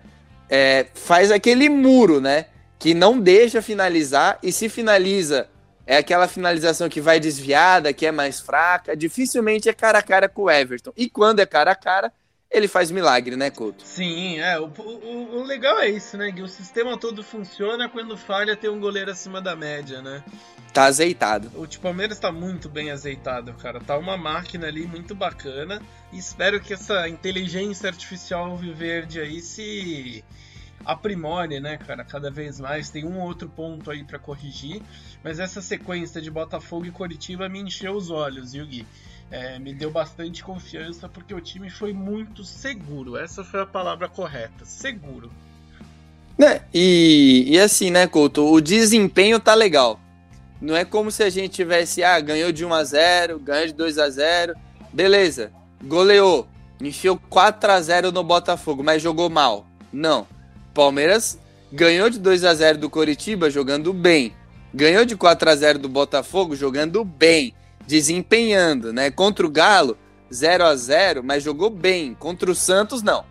é, 0.51 0.85
faz 0.93 1.31
aquele 1.31 1.71
muro, 1.71 2.21
né? 2.21 2.45
Que 2.79 2.93
não 2.93 3.19
deixa 3.19 3.63
finalizar 3.63 4.39
e 4.43 4.53
se 4.53 4.69
finaliza 4.69 5.49
é 5.87 5.97
aquela 5.97 6.29
finalização 6.29 6.89
que 6.89 7.01
vai 7.01 7.19
desviada, 7.19 7.93
que 7.93 8.07
é 8.07 8.13
mais 8.13 8.41
fraca. 8.41 8.97
Dificilmente 8.97 9.69
é 9.69 9.73
cara 9.73 9.99
a 9.99 10.03
cara 10.03 10.29
com 10.29 10.43
o 10.43 10.51
Everton. 10.51 10.93
E 10.97 11.09
quando 11.09 11.41
é 11.41 11.47
cara 11.47 11.73
a 11.73 11.77
cara, 11.77 12.13
ele 12.51 12.69
faz 12.69 12.91
milagre, 12.91 13.35
né, 13.35 13.51
Couto? 13.51 13.83
Sim, 13.85 14.39
é. 14.39 14.61
O, 14.61 14.67
o, 14.67 15.39
o 15.39 15.43
legal 15.43 15.81
é 15.81 15.89
isso, 15.89 16.17
né? 16.19 16.31
Que 16.31 16.43
o 16.43 16.49
sistema 16.49 16.99
todo 16.99 17.23
funciona 17.25 17.89
quando 17.89 18.17
falha 18.17 18.55
ter 18.55 18.69
um 18.69 18.79
goleiro 18.79 19.11
acima 19.11 19.41
da 19.41 19.57
média, 19.57 20.03
né? 20.03 20.23
Tá 20.73 20.85
azeitado. 20.85 21.51
O 21.55 21.67
tipo, 21.67 21.83
Palmeiras 21.83 22.19
tá 22.19 22.31
muito 22.31 22.69
bem 22.69 22.91
azeitado, 22.91 23.53
cara. 23.55 23.81
Tá 23.81 23.97
uma 23.97 24.17
máquina 24.17 24.67
ali 24.67 24.87
muito 24.87 25.15
bacana. 25.15 25.83
E 26.13 26.19
espero 26.19 26.61
que 26.61 26.75
essa 26.75 27.09
inteligência 27.09 27.89
artificial 27.89 28.57
verde 28.57 29.21
aí 29.21 29.41
se 29.41 30.23
aprimore, 30.85 31.61
né, 31.61 31.77
cara, 31.77 32.05
cada 32.05 32.31
vez 32.31 32.61
mais. 32.61 32.91
Tem 32.91 33.05
um 33.05 33.21
outro 33.21 33.49
ponto 33.49 33.91
aí 33.91 34.05
para 34.05 34.19
corrigir, 34.19 34.83
mas 35.23 35.39
essa 35.39 35.61
sequência 35.61 36.21
de 36.21 36.31
Botafogo 36.31 36.87
e 36.87 36.91
Coritiba 36.91 37.49
me 37.49 37.61
encheu 37.61 37.95
os 37.95 38.11
olhos, 38.11 38.53
viu, 38.53 38.67
Gui? 38.67 38.87
é, 39.33 39.59
me 39.59 39.73
deu 39.73 39.91
bastante 39.91 40.45
confiança 40.45 41.09
porque 41.09 41.33
o 41.33 41.41
time 41.41 41.71
foi 41.71 41.95
muito 41.95 42.45
seguro. 42.45 43.17
Essa 43.17 43.43
foi 43.43 43.63
a 43.63 43.67
palavra 43.67 44.07
correta, 44.07 44.67
seguro. 44.67 45.33
Né? 46.37 46.61
E, 46.73 47.45
e 47.49 47.59
assim, 47.59 47.91
né, 47.91 48.07
Couto, 48.07 48.45
o 48.45 48.61
desempenho 48.61 49.41
tá 49.41 49.55
legal. 49.55 49.99
Não 50.61 50.77
é 50.77 50.85
como 50.85 51.11
se 51.11 51.23
a 51.23 51.31
gente 51.31 51.55
tivesse, 51.55 52.05
ah, 52.05 52.21
ganhou 52.21 52.53
de 52.53 52.65
1 52.65 52.75
a 52.75 52.85
0, 52.85 53.39
ganhou 53.39 53.67
de 53.67 53.73
2 53.73 53.99
a 53.99 54.11
0, 54.11 54.55
beleza, 54.93 55.51
goleou, 55.83 56.47
enfiou 56.81 57.19
4 57.31 57.73
a 57.73 57.81
0 57.81 58.13
no 58.13 58.23
Botafogo, 58.23 58.85
mas 58.85 59.03
jogou 59.03 59.31
mal. 59.31 59.67
Não. 59.91 60.27
Palmeiras 60.73 61.39
ganhou 61.73 62.11
de 62.11 62.19
2 62.19 62.45
a 62.45 62.55
0 62.55 62.79
do 62.79 62.91
Coritiba 62.91 63.51
jogando 63.51 63.93
bem. 63.93 64.35
Ganhou 64.75 65.05
de 65.05 65.17
4 65.17 65.51
a 65.51 65.57
0 65.57 65.79
do 65.79 65.89
Botafogo 65.89 66.57
jogando 66.57 67.05
bem 67.05 67.55
desempenhando, 67.87 68.93
né? 68.93 69.11
Contra 69.11 69.47
o 69.47 69.51
Galo, 69.51 69.99
0 70.33 70.65
a 70.65 70.75
0 70.75 71.23
mas 71.23 71.43
jogou 71.43 71.71
bem. 71.71 72.15
Contra 72.15 72.51
o 72.51 72.55
Santos, 72.55 73.03
não. 73.03 73.25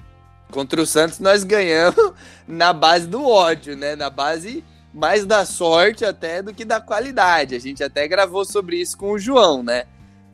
Contra 0.52 0.82
o 0.82 0.86
Santos 0.86 1.20
nós 1.20 1.44
ganhamos 1.44 2.14
na 2.48 2.74
base 2.74 3.08
do 3.08 3.26
ódio, 3.28 3.76
né? 3.76 3.96
Na 3.96 4.10
base 4.10 4.64
mais 4.94 5.26
da 5.26 5.46
sorte 5.46 6.04
até 6.04 6.42
do 6.42 6.54
que 6.54 6.66
da 6.66 6.82
qualidade. 6.82 7.56
A 7.56 7.60
gente 7.60 7.84
até 7.84 8.08
gravou 8.08 8.44
sobre 8.44 8.78
isso 8.78 8.98
com 8.98 9.12
o 9.12 9.20
João, 9.20 9.64
né? 9.64 9.86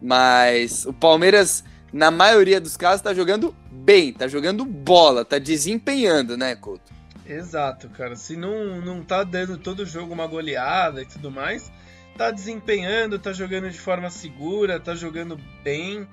Mas 0.01 0.86
o 0.86 0.93
Palmeiras, 0.93 1.64
na 1.93 2.10
maioria 2.12 2.60
dos 2.60 2.76
casos, 2.76 3.01
tá 3.01 3.14
jogando 3.14 3.55
bem, 3.72 4.14
tá 4.14 4.28
jogando 4.28 4.66
bola, 4.66 5.24
tá 5.24 5.39
desempenhando, 5.39 6.36
né, 6.36 6.55
Couto? 6.55 6.96
Exato, 7.28 7.89
cara. 7.89 8.15
Se 8.15 8.36
não, 8.36 8.80
não 8.82 9.03
tá 9.03 9.23
dando 9.23 9.57
todo 9.57 9.86
jogo 9.86 10.13
uma 10.13 10.28
goleada 10.28 11.01
e 11.01 11.05
tudo 11.05 11.30
mais, 11.30 11.71
tá 12.17 12.32
desempenhando, 12.32 13.19
tá 13.19 13.34
jogando 13.34 13.69
de 13.69 13.80
forma 13.80 14.09
segura, 14.09 14.80
tá 14.80 14.95
jogando 14.95 15.38
bem. 15.63 16.07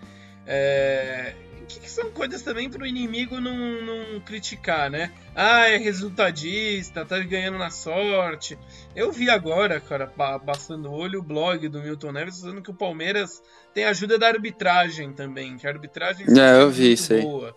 É... 0.46 1.34
Que, 1.66 1.80
que 1.80 1.90
são 1.90 2.10
coisas 2.10 2.42
também 2.42 2.68
para 2.68 2.82
o 2.82 2.86
inimigo 2.86 3.40
não, 3.40 3.56
não 3.56 4.20
criticar, 4.20 4.90
né? 4.90 5.10
Ah, 5.34 5.66
é 5.66 5.78
resultadista, 5.78 7.06
tá 7.06 7.18
ganhando 7.20 7.56
na 7.56 7.70
sorte. 7.70 8.58
Eu 8.94 9.10
vi 9.10 9.30
agora, 9.30 9.80
cara, 9.80 10.06
passando 10.06 10.90
o 10.90 10.92
olho, 10.92 11.20
o 11.20 11.22
blog 11.22 11.66
do 11.68 11.80
Milton 11.80 12.12
Neves 12.12 12.34
dizendo 12.34 12.60
que 12.60 12.70
o 12.70 12.74
Palmeiras 12.74 13.42
tem 13.72 13.86
ajuda 13.86 14.18
da 14.18 14.28
arbitragem 14.28 15.14
também, 15.14 15.56
que 15.56 15.66
a 15.66 15.70
arbitragem 15.70 16.26
é, 16.38 16.60
eu 16.60 16.70
vi 16.70 16.92
isso 16.92 17.18
boa. 17.18 17.56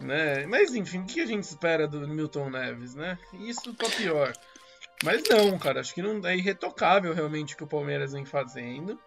Né? 0.00 0.46
Mas 0.46 0.74
enfim, 0.74 1.00
o 1.00 1.06
que 1.06 1.20
a 1.20 1.26
gente 1.26 1.44
espera 1.44 1.88
do 1.88 2.06
Milton 2.06 2.50
Neves, 2.50 2.94
né? 2.94 3.18
Isso 3.32 3.74
tá 3.74 3.88
pior. 3.88 4.32
Mas 5.02 5.22
não, 5.28 5.58
cara, 5.58 5.80
acho 5.80 5.94
que 5.94 6.02
não 6.02 6.26
é 6.26 6.36
irretocável 6.36 7.12
realmente 7.12 7.54
o 7.54 7.56
que 7.56 7.64
o 7.64 7.68
Palmeiras 7.68 8.12
vem 8.12 8.24
fazendo. 8.24 8.98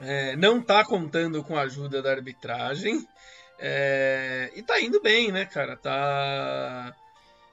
É, 0.00 0.36
não 0.36 0.60
tá 0.60 0.84
contando 0.84 1.42
com 1.42 1.56
a 1.56 1.62
ajuda 1.62 2.02
da 2.02 2.10
arbitragem. 2.10 3.06
É, 3.58 4.50
e 4.54 4.62
tá 4.62 4.80
indo 4.80 5.00
bem, 5.00 5.30
né, 5.30 5.44
cara? 5.44 5.76
Tá. 5.76 6.94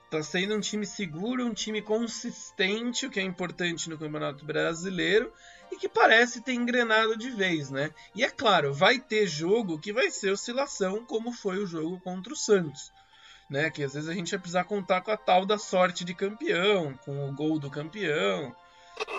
Tá 0.09 0.21
sendo 0.21 0.55
um 0.55 0.59
time 0.59 0.85
seguro, 0.85 1.45
um 1.45 1.53
time 1.53 1.81
consistente, 1.81 3.05
o 3.05 3.09
que 3.09 3.19
é 3.19 3.23
importante 3.23 3.89
no 3.89 3.97
Campeonato 3.97 4.43
Brasileiro, 4.43 5.31
e 5.71 5.77
que 5.77 5.87
parece 5.87 6.41
ter 6.41 6.53
engrenado 6.53 7.17
de 7.17 7.29
vez, 7.29 7.71
né? 7.71 7.91
E 8.13 8.23
é 8.23 8.29
claro, 8.29 8.73
vai 8.73 8.99
ter 8.99 9.25
jogo 9.25 9.79
que 9.79 9.93
vai 9.93 10.11
ser 10.11 10.31
oscilação, 10.31 11.05
como 11.05 11.31
foi 11.31 11.57
o 11.57 11.65
jogo 11.65 11.99
contra 12.01 12.33
o 12.33 12.37
Santos. 12.37 12.91
Né, 13.49 13.69
que 13.69 13.83
às 13.83 13.93
vezes 13.93 14.07
a 14.07 14.13
gente 14.13 14.31
vai 14.31 14.39
precisar 14.39 14.63
contar 14.63 15.01
com 15.01 15.11
a 15.11 15.17
tal 15.17 15.45
da 15.45 15.57
sorte 15.57 16.05
de 16.05 16.13
campeão, 16.13 16.93
com 17.03 17.27
o 17.27 17.35
gol 17.35 17.59
do 17.59 17.69
campeão. 17.69 18.55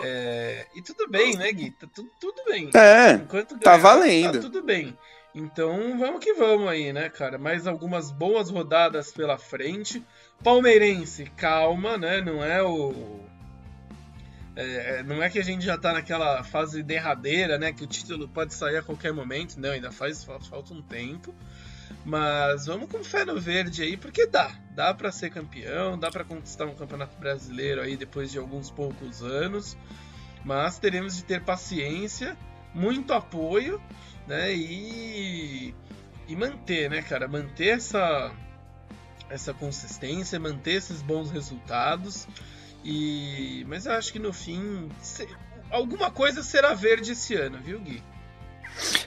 É... 0.03 0.67
E 0.75 0.81
tudo 0.81 1.07
bem, 1.07 1.37
né, 1.37 1.53
Gui? 1.53 1.71
Tá 1.73 1.87
tudo, 1.93 2.11
tudo 2.19 2.43
bem. 2.47 2.71
É, 2.75 3.13
Enquanto 3.13 3.59
tá 3.59 3.73
ganhar, 3.73 3.77
tá 3.77 3.77
valendo. 3.77 4.33
Tá 4.33 4.41
tudo 4.41 4.63
bem. 4.63 4.97
Então 5.35 5.99
vamos 5.99 6.23
que 6.23 6.35
vamos 6.35 6.69
aí, 6.69 6.93
né, 6.93 7.09
cara? 7.09 7.39
Mais 7.39 7.67
algumas 7.67 8.11
boas 8.11 8.51
rodadas 8.51 9.13
pela 9.13 9.39
frente. 9.39 10.05
Palmeirense, 10.43 11.25
calma, 11.37 11.97
né? 11.97 12.21
Não 12.21 12.45
é 12.45 12.63
o. 12.63 13.21
É, 14.55 14.99
é, 14.99 15.03
não 15.03 15.23
é 15.23 15.31
que 15.31 15.39
a 15.39 15.45
gente 15.45 15.65
já 15.65 15.79
tá 15.79 15.93
naquela 15.93 16.43
fase 16.43 16.83
derradeira, 16.83 17.59
né? 17.59 17.73
Que 17.73 17.85
o 17.85 17.87
título 17.87 18.29
pode 18.29 18.55
sair 18.55 18.77
a 18.77 18.83
qualquer 18.83 19.13
momento. 19.13 19.59
Não, 19.59 19.71
ainda 19.71 19.91
faz 19.91 20.25
falta 20.25 20.75
um 20.75 20.83
tempo. 20.83 21.35
Mas 22.05 22.67
vamos 22.67 22.91
com 22.91 23.05
fé 23.05 23.25
no 23.25 23.41
verde 23.41 23.83
aí, 23.83 23.97
porque 23.97 24.27
dá. 24.27 24.51
Dá 24.75 24.93
para 24.95 25.13
ser 25.13 25.31
campeão, 25.31 25.99
dá 25.99 26.11
para 26.11 26.25
conquistar 26.25 26.67
um 26.67 26.75
campeonato 26.75 27.19
brasileiro 27.19 27.81
aí 27.81 27.97
depois 27.97 28.31
de 28.31 28.39
alguns 28.39 28.71
poucos 28.71 29.23
anos. 29.23 29.77
Mas 30.45 30.79
teremos 30.79 31.17
de 31.17 31.25
ter 31.25 31.43
paciência, 31.43 32.37
muito 32.75 33.13
apoio 33.13 33.81
né? 34.27 34.55
E, 34.55 35.75
e 36.29 36.37
manter, 36.37 36.91
né, 36.91 37.03
cara? 37.03 37.29
Manter 37.29 37.77
essa, 37.77 38.33
essa 39.29 39.53
consistência, 39.53 40.39
manter 40.39 40.75
esses 40.75 41.03
bons 41.03 41.31
resultados. 41.31 42.27
E 42.85 43.65
mas 43.69 43.87
eu 43.87 43.93
acho 43.93 44.13
que 44.13 44.19
no 44.19 44.33
fim 44.33 44.89
se, 45.01 45.29
alguma 45.71 46.11
coisa 46.11 46.43
será 46.43 46.75
verde 46.75 47.13
esse 47.13 47.35
ano, 47.35 47.59
viu, 47.59 47.79
Gui? 47.81 48.03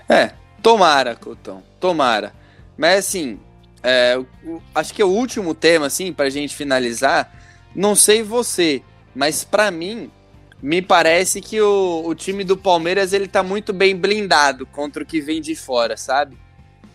É, 0.08 0.32
tomara, 0.62 1.16
Cotão, 1.16 1.64
tomara. 1.80 2.34
Mas 2.78 3.00
assim, 3.00 3.40
é, 3.84 4.18
o, 4.44 4.62
acho 4.74 4.94
que 4.94 5.02
é 5.02 5.06
o 5.06 5.10
último 5.10 5.54
tema, 5.54 5.88
assim, 5.88 6.12
pra 6.12 6.30
gente 6.30 6.56
finalizar. 6.56 7.32
Não 7.76 7.96
sei 7.96 8.24
você, 8.24 8.82
mas 9.14 9.44
para 9.44 9.70
mim, 9.70 10.10
me 10.62 10.82
parece 10.82 11.42
que 11.42 11.62
o, 11.62 12.04
o 12.06 12.16
time 12.16 12.44
do 12.44 12.58
Palmeiras 12.58 13.14
ele 13.14 13.28
tá 13.28 13.44
muito 13.44 13.74
bem 13.74 13.96
blindado 13.96 14.66
contra 14.66 15.04
o 15.04 15.06
que 15.06 15.22
vem 15.22 15.42
de 15.42 15.56
fora, 15.56 15.98
sabe? 15.98 16.38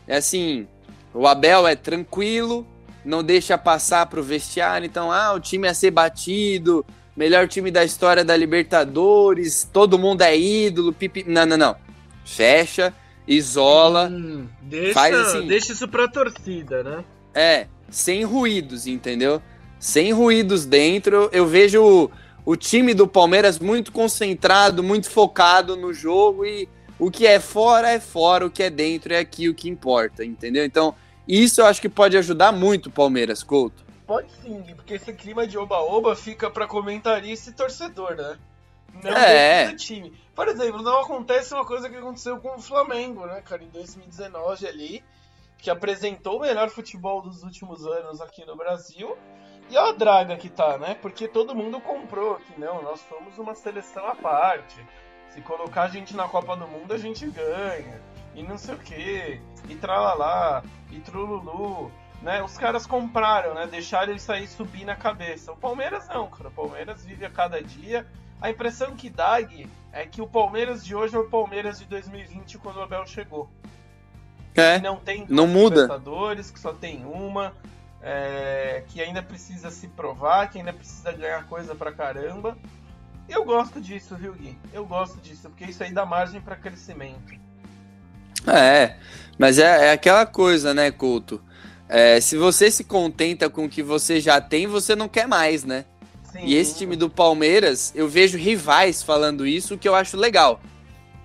É 0.06 0.16
assim, 0.16 0.66
o 1.14 1.26
Abel 1.26 1.66
é 1.68 1.76
tranquilo, 1.76 2.66
não 3.04 3.22
deixa 3.22 3.56
passar 3.56 4.06
pro 4.06 4.22
vestiário, 4.22 4.86
então, 4.86 5.10
ah, 5.10 5.32
o 5.32 5.40
time 5.40 5.66
a 5.68 5.74
ser 5.74 5.90
batido, 5.90 6.84
melhor 7.16 7.48
time 7.48 7.70
da 7.70 7.84
história 7.84 8.24
da 8.24 8.36
Libertadores, 8.36 9.68
todo 9.72 9.98
mundo 9.98 10.22
é 10.22 10.36
ídolo, 10.36 10.92
pipi... 10.92 11.24
Não, 11.26 11.46
não, 11.46 11.56
não. 11.56 11.76
Fecha, 12.24 12.92
isola, 13.26 14.08
hum, 14.10 14.46
deixa, 14.62 14.94
faz 14.94 15.14
assim. 15.14 15.46
Deixa 15.46 15.72
isso 15.72 15.88
pra 15.88 16.08
torcida, 16.08 16.82
né? 16.82 17.04
É, 17.34 17.66
sem 17.88 18.24
ruídos, 18.24 18.86
entendeu? 18.86 19.42
Sem 19.78 20.12
ruídos 20.12 20.64
dentro. 20.66 21.28
Eu 21.32 21.46
vejo 21.46 22.10
o 22.44 22.56
time 22.56 22.94
do 22.94 23.06
Palmeiras 23.06 23.58
muito 23.58 23.92
concentrado, 23.92 24.82
muito 24.82 25.10
focado 25.10 25.76
no 25.76 25.92
jogo 25.92 26.44
e 26.44 26.68
o 26.98 27.10
que 27.10 27.26
é 27.26 27.40
fora 27.40 27.90
é 27.90 28.00
fora, 28.00 28.46
o 28.46 28.50
que 28.50 28.62
é 28.62 28.70
dentro 28.70 29.14
é 29.14 29.18
aqui 29.18 29.48
o 29.48 29.54
que 29.54 29.68
importa, 29.68 30.24
entendeu? 30.24 30.64
Então, 30.64 30.94
isso 31.38 31.60
eu 31.60 31.66
acho 31.66 31.80
que 31.80 31.88
pode 31.88 32.16
ajudar 32.16 32.52
muito 32.52 32.86
o 32.86 32.92
Palmeiras, 32.92 33.42
Couto. 33.42 33.84
Pode 34.06 34.28
sim, 34.42 34.64
porque 34.74 34.94
esse 34.94 35.12
clima 35.12 35.46
de 35.46 35.56
oba-oba 35.56 36.16
fica 36.16 36.50
para 36.50 36.66
comentarista 36.66 37.50
e 37.50 37.52
torcedor, 37.52 38.16
né? 38.16 38.36
Não 39.02 39.12
é. 39.12 39.72
time. 39.74 40.12
Por 40.34 40.48
exemplo, 40.48 40.82
não 40.82 41.00
acontece 41.02 41.54
uma 41.54 41.64
coisa 41.64 41.88
que 41.88 41.96
aconteceu 41.96 42.38
com 42.38 42.56
o 42.56 42.60
Flamengo, 42.60 43.26
né, 43.26 43.40
cara, 43.40 43.62
em 43.62 43.68
2019 43.68 44.66
ali, 44.66 45.04
que 45.58 45.70
apresentou 45.70 46.38
o 46.38 46.40
melhor 46.40 46.70
futebol 46.70 47.22
dos 47.22 47.42
últimos 47.44 47.86
anos 47.86 48.20
aqui 48.20 48.44
no 48.44 48.56
Brasil 48.56 49.16
e 49.70 49.76
a 49.76 49.92
draga 49.92 50.36
que 50.36 50.48
tá, 50.48 50.76
né? 50.78 50.96
Porque 51.00 51.28
todo 51.28 51.54
mundo 51.54 51.80
comprou 51.80 52.36
que 52.36 52.58
não, 52.58 52.82
nós 52.82 53.00
somos 53.08 53.38
uma 53.38 53.54
seleção 53.54 54.04
à 54.06 54.16
parte. 54.16 54.84
Se 55.28 55.40
colocar 55.42 55.82
a 55.82 55.88
gente 55.88 56.16
na 56.16 56.26
Copa 56.26 56.56
do 56.56 56.66
Mundo, 56.66 56.92
a 56.92 56.98
gente 56.98 57.24
ganha. 57.26 58.02
E 58.34 58.42
não 58.42 58.58
sei 58.58 58.74
o 58.74 58.78
que. 58.78 59.40
E 59.68 59.74
tralalá. 59.76 60.62
E 60.90 60.98
trululu. 61.00 61.90
Né? 62.22 62.42
Os 62.42 62.56
caras 62.58 62.86
compraram, 62.86 63.54
né? 63.54 63.66
Deixaram 63.66 64.10
ele 64.10 64.20
sair 64.20 64.46
subir 64.46 64.84
na 64.84 64.94
cabeça. 64.94 65.52
O 65.52 65.56
Palmeiras 65.56 66.06
não, 66.08 66.28
cara. 66.28 66.48
O 66.48 66.52
Palmeiras 66.52 67.04
vive 67.04 67.24
a 67.24 67.30
cada 67.30 67.62
dia. 67.62 68.06
A 68.40 68.50
impressão 68.50 68.96
que 68.96 69.10
dá, 69.10 69.40
Gui, 69.40 69.68
é 69.92 70.06
que 70.06 70.22
o 70.22 70.26
Palmeiras 70.26 70.84
de 70.84 70.94
hoje 70.94 71.14
é 71.14 71.18
o 71.18 71.28
Palmeiras 71.28 71.78
de 71.78 71.86
2020 71.86 72.58
quando 72.58 72.76
o 72.76 72.82
Abel 72.82 73.06
chegou. 73.06 73.50
É, 74.54 74.78
não 74.78 74.96
tem 74.96 75.26
não 75.28 75.46
muda. 75.46 75.82
Libertadores, 75.82 76.50
que 76.50 76.58
só 76.58 76.72
tem 76.72 77.04
uma 77.04 77.54
é, 78.02 78.82
que 78.88 79.00
ainda 79.00 79.22
precisa 79.22 79.70
se 79.70 79.88
provar, 79.88 80.50
que 80.50 80.58
ainda 80.58 80.72
precisa 80.72 81.12
ganhar 81.12 81.46
coisa 81.46 81.74
pra 81.74 81.92
caramba. 81.92 82.56
Eu 83.28 83.44
gosto 83.44 83.80
disso, 83.80 84.16
viu, 84.16 84.32
Gui? 84.34 84.58
Eu 84.72 84.84
gosto 84.84 85.18
disso, 85.20 85.48
porque 85.48 85.64
isso 85.64 85.82
aí 85.82 85.92
dá 85.92 86.04
margem 86.04 86.40
para 86.40 86.56
crescimento. 86.56 87.38
É, 88.46 88.94
mas 89.38 89.58
é, 89.58 89.88
é 89.88 89.92
aquela 89.92 90.26
coisa, 90.26 90.72
né, 90.74 90.90
Couto? 90.90 91.40
É, 91.88 92.20
se 92.20 92.36
você 92.36 92.70
se 92.70 92.84
contenta 92.84 93.50
com 93.50 93.64
o 93.64 93.68
que 93.68 93.82
você 93.82 94.20
já 94.20 94.40
tem, 94.40 94.66
você 94.66 94.94
não 94.94 95.08
quer 95.08 95.26
mais, 95.26 95.64
né? 95.64 95.84
Sim. 96.30 96.44
E 96.44 96.54
esse 96.54 96.76
time 96.76 96.94
do 96.94 97.10
Palmeiras, 97.10 97.92
eu 97.94 98.08
vejo 98.08 98.38
rivais 98.38 99.02
falando 99.02 99.46
isso, 99.46 99.76
que 99.76 99.88
eu 99.88 99.94
acho 99.94 100.16
legal. 100.16 100.60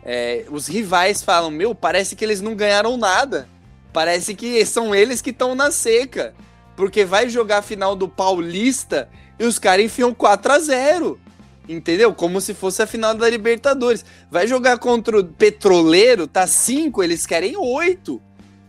É, 0.04 0.46
os 0.50 0.68
rivais 0.68 1.22
falam, 1.22 1.52
meu, 1.52 1.76
parece 1.76 2.16
que 2.16 2.26
eles 2.26 2.42
não 2.42 2.56
ganharam 2.56 2.98
nada. 2.98 3.48
Parece 3.94 4.34
que 4.34 4.66
são 4.66 4.94
eles 4.94 5.22
que 5.22 5.30
estão 5.30 5.56
na 5.56 5.72
seca 5.72 6.34
porque 6.76 7.06
vai 7.06 7.30
jogar 7.30 7.60
a 7.60 7.62
final 7.62 7.96
do 7.96 8.08
Paulista 8.08 9.08
e 9.40 9.46
os 9.46 9.58
caras 9.58 9.86
enfiam 9.86 10.14
4 10.14 10.52
a 10.52 10.60
0 10.60 11.20
Entendeu? 11.68 12.14
Como 12.14 12.40
se 12.40 12.54
fosse 12.54 12.82
a 12.82 12.88
final 12.88 13.16
da 13.16 13.30
Libertadores. 13.30 14.06
Vai 14.30 14.48
jogar 14.48 14.78
contra 14.78 15.20
o 15.20 15.24
Petroleiro, 15.24 16.28
tá 16.28 16.46
5, 16.46 17.04
eles 17.04 17.26
querem 17.26 17.58
8. 17.58 18.22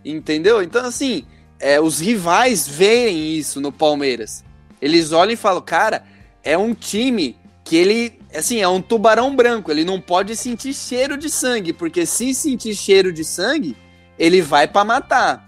Entendeu? 0.05 0.63
Então, 0.63 0.85
assim, 0.85 1.27
é, 1.59 1.81
os 1.81 2.01
rivais 2.01 2.67
veem 2.67 3.37
isso 3.37 3.61
no 3.61 3.71
Palmeiras. 3.71 4.45
Eles 4.81 5.13
olham 5.13 5.33
e 5.33 5.37
falam, 5.37 5.61
cara, 5.61 6.05
é 6.43 6.57
um 6.57 6.75
time 6.75 7.37
que 7.65 7.77
ele, 7.77 8.19
assim, 8.35 8.61
é 8.61 8.69
um 8.69 8.81
tubarão 8.81 9.35
branco. 9.35 9.71
Ele 9.71 9.85
não 9.85 10.01
pode 10.01 10.37
sentir 10.37 10.73
cheiro 10.73 11.17
de 11.17 11.29
sangue, 11.29 11.73
porque 11.73 12.07
se 12.07 12.35
sentir 12.35 12.75
cheiro 12.75 13.13
de 13.13 13.25
sangue, 13.25 13.77
ele 14.19 14.41
vai 14.41 14.69
para 14.69 14.85
matar. 14.85 15.47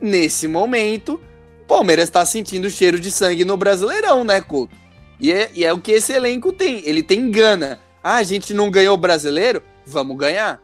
Nesse 0.00 0.48
momento, 0.48 1.20
Palmeiras 1.66 2.04
está 2.04 2.24
sentindo 2.24 2.70
cheiro 2.70 2.98
de 2.98 3.10
sangue 3.10 3.44
no 3.44 3.56
Brasileirão, 3.56 4.24
né, 4.24 4.40
Couto? 4.40 4.74
E 5.20 5.32
é, 5.32 5.50
e 5.54 5.64
é 5.64 5.72
o 5.72 5.80
que 5.80 5.92
esse 5.92 6.12
elenco 6.12 6.52
tem. 6.52 6.82
Ele 6.84 7.02
tem 7.02 7.30
gana. 7.30 7.80
Ah, 8.02 8.16
a 8.16 8.22
gente 8.22 8.54
não 8.54 8.70
ganhou 8.70 8.94
o 8.94 8.98
brasileiro? 8.98 9.62
Vamos 9.84 10.16
ganhar. 10.16 10.60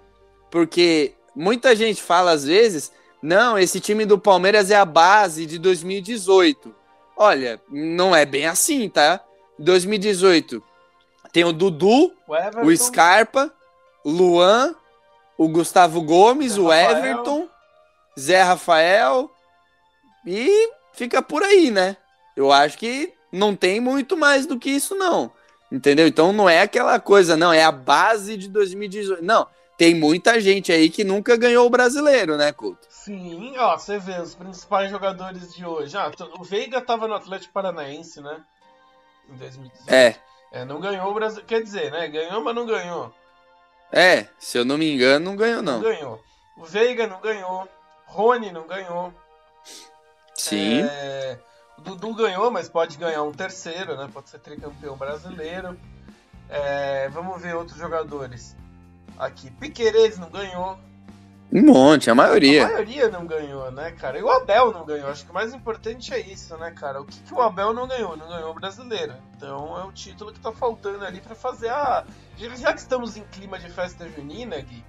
Porque 0.51 1.15
muita 1.35 1.75
gente 1.75 2.03
fala 2.03 2.31
às 2.33 2.45
vezes: 2.45 2.93
não, 3.23 3.59
esse 3.59 3.81
time 3.81 4.05
do 4.05 4.19
Palmeiras 4.19 4.71
é 4.71 4.77
a 4.77 4.85
base 4.85 5.47
de 5.47 5.59
2018. 5.59 6.75
Olha, 7.17 7.61
não 7.71 8.15
é 8.15 8.25
bem 8.25 8.47
assim, 8.47 8.89
tá? 8.89 9.21
2018 9.59 10.63
tem 11.35 11.45
o 11.45 11.53
Dudu, 11.53 12.13
o, 12.29 12.67
o 12.67 12.77
Scarpa, 12.77 13.53
o 14.05 14.11
Luan, 14.11 14.73
o 15.37 15.49
Gustavo 15.49 16.01
Gomes, 16.01 16.53
Zé 16.53 16.61
o 16.61 16.69
Rafael. 16.69 16.97
Everton, 16.97 17.49
Zé 18.19 18.43
Rafael 18.43 19.31
e 20.25 20.71
fica 20.93 21.21
por 21.21 21.43
aí, 21.43 21.73
né? 21.73 21.97
Eu 22.37 22.53
acho 22.53 22.79
que 22.79 23.13
não 23.35 23.55
tem 23.55 23.81
muito 23.81 24.17
mais 24.17 24.47
do 24.47 24.59
que 24.59 24.71
isso, 24.71 24.95
não. 24.95 25.33
Entendeu? 25.71 26.07
Então 26.07 26.33
não 26.33 26.49
é 26.49 26.63
aquela 26.63 26.99
coisa, 27.01 27.37
não, 27.37 27.53
é 27.53 27.65
a 27.65 27.73
base 27.73 28.37
de 28.37 28.49
2018. 28.49 29.25
Não, 29.25 29.47
tem 29.77 29.95
muita 29.95 30.41
gente 30.41 30.71
aí 30.71 30.89
que 30.89 31.03
nunca 31.03 31.37
ganhou 31.37 31.67
o 31.67 31.71
brasileiro, 31.71 32.37
né, 32.37 32.53
Couto? 32.53 32.87
Sim, 32.89 33.55
ó, 33.59 33.77
você 33.77 33.99
vê 33.99 34.21
os 34.21 34.35
principais 34.35 34.91
jogadores 34.91 35.53
de 35.53 35.67
hoje. 35.67 35.97
Ah, 35.97 36.11
o 36.39 36.45
Veiga 36.45 36.81
tava 36.81 37.09
no 37.09 37.15
Atlético 37.15 37.53
Paranaense, 37.53 38.21
né? 38.21 38.41
Em 39.29 39.37
2018. 39.37 39.93
É. 39.93 40.17
É, 40.53 40.65
não 40.65 40.81
ganhou 40.81 41.11
o 41.11 41.15
Brasil. 41.15 41.43
Quer 41.45 41.63
dizer, 41.63 41.91
né? 41.91 42.07
Ganhou, 42.09 42.43
mas 42.43 42.55
não 42.55 42.65
ganhou. 42.65 43.13
É, 43.93 44.29
se 44.39 44.57
eu 44.57 44.65
não 44.65 44.79
me 44.79 44.95
engano, 44.95 45.25
não 45.25 45.37
ganhou, 45.37 45.61
não. 45.61 45.75
Não 45.75 45.83
ganhou. 45.83 46.23
O 46.57 46.65
Veiga 46.65 47.07
não 47.07 47.21
ganhou. 47.21 47.69
Rony 48.07 48.53
não 48.53 48.67
ganhou. 48.67 49.13
Sim. 50.35 50.83
É, 50.83 51.39
Dudu 51.85 52.15
ganhou, 52.15 52.51
mas 52.51 52.69
pode 52.69 52.97
ganhar 52.97 53.23
um 53.23 53.33
terceiro, 53.33 53.97
né? 53.97 54.09
Pode 54.13 54.31
ser 54.31 54.39
tricampeão 54.39 54.97
brasileiro. 54.97 55.79
É, 56.49 57.09
vamos 57.11 57.41
ver 57.41 57.55
outros 57.55 57.79
jogadores. 57.79 58.57
Aqui, 59.19 59.51
Piqueires 59.51 60.19
não 60.19 60.31
ganhou. 60.31 60.79
Um 61.53 61.63
monte, 61.63 62.11
a 62.11 62.15
maioria. 62.15 62.65
A 62.65 62.69
maioria 62.69 63.09
não 63.09 63.27
ganhou, 63.27 63.71
né, 63.71 63.93
cara? 63.93 64.19
E 64.19 64.23
o 64.23 64.31
Abel 64.31 64.73
não 64.73 64.85
ganhou. 64.85 65.09
Acho 65.09 65.25
que 65.25 65.31
o 65.31 65.35
mais 65.35 65.53
importante 65.55 66.13
é 66.13 66.19
isso, 66.19 66.57
né, 66.57 66.71
cara? 66.73 67.01
O 67.01 67.05
que, 67.05 67.21
que 67.21 67.35
o 67.35 67.41
Abel 67.41 67.73
não 67.73 67.87
ganhou? 67.87 68.17
Não 68.17 68.29
ganhou 68.29 68.51
o 68.51 68.55
brasileiro. 68.55 69.15
Então 69.37 69.79
é 69.79 69.85
o 69.85 69.93
título 69.93 70.33
que 70.33 70.41
tá 70.41 70.51
faltando 70.51 71.05
ali 71.05 71.21
para 71.21 71.35
fazer 71.35 71.69
a. 71.69 72.05
Já 72.57 72.73
que 72.73 72.81
estamos 72.81 73.17
em 73.17 73.23
clima 73.25 73.59
de 73.59 73.71
festa 73.71 74.09
junina, 74.09 74.59
Gui, 74.61 74.85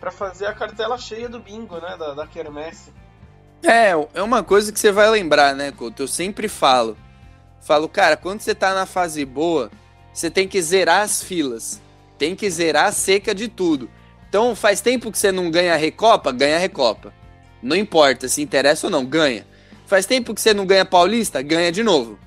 pra 0.00 0.10
fazer 0.10 0.46
a 0.46 0.54
cartela 0.54 0.98
cheia 0.98 1.28
do 1.28 1.38
bingo, 1.38 1.76
né? 1.76 1.96
Da, 1.96 2.14
da 2.14 2.26
Quermesse. 2.26 2.92
É, 3.62 3.90
é 4.14 4.22
uma 4.22 4.42
coisa 4.42 4.72
que 4.72 4.78
você 4.78 4.92
vai 4.92 5.10
lembrar, 5.10 5.54
né, 5.54 5.72
Couto? 5.72 6.02
Eu 6.02 6.08
sempre 6.08 6.48
falo. 6.48 6.96
Falo, 7.60 7.88
cara, 7.88 8.16
quando 8.16 8.40
você 8.40 8.54
tá 8.54 8.74
na 8.74 8.86
fase 8.86 9.24
boa, 9.24 9.70
você 10.12 10.30
tem 10.30 10.46
que 10.46 10.60
zerar 10.62 11.02
as 11.02 11.22
filas. 11.22 11.80
Tem 12.16 12.34
que 12.34 12.50
zerar 12.50 12.86
a 12.86 12.92
seca 12.92 13.34
de 13.34 13.48
tudo. 13.48 13.90
Então, 14.28 14.54
faz 14.54 14.80
tempo 14.80 15.10
que 15.10 15.18
você 15.18 15.32
não 15.32 15.50
ganha 15.50 15.76
Recopa? 15.76 16.32
Ganha 16.32 16.58
Recopa. 16.58 17.12
Não 17.62 17.76
importa 17.76 18.28
se 18.28 18.42
interessa 18.42 18.86
ou 18.86 18.90
não, 18.90 19.04
ganha. 19.04 19.46
Faz 19.86 20.06
tempo 20.06 20.34
que 20.34 20.40
você 20.40 20.52
não 20.52 20.66
ganha 20.66 20.84
Paulista? 20.84 21.42
Ganha 21.42 21.72
de 21.72 21.82
novo. 21.82 22.18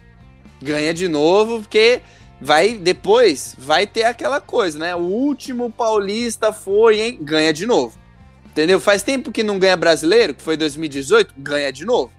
Ganha 0.61 0.93
de 0.93 1.07
novo, 1.07 1.61
porque 1.61 2.01
vai 2.39 2.73
depois 2.73 3.55
vai 3.57 3.85
ter 3.85 4.03
aquela 4.03 4.41
coisa, 4.41 4.79
né? 4.79 4.95
O 4.95 4.99
último 4.99 5.71
Paulista 5.71 6.51
foi, 6.51 6.99
hein? 6.99 7.19
Ganha 7.21 7.53
de 7.53 7.65
novo. 7.65 8.00
Entendeu? 8.51 8.81
Faz 8.81 9.01
tempo 9.01 9.31
que 9.31 9.43
não 9.43 9.57
ganha 9.57 9.77
brasileiro, 9.77 10.33
que 10.33 10.41
foi 10.41 10.57
2018, 10.57 11.33
ganha 11.37 11.71
de 11.71 11.85
novo. 11.85 12.11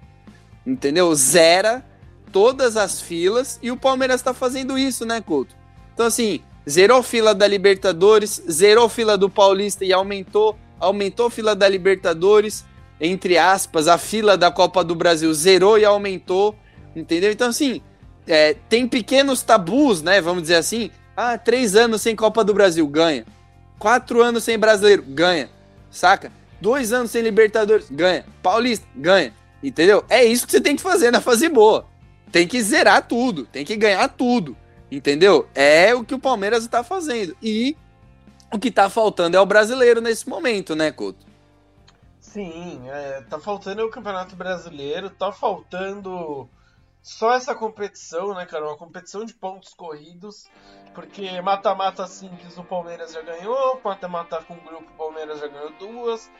Entendeu? 0.65 1.13
Zera 1.13 1.85
todas 2.31 2.75
as 2.75 2.99
filas 2.99 3.59
e 3.61 3.69
o 3.69 3.77
Palmeiras 3.77 4.19
está 4.19 4.33
fazendo 4.33 4.75
isso, 4.75 5.05
né, 5.05 5.21
Couto? 5.21 5.55
Então, 5.93 6.07
assim, 6.07 6.41
zerou 6.67 7.03
fila 7.03 7.35
da 7.35 7.47
Libertadores, 7.47 8.41
zerou 8.49 8.89
fila 8.89 9.15
do 9.15 9.29
Paulista 9.29 9.85
e 9.85 9.93
aumentou, 9.93 10.57
aumentou 10.79 11.29
fila 11.29 11.55
da 11.55 11.69
Libertadores, 11.69 12.65
entre 12.99 13.37
aspas, 13.37 13.87
a 13.87 13.99
fila 13.99 14.35
da 14.35 14.49
Copa 14.49 14.83
do 14.83 14.95
Brasil 14.95 15.31
zerou 15.35 15.77
e 15.77 15.85
aumentou, 15.85 16.55
entendeu? 16.95 17.31
Então, 17.31 17.49
assim, 17.49 17.79
é, 18.25 18.55
tem 18.67 18.87
pequenos 18.87 19.43
tabus, 19.43 20.01
né? 20.01 20.19
Vamos 20.19 20.43
dizer 20.43 20.55
assim. 20.55 20.89
Ah, 21.15 21.37
três 21.37 21.75
anos 21.75 22.01
sem 22.01 22.15
Copa 22.15 22.43
do 22.43 22.55
Brasil, 22.55 22.87
ganha. 22.87 23.23
Quatro 23.77 24.23
anos 24.23 24.43
sem 24.43 24.57
brasileiro, 24.57 25.03
ganha. 25.07 25.49
Saca? 25.93 26.31
Dois 26.59 26.91
anos 26.91 27.11
sem 27.11 27.21
Libertadores, 27.21 27.89
ganha. 27.89 28.25
Paulista, 28.41 28.85
ganha. 28.95 29.33
Entendeu? 29.61 30.03
É 30.09 30.25
isso 30.25 30.45
que 30.45 30.51
você 30.51 30.59
tem 30.59 30.75
que 30.75 30.81
fazer 30.81 31.11
na 31.11 31.21
fase 31.21 31.47
boa. 31.47 31.85
Tem 32.31 32.47
que 32.47 32.61
zerar 32.61 33.07
tudo, 33.07 33.45
tem 33.45 33.63
que 33.63 33.75
ganhar 33.77 34.09
tudo. 34.09 34.57
Entendeu? 34.91 35.47
É 35.53 35.93
o 35.93 36.03
que 36.03 36.15
o 36.15 36.19
Palmeiras 36.19 36.63
está 36.63 36.83
fazendo. 36.83 37.37
E 37.41 37.77
o 38.51 38.57
que 38.57 38.69
está 38.69 38.89
faltando 38.89 39.37
é 39.37 39.39
o 39.39 39.45
brasileiro 39.45 40.01
nesse 40.01 40.27
momento, 40.27 40.75
né, 40.75 40.91
Couto? 40.91 41.25
Sim, 42.19 42.81
é, 42.89 43.21
tá 43.29 43.39
faltando 43.39 43.85
o 43.85 43.91
Campeonato 43.91 44.35
Brasileiro, 44.35 45.11
tá 45.11 45.31
faltando 45.31 46.49
só 47.01 47.33
essa 47.35 47.53
competição, 47.53 48.33
né, 48.33 48.45
cara? 48.45 48.65
Uma 48.65 48.77
competição 48.77 49.23
de 49.23 49.33
pontos 49.33 49.73
corridos, 49.73 50.45
porque 50.93 51.41
mata-mata 51.41 52.07
simples 52.07 52.57
o 52.57 52.63
Palmeiras 52.63 53.13
já 53.13 53.21
ganhou, 53.21 53.79
mata-mata 53.83 54.41
com 54.43 54.55
grupo 54.55 54.89
o 54.91 54.97
Palmeiras 54.97 55.39
já 55.39 55.47
ganhou 55.47 55.71
duas. 55.73 56.31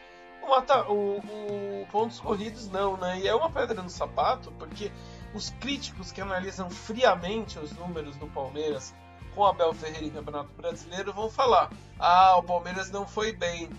O, 0.41 0.49
mata, 0.49 0.89
o, 0.89 1.19
o 1.19 1.87
pontos 1.91 2.19
corridos 2.19 2.69
não, 2.69 2.97
né? 2.97 3.19
E 3.19 3.27
é 3.27 3.35
uma 3.35 3.49
pedra 3.49 3.81
no 3.81 3.89
sapato, 3.89 4.51
porque 4.59 4.91
os 5.33 5.49
críticos 5.51 6.11
que 6.11 6.21
analisam 6.21 6.69
friamente 6.69 7.57
os 7.59 7.71
números 7.73 8.15
do 8.17 8.27
Palmeiras 8.27 8.93
com 9.33 9.45
Abel 9.45 9.73
Ferreira 9.73 10.05
em 10.05 10.11
Campeonato 10.11 10.51
Brasileiro 10.53 11.13
vão 11.13 11.29
falar: 11.29 11.71
ah, 11.99 12.37
o 12.37 12.43
Palmeiras 12.43 12.91
não 12.91 13.07
foi 13.07 13.31
bem 13.31 13.69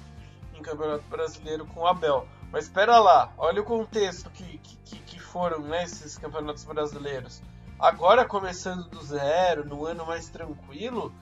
em 0.55 0.63
Campeonato 0.63 1.05
Brasileiro 1.05 1.67
com 1.67 1.87
Abel. 1.87 2.27
Mas 2.51 2.65
espera 2.65 2.99
lá, 2.99 3.33
olha 3.37 3.61
o 3.61 3.65
contexto 3.65 4.31
que, 4.31 4.59
que, 4.85 4.99
que 5.01 5.19
foram 5.19 5.59
né, 5.61 5.85
esses 5.85 6.17
campeonatos 6.17 6.65
brasileiros. 6.65 7.43
Agora 7.85 8.25
começando 8.25 8.89
do 8.89 9.03
zero, 9.03 9.63
no 9.69 9.85
ano 9.85 10.07
mais 10.07 10.31
tranquilo, 10.31 11.13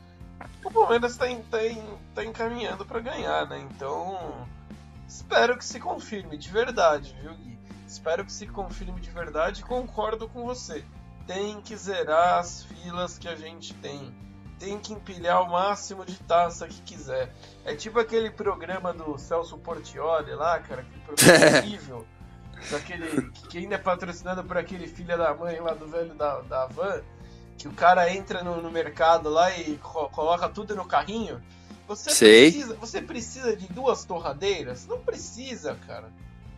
o 0.65 0.71
Palmeiras 0.71 1.11
está 1.11 1.27
tá, 1.27 1.59
tá 2.15 2.25
encaminhando 2.25 2.87
para 2.87 3.01
ganhar, 3.01 3.49
né? 3.49 3.59
Então, 3.69 4.47
espero 5.09 5.59
que 5.59 5.65
se 5.65 5.81
confirme 5.81 6.39
de 6.39 6.49
verdade, 6.53 7.17
viu, 7.21 7.35
Gui? 7.35 7.59
Espero 7.85 8.25
que 8.25 8.33
se 8.33 8.47
confirme 8.47 9.01
de 9.01 9.11
verdade. 9.11 9.65
Concordo 9.65 10.29
com 10.29 10.45
você. 10.45 10.85
Tem 11.27 11.61
que 11.61 11.77
zerar 11.77 12.39
as 12.39 12.63
filas 12.63 13.19
que 13.19 13.27
a 13.27 13.35
gente 13.35 13.75
tem 13.75 14.15
tem 14.61 14.79
que 14.79 14.93
empilhar 14.93 15.43
o 15.43 15.51
máximo 15.51 16.05
de 16.05 16.17
taça 16.21 16.69
que 16.69 16.81
quiser. 16.83 17.35
É 17.65 17.75
tipo 17.75 17.99
aquele 17.99 18.31
programa 18.31 18.93
do 18.93 19.19
Celso 19.19 19.59
Portioli 19.59 20.33
lá, 20.37 20.61
cara, 20.61 20.85
que 20.85 21.01
programa 21.01 21.59
horrível. 21.59 22.07
Daquele, 22.71 23.31
que 23.49 23.59
ainda 23.59 23.75
é 23.75 23.79
patrocinado 23.79 24.45
por 24.45 24.57
aquele 24.57 24.87
filho 24.87 25.17
da 25.17 25.35
mãe 25.35 25.61
lá 25.61 25.75
do 25.75 25.87
velho 25.87 26.15
da, 26.15 26.41
da 26.41 26.67
van, 26.67 27.01
que 27.59 27.69
o 27.69 27.73
cara 27.73 28.13
entra 28.13 28.43
no, 28.43 28.61
no 28.61 28.71
mercado 28.71 29.29
lá 29.29 29.57
e 29.57 29.77
co 29.79 30.09
coloca 30.09 30.49
tudo 30.49 30.75
no 30.75 30.85
carrinho. 30.85 31.43
Você 31.87 32.11
Sei. 32.11 32.51
precisa, 32.51 32.75
você 32.75 33.03
precisa 33.03 33.57
de 33.57 33.67
duas 33.69 34.05
torradeiras? 34.05 34.87
Não 34.87 34.99
precisa, 34.99 35.77
cara. 35.87 36.11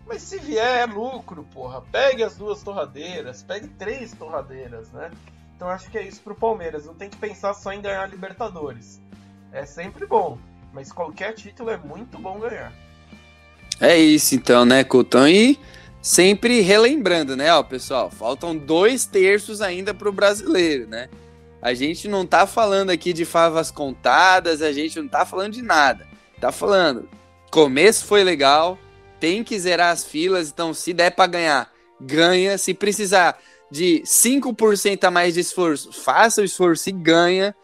Mas 0.06 0.22
se 0.22 0.38
vier 0.38 0.80
é 0.80 0.86
lucro, 0.86 1.44
porra. 1.52 1.82
Pegue 1.90 2.22
as 2.22 2.36
duas 2.36 2.62
torradeiras, 2.62 3.42
pegue 3.42 3.68
três 3.68 4.12
torradeiras, 4.12 4.92
né? 4.92 5.10
Então 5.56 5.68
acho 5.68 5.90
que 5.90 5.96
é 5.96 6.02
isso 6.02 6.20
pro 6.20 6.34
Palmeiras. 6.34 6.84
Não 6.84 6.94
tem 6.94 7.08
que 7.08 7.16
pensar 7.16 7.54
só 7.54 7.72
em 7.72 7.80
ganhar 7.80 8.08
Libertadores. 8.08 9.00
É 9.52 9.64
sempre 9.64 10.06
bom, 10.06 10.38
mas 10.72 10.92
qualquer 10.92 11.32
título 11.32 11.70
é 11.70 11.76
muito 11.76 12.18
bom 12.18 12.38
ganhar. 12.38 12.72
É 13.80 13.96
isso 13.96 14.34
então, 14.34 14.64
né, 14.64 14.84
Couton? 14.84 15.26
E 15.26 15.58
sempre 16.04 16.60
relembrando, 16.60 17.34
né, 17.34 17.50
ó, 17.54 17.62
pessoal, 17.62 18.10
faltam 18.10 18.54
dois 18.54 19.06
terços 19.06 19.62
ainda 19.62 19.94
pro 19.94 20.12
brasileiro, 20.12 20.86
né? 20.86 21.08
A 21.62 21.72
gente 21.72 22.08
não 22.08 22.26
tá 22.26 22.46
falando 22.46 22.90
aqui 22.90 23.14
de 23.14 23.24
favas 23.24 23.70
contadas, 23.70 24.60
a 24.60 24.70
gente 24.70 25.00
não 25.00 25.08
tá 25.08 25.24
falando 25.24 25.54
de 25.54 25.62
nada. 25.62 26.06
Tá 26.38 26.52
falando, 26.52 27.08
começo 27.50 28.04
foi 28.04 28.22
legal, 28.22 28.78
tem 29.18 29.42
que 29.42 29.58
zerar 29.58 29.92
as 29.92 30.04
filas, 30.04 30.50
então 30.50 30.74
se 30.74 30.92
der 30.92 31.10
para 31.12 31.26
ganhar, 31.26 31.72
ganha. 31.98 32.58
Se 32.58 32.74
precisar 32.74 33.40
de 33.70 34.02
5% 34.04 35.04
a 35.04 35.10
mais 35.10 35.32
de 35.32 35.40
esforço, 35.40 35.90
faça 35.90 36.42
o 36.42 36.44
esforço 36.44 36.90
e 36.90 36.92
ganha, 36.92 37.56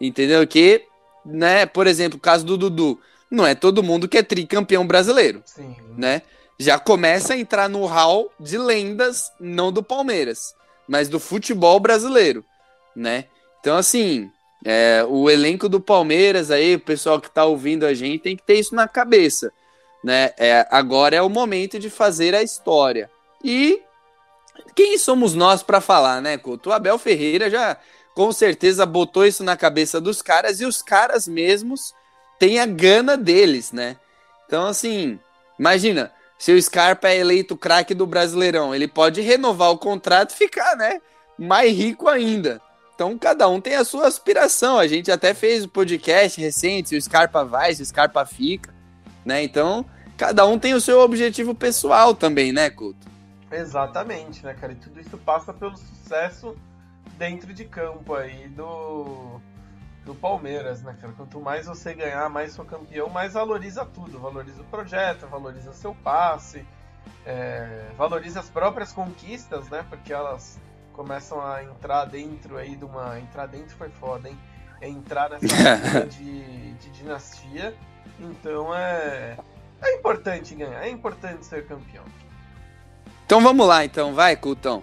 entendeu? 0.00 0.46
Que, 0.46 0.84
né, 1.26 1.66
por 1.66 1.88
exemplo, 1.88 2.16
o 2.16 2.22
caso 2.22 2.46
do 2.46 2.56
Dudu, 2.56 3.00
não 3.28 3.44
é 3.44 3.56
todo 3.56 3.82
mundo 3.82 4.06
que 4.06 4.18
é 4.18 4.22
tricampeão 4.22 4.86
brasileiro, 4.86 5.42
Sim. 5.44 5.74
né? 5.96 6.22
Já 6.58 6.78
começa 6.78 7.34
a 7.34 7.38
entrar 7.38 7.68
no 7.68 7.86
hall 7.86 8.32
de 8.38 8.58
lendas, 8.58 9.30
não 9.38 9.70
do 9.70 9.82
Palmeiras, 9.82 10.54
mas 10.88 11.08
do 11.08 11.20
futebol 11.20 11.78
brasileiro, 11.78 12.44
né? 12.96 13.26
Então, 13.60 13.76
assim, 13.76 14.30
é, 14.64 15.04
o 15.08 15.30
elenco 15.30 15.68
do 15.68 15.80
Palmeiras 15.80 16.50
aí, 16.50 16.74
o 16.74 16.80
pessoal 16.80 17.20
que 17.20 17.30
tá 17.30 17.44
ouvindo 17.44 17.86
a 17.86 17.94
gente, 17.94 18.22
tem 18.22 18.36
que 18.36 18.42
ter 18.42 18.58
isso 18.58 18.74
na 18.74 18.88
cabeça, 18.88 19.52
né? 20.02 20.32
É, 20.36 20.66
agora 20.70 21.14
é 21.14 21.22
o 21.22 21.28
momento 21.28 21.78
de 21.78 21.88
fazer 21.88 22.34
a 22.34 22.42
história. 22.42 23.08
E 23.42 23.80
quem 24.74 24.98
somos 24.98 25.34
nós 25.34 25.62
para 25.62 25.80
falar, 25.80 26.20
né, 26.20 26.36
Couto? 26.36 26.70
O 26.70 26.72
Abel 26.72 26.98
Ferreira 26.98 27.48
já 27.48 27.76
com 28.14 28.32
certeza 28.32 28.84
botou 28.84 29.24
isso 29.24 29.44
na 29.44 29.56
cabeça 29.56 30.00
dos 30.00 30.20
caras 30.20 30.60
e 30.60 30.64
os 30.64 30.82
caras 30.82 31.28
mesmos 31.28 31.94
têm 32.38 32.58
a 32.58 32.66
gana 32.66 33.16
deles, 33.16 33.70
né? 33.70 33.96
Então, 34.46 34.66
assim, 34.66 35.20
imagina, 35.58 36.12
se 36.38 36.52
o 36.52 36.62
Scarpa 36.62 37.08
é 37.08 37.18
eleito 37.18 37.56
craque 37.56 37.94
do 37.94 38.06
Brasileirão, 38.06 38.74
ele 38.74 38.86
pode 38.86 39.20
renovar 39.20 39.70
o 39.70 39.78
contrato 39.78 40.30
e 40.30 40.36
ficar, 40.36 40.76
né, 40.76 41.00
mais 41.38 41.76
rico 41.76 42.08
ainda. 42.08 42.60
Então, 42.94 43.16
cada 43.16 43.48
um 43.48 43.60
tem 43.60 43.76
a 43.76 43.84
sua 43.84 44.08
aspiração. 44.08 44.76
A 44.76 44.88
gente 44.88 45.10
até 45.10 45.32
fez 45.32 45.62
o 45.62 45.66
um 45.66 45.70
podcast 45.70 46.40
recente, 46.40 46.88
se 46.88 46.96
o 46.96 47.02
Scarpa 47.02 47.44
vai, 47.44 47.72
se 47.72 47.82
o 47.82 47.86
Scarpa 47.86 48.26
fica, 48.26 48.74
né? 49.24 49.42
Então, 49.42 49.86
cada 50.16 50.44
um 50.44 50.58
tem 50.58 50.74
o 50.74 50.80
seu 50.80 50.98
objetivo 51.00 51.54
pessoal 51.54 52.12
também, 52.12 52.52
né, 52.52 52.70
Couto? 52.70 53.06
Exatamente, 53.52 54.44
né, 54.44 54.52
cara? 54.52 54.72
E 54.72 54.76
tudo 54.76 55.00
isso 55.00 55.16
passa 55.18 55.52
pelo 55.52 55.76
sucesso 55.76 56.56
dentro 57.16 57.54
de 57.54 57.64
campo 57.64 58.14
aí 58.14 58.48
do, 58.48 59.40
do 60.08 60.14
Palmeiras, 60.14 60.82
né, 60.82 60.96
cara? 60.98 61.12
Quanto 61.12 61.38
mais 61.38 61.66
você 61.66 61.92
ganhar, 61.92 62.28
mais 62.30 62.56
for 62.56 62.64
campeão, 62.64 63.10
mais 63.10 63.34
valoriza 63.34 63.84
tudo. 63.84 64.18
Valoriza 64.18 64.62
o 64.62 64.64
projeto, 64.64 65.26
valoriza 65.26 65.72
seu 65.74 65.94
passe, 65.94 66.66
é, 67.26 67.90
valoriza 67.96 68.40
as 68.40 68.48
próprias 68.48 68.90
conquistas, 68.90 69.68
né? 69.68 69.84
Porque 69.88 70.10
elas 70.10 70.58
começam 70.94 71.44
a 71.44 71.62
entrar 71.62 72.06
dentro 72.06 72.56
aí 72.56 72.74
de 72.74 72.84
uma. 72.84 73.20
Entrar 73.20 73.46
dentro 73.46 73.76
foi 73.76 73.90
foda, 73.90 74.30
hein? 74.30 74.38
É 74.80 74.88
entrar 74.88 75.30
nessa 75.30 76.06
de, 76.08 76.72
de 76.72 76.90
dinastia. 76.90 77.74
Então 78.18 78.74
é. 78.74 79.36
É 79.80 79.94
importante 79.94 80.56
ganhar, 80.56 80.82
é 80.82 80.88
importante 80.88 81.44
ser 81.46 81.64
campeão. 81.66 82.04
Então 83.24 83.40
vamos 83.40 83.68
lá, 83.68 83.84
então, 83.84 84.12
vai, 84.14 84.34
Cultão. 84.34 84.82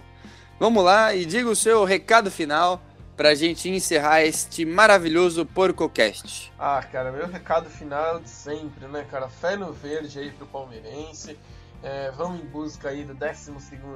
Vamos 0.58 0.82
lá 0.82 1.14
e 1.14 1.26
diga 1.26 1.50
o 1.50 1.56
seu 1.56 1.84
recado 1.84 2.30
final 2.30 2.80
para 3.16 3.30
a 3.30 3.34
gente 3.34 3.68
encerrar 3.70 4.22
este 4.22 4.66
maravilhoso 4.66 5.46
PorcoCast? 5.46 6.52
Ah, 6.58 6.82
cara, 6.82 7.10
meu 7.10 7.26
recado 7.26 7.70
final 7.70 8.20
de 8.20 8.28
sempre, 8.28 8.86
né, 8.86 9.06
cara? 9.10 9.28
Fé 9.28 9.56
no 9.56 9.72
verde 9.72 10.18
aí 10.18 10.30
pro 10.30 10.46
palmeirense. 10.46 11.38
É, 11.82 12.10
vamos 12.10 12.40
em 12.40 12.44
busca 12.46 12.90
aí 12.90 13.04
do 13.04 13.14
12 13.14 13.52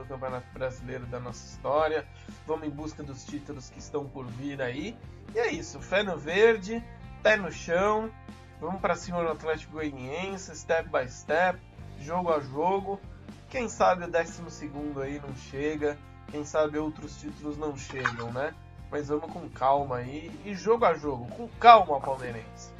Campeonato 0.09 0.47
Brasileiro 0.55 1.05
da 1.07 1.21
nossa 1.21 1.45
história. 1.45 2.07
Vamos 2.47 2.67
em 2.67 2.71
busca 2.71 3.03
dos 3.03 3.25
títulos 3.25 3.69
que 3.69 3.79
estão 3.79 4.07
por 4.07 4.27
vir 4.27 4.63
aí. 4.63 4.97
E 5.35 5.39
é 5.39 5.53
isso, 5.53 5.81
fé 5.81 6.03
no 6.03 6.17
verde, 6.17 6.83
pé 7.23 7.37
no 7.37 7.53
chão. 7.53 8.11
Vamos 8.59 8.81
para 8.81 8.95
cima 8.95 9.23
do 9.23 9.31
Atlético 9.31 9.73
Goianiense, 9.73 10.57
step 10.57 10.89
by 10.89 11.11
step, 11.11 11.59
jogo 12.01 12.33
a 12.33 12.41
jogo. 12.41 12.99
Quem 13.51 13.69
sabe 13.69 14.05
o 14.05 14.09
12 14.09 14.43
aí 15.03 15.21
não 15.21 15.35
chega, 15.35 15.99
quem 16.31 16.45
sabe 16.45 16.79
outros 16.79 17.19
títulos 17.21 17.59
não 17.59 17.77
chegam, 17.77 18.33
né? 18.33 18.55
Mas 18.91 19.09
vamos 19.09 19.31
com 19.31 19.49
calma 19.49 19.97
aí 19.97 20.31
e 20.45 20.55
jogo 20.55 20.85
a 20.85 20.95
jogo, 20.95 21.27
com 21.37 21.49
calma, 21.61 22.01
palmeirense. 22.01 22.71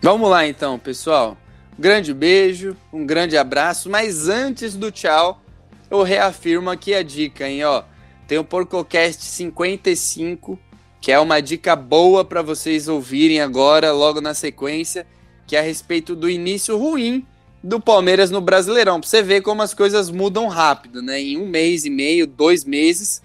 Vamos 0.00 0.30
lá 0.30 0.46
então, 0.46 0.78
pessoal. 0.78 1.36
Grande 1.76 2.14
beijo, 2.14 2.76
um 2.92 3.04
grande 3.04 3.36
abraço, 3.36 3.90
mas 3.90 4.28
antes 4.28 4.76
do 4.76 4.92
tchau, 4.92 5.42
eu 5.90 6.02
reafirmo 6.02 6.70
aqui 6.70 6.94
a 6.94 7.02
dica, 7.02 7.48
hein, 7.48 7.64
ó. 7.64 7.82
Tem 8.28 8.38
o 8.38 8.44
PorcoCast 8.44 9.22
55, 9.22 10.56
que 11.00 11.10
é 11.10 11.18
uma 11.18 11.40
dica 11.42 11.74
boa 11.74 12.24
para 12.24 12.42
vocês 12.42 12.86
ouvirem 12.86 13.40
agora, 13.40 13.92
logo 13.92 14.20
na 14.20 14.34
sequência, 14.34 15.04
que 15.46 15.56
é 15.56 15.58
a 15.58 15.62
respeito 15.62 16.14
do 16.14 16.30
início 16.30 16.78
ruim 16.78 17.26
do 17.62 17.80
Palmeiras 17.80 18.30
no 18.30 18.40
Brasileirão. 18.40 19.00
Pra 19.00 19.08
você 19.08 19.22
ver 19.22 19.40
como 19.40 19.62
as 19.62 19.74
coisas 19.74 20.10
mudam 20.10 20.46
rápido, 20.46 21.02
né? 21.02 21.20
Em 21.20 21.36
um 21.36 21.48
mês 21.48 21.84
e 21.84 21.90
meio, 21.90 22.26
dois 22.26 22.64
meses 22.64 23.20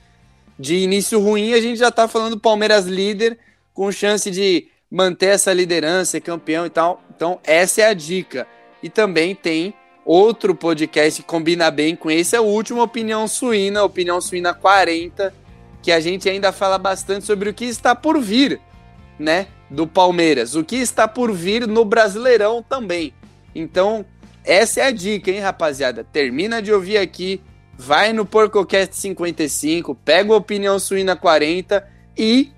de 0.60 0.76
início 0.76 1.22
ruim, 1.22 1.54
a 1.54 1.62
gente 1.62 1.78
já 1.80 1.90
tá 1.90 2.08
falando 2.08 2.38
Palmeiras 2.38 2.86
líder, 2.86 3.40
com 3.74 3.90
chance 3.92 4.30
de 4.30 4.68
manter 4.92 5.28
essa 5.28 5.54
liderança, 5.54 6.20
campeão 6.20 6.66
e 6.66 6.70
tal. 6.70 7.02
Então, 7.16 7.40
essa 7.46 7.82
é 7.82 7.86
a 7.86 7.94
dica. 7.94 8.46
E 8.84 8.90
também 8.90 9.34
tem 9.34 9.74
outro 10.06 10.54
podcast 10.54 11.22
que 11.22 11.28
combina 11.28 11.72
bem 11.72 11.96
com 11.96 12.12
esse, 12.12 12.36
é 12.36 12.42
o 12.42 12.46
último 12.46 12.82
Opinião 12.82 13.28
Suína, 13.28 13.84
Opinião 13.84 14.20
Suína 14.20 14.54
40, 14.54 15.34
que 15.82 15.92
a 15.92 16.00
gente 16.00 16.28
ainda 16.28 16.52
fala 16.52 16.78
bastante 16.78 17.26
sobre 17.26 17.50
o 17.50 17.54
que 17.54 17.66
está 17.66 17.96
por 17.96 18.20
vir, 18.20 18.60
né? 19.18 19.48
Do 19.70 19.86
Palmeiras, 19.86 20.56
o 20.56 20.64
que 20.64 20.76
está 20.76 21.08
por 21.08 21.32
vir 21.32 21.68
no 21.68 21.86
Brasileirão 21.86 22.62
também. 22.62 23.14
Então, 23.54 24.06
essa 24.44 24.82
é 24.82 24.84
a 24.88 24.92
dica, 24.92 25.30
hein, 25.30 25.40
rapaziada? 25.40 26.04
Termina 26.04 26.62
de 26.62 26.74
ouvir 26.74 26.98
aqui, 26.98 27.40
vai 27.80 28.12
no 28.12 28.26
PorcoCast 28.26 28.94
55, 28.98 29.96
pega 29.96 30.34
o 30.34 30.36
Opinião 30.36 30.78
Suína 30.78 31.16
40 31.16 31.88
e 32.18 32.52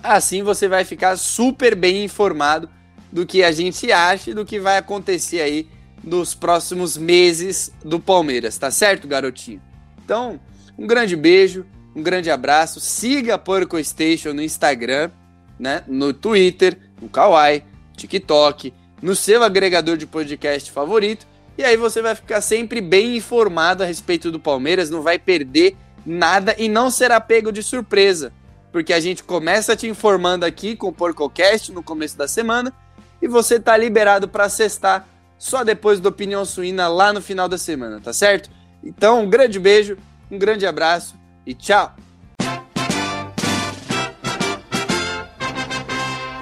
assim 0.00 0.44
você 0.44 0.68
vai 0.68 0.84
ficar 0.84 1.16
super 1.16 1.74
bem 1.74 2.04
informado 2.04 2.70
do 3.10 3.26
que 3.26 3.42
a 3.42 3.50
gente 3.50 3.90
acha 3.90 4.30
e 4.30 4.34
do 4.34 4.44
que 4.44 4.60
vai 4.60 4.78
acontecer 4.78 5.40
aí 5.40 5.68
nos 6.04 6.36
próximos 6.36 6.96
meses 6.96 7.72
do 7.84 7.98
Palmeiras, 7.98 8.56
tá 8.56 8.70
certo, 8.70 9.08
garotinho? 9.08 9.60
Então, 10.04 10.38
um 10.78 10.86
grande 10.86 11.16
beijo, 11.16 11.66
um 11.92 12.02
grande 12.02 12.30
abraço. 12.30 12.78
Siga 12.78 13.34
a 13.34 13.38
Porco 13.38 13.82
Station 13.82 14.34
no 14.34 14.42
Instagram, 14.42 15.10
né? 15.58 15.82
No 15.88 16.12
Twitter, 16.12 16.78
no 17.02 17.08
Kawaii, 17.08 17.64
TikTok, 17.96 18.72
no 19.02 19.16
seu 19.16 19.42
agregador 19.42 19.96
de 19.96 20.06
podcast 20.06 20.70
favorito. 20.70 21.26
E 21.56 21.62
aí 21.62 21.76
você 21.76 22.02
vai 22.02 22.14
ficar 22.14 22.40
sempre 22.40 22.80
bem 22.80 23.16
informado 23.16 23.82
a 23.82 23.86
respeito 23.86 24.30
do 24.30 24.40
Palmeiras, 24.40 24.90
não 24.90 25.02
vai 25.02 25.18
perder 25.18 25.76
nada 26.04 26.54
e 26.58 26.68
não 26.68 26.90
será 26.90 27.20
pego 27.20 27.52
de 27.52 27.62
surpresa. 27.62 28.32
Porque 28.72 28.92
a 28.92 28.98
gente 28.98 29.22
começa 29.22 29.76
te 29.76 29.86
informando 29.86 30.44
aqui 30.44 30.74
com 30.74 30.88
o 30.88 30.92
PorcoCast 30.92 31.72
no 31.72 31.82
começo 31.82 32.18
da 32.18 32.26
semana 32.26 32.72
e 33.22 33.28
você 33.28 33.60
tá 33.60 33.76
liberado 33.76 34.28
para 34.28 34.48
cestar 34.48 35.06
só 35.38 35.62
depois 35.62 36.00
da 36.00 36.08
Opinião 36.08 36.44
Suína 36.44 36.88
lá 36.88 37.12
no 37.12 37.22
final 37.22 37.48
da 37.48 37.58
semana, 37.58 38.00
tá 38.00 38.12
certo? 38.12 38.50
Então, 38.82 39.22
um 39.22 39.30
grande 39.30 39.58
beijo, 39.58 39.96
um 40.30 40.38
grande 40.38 40.66
abraço 40.66 41.14
e 41.46 41.54
tchau! 41.54 41.94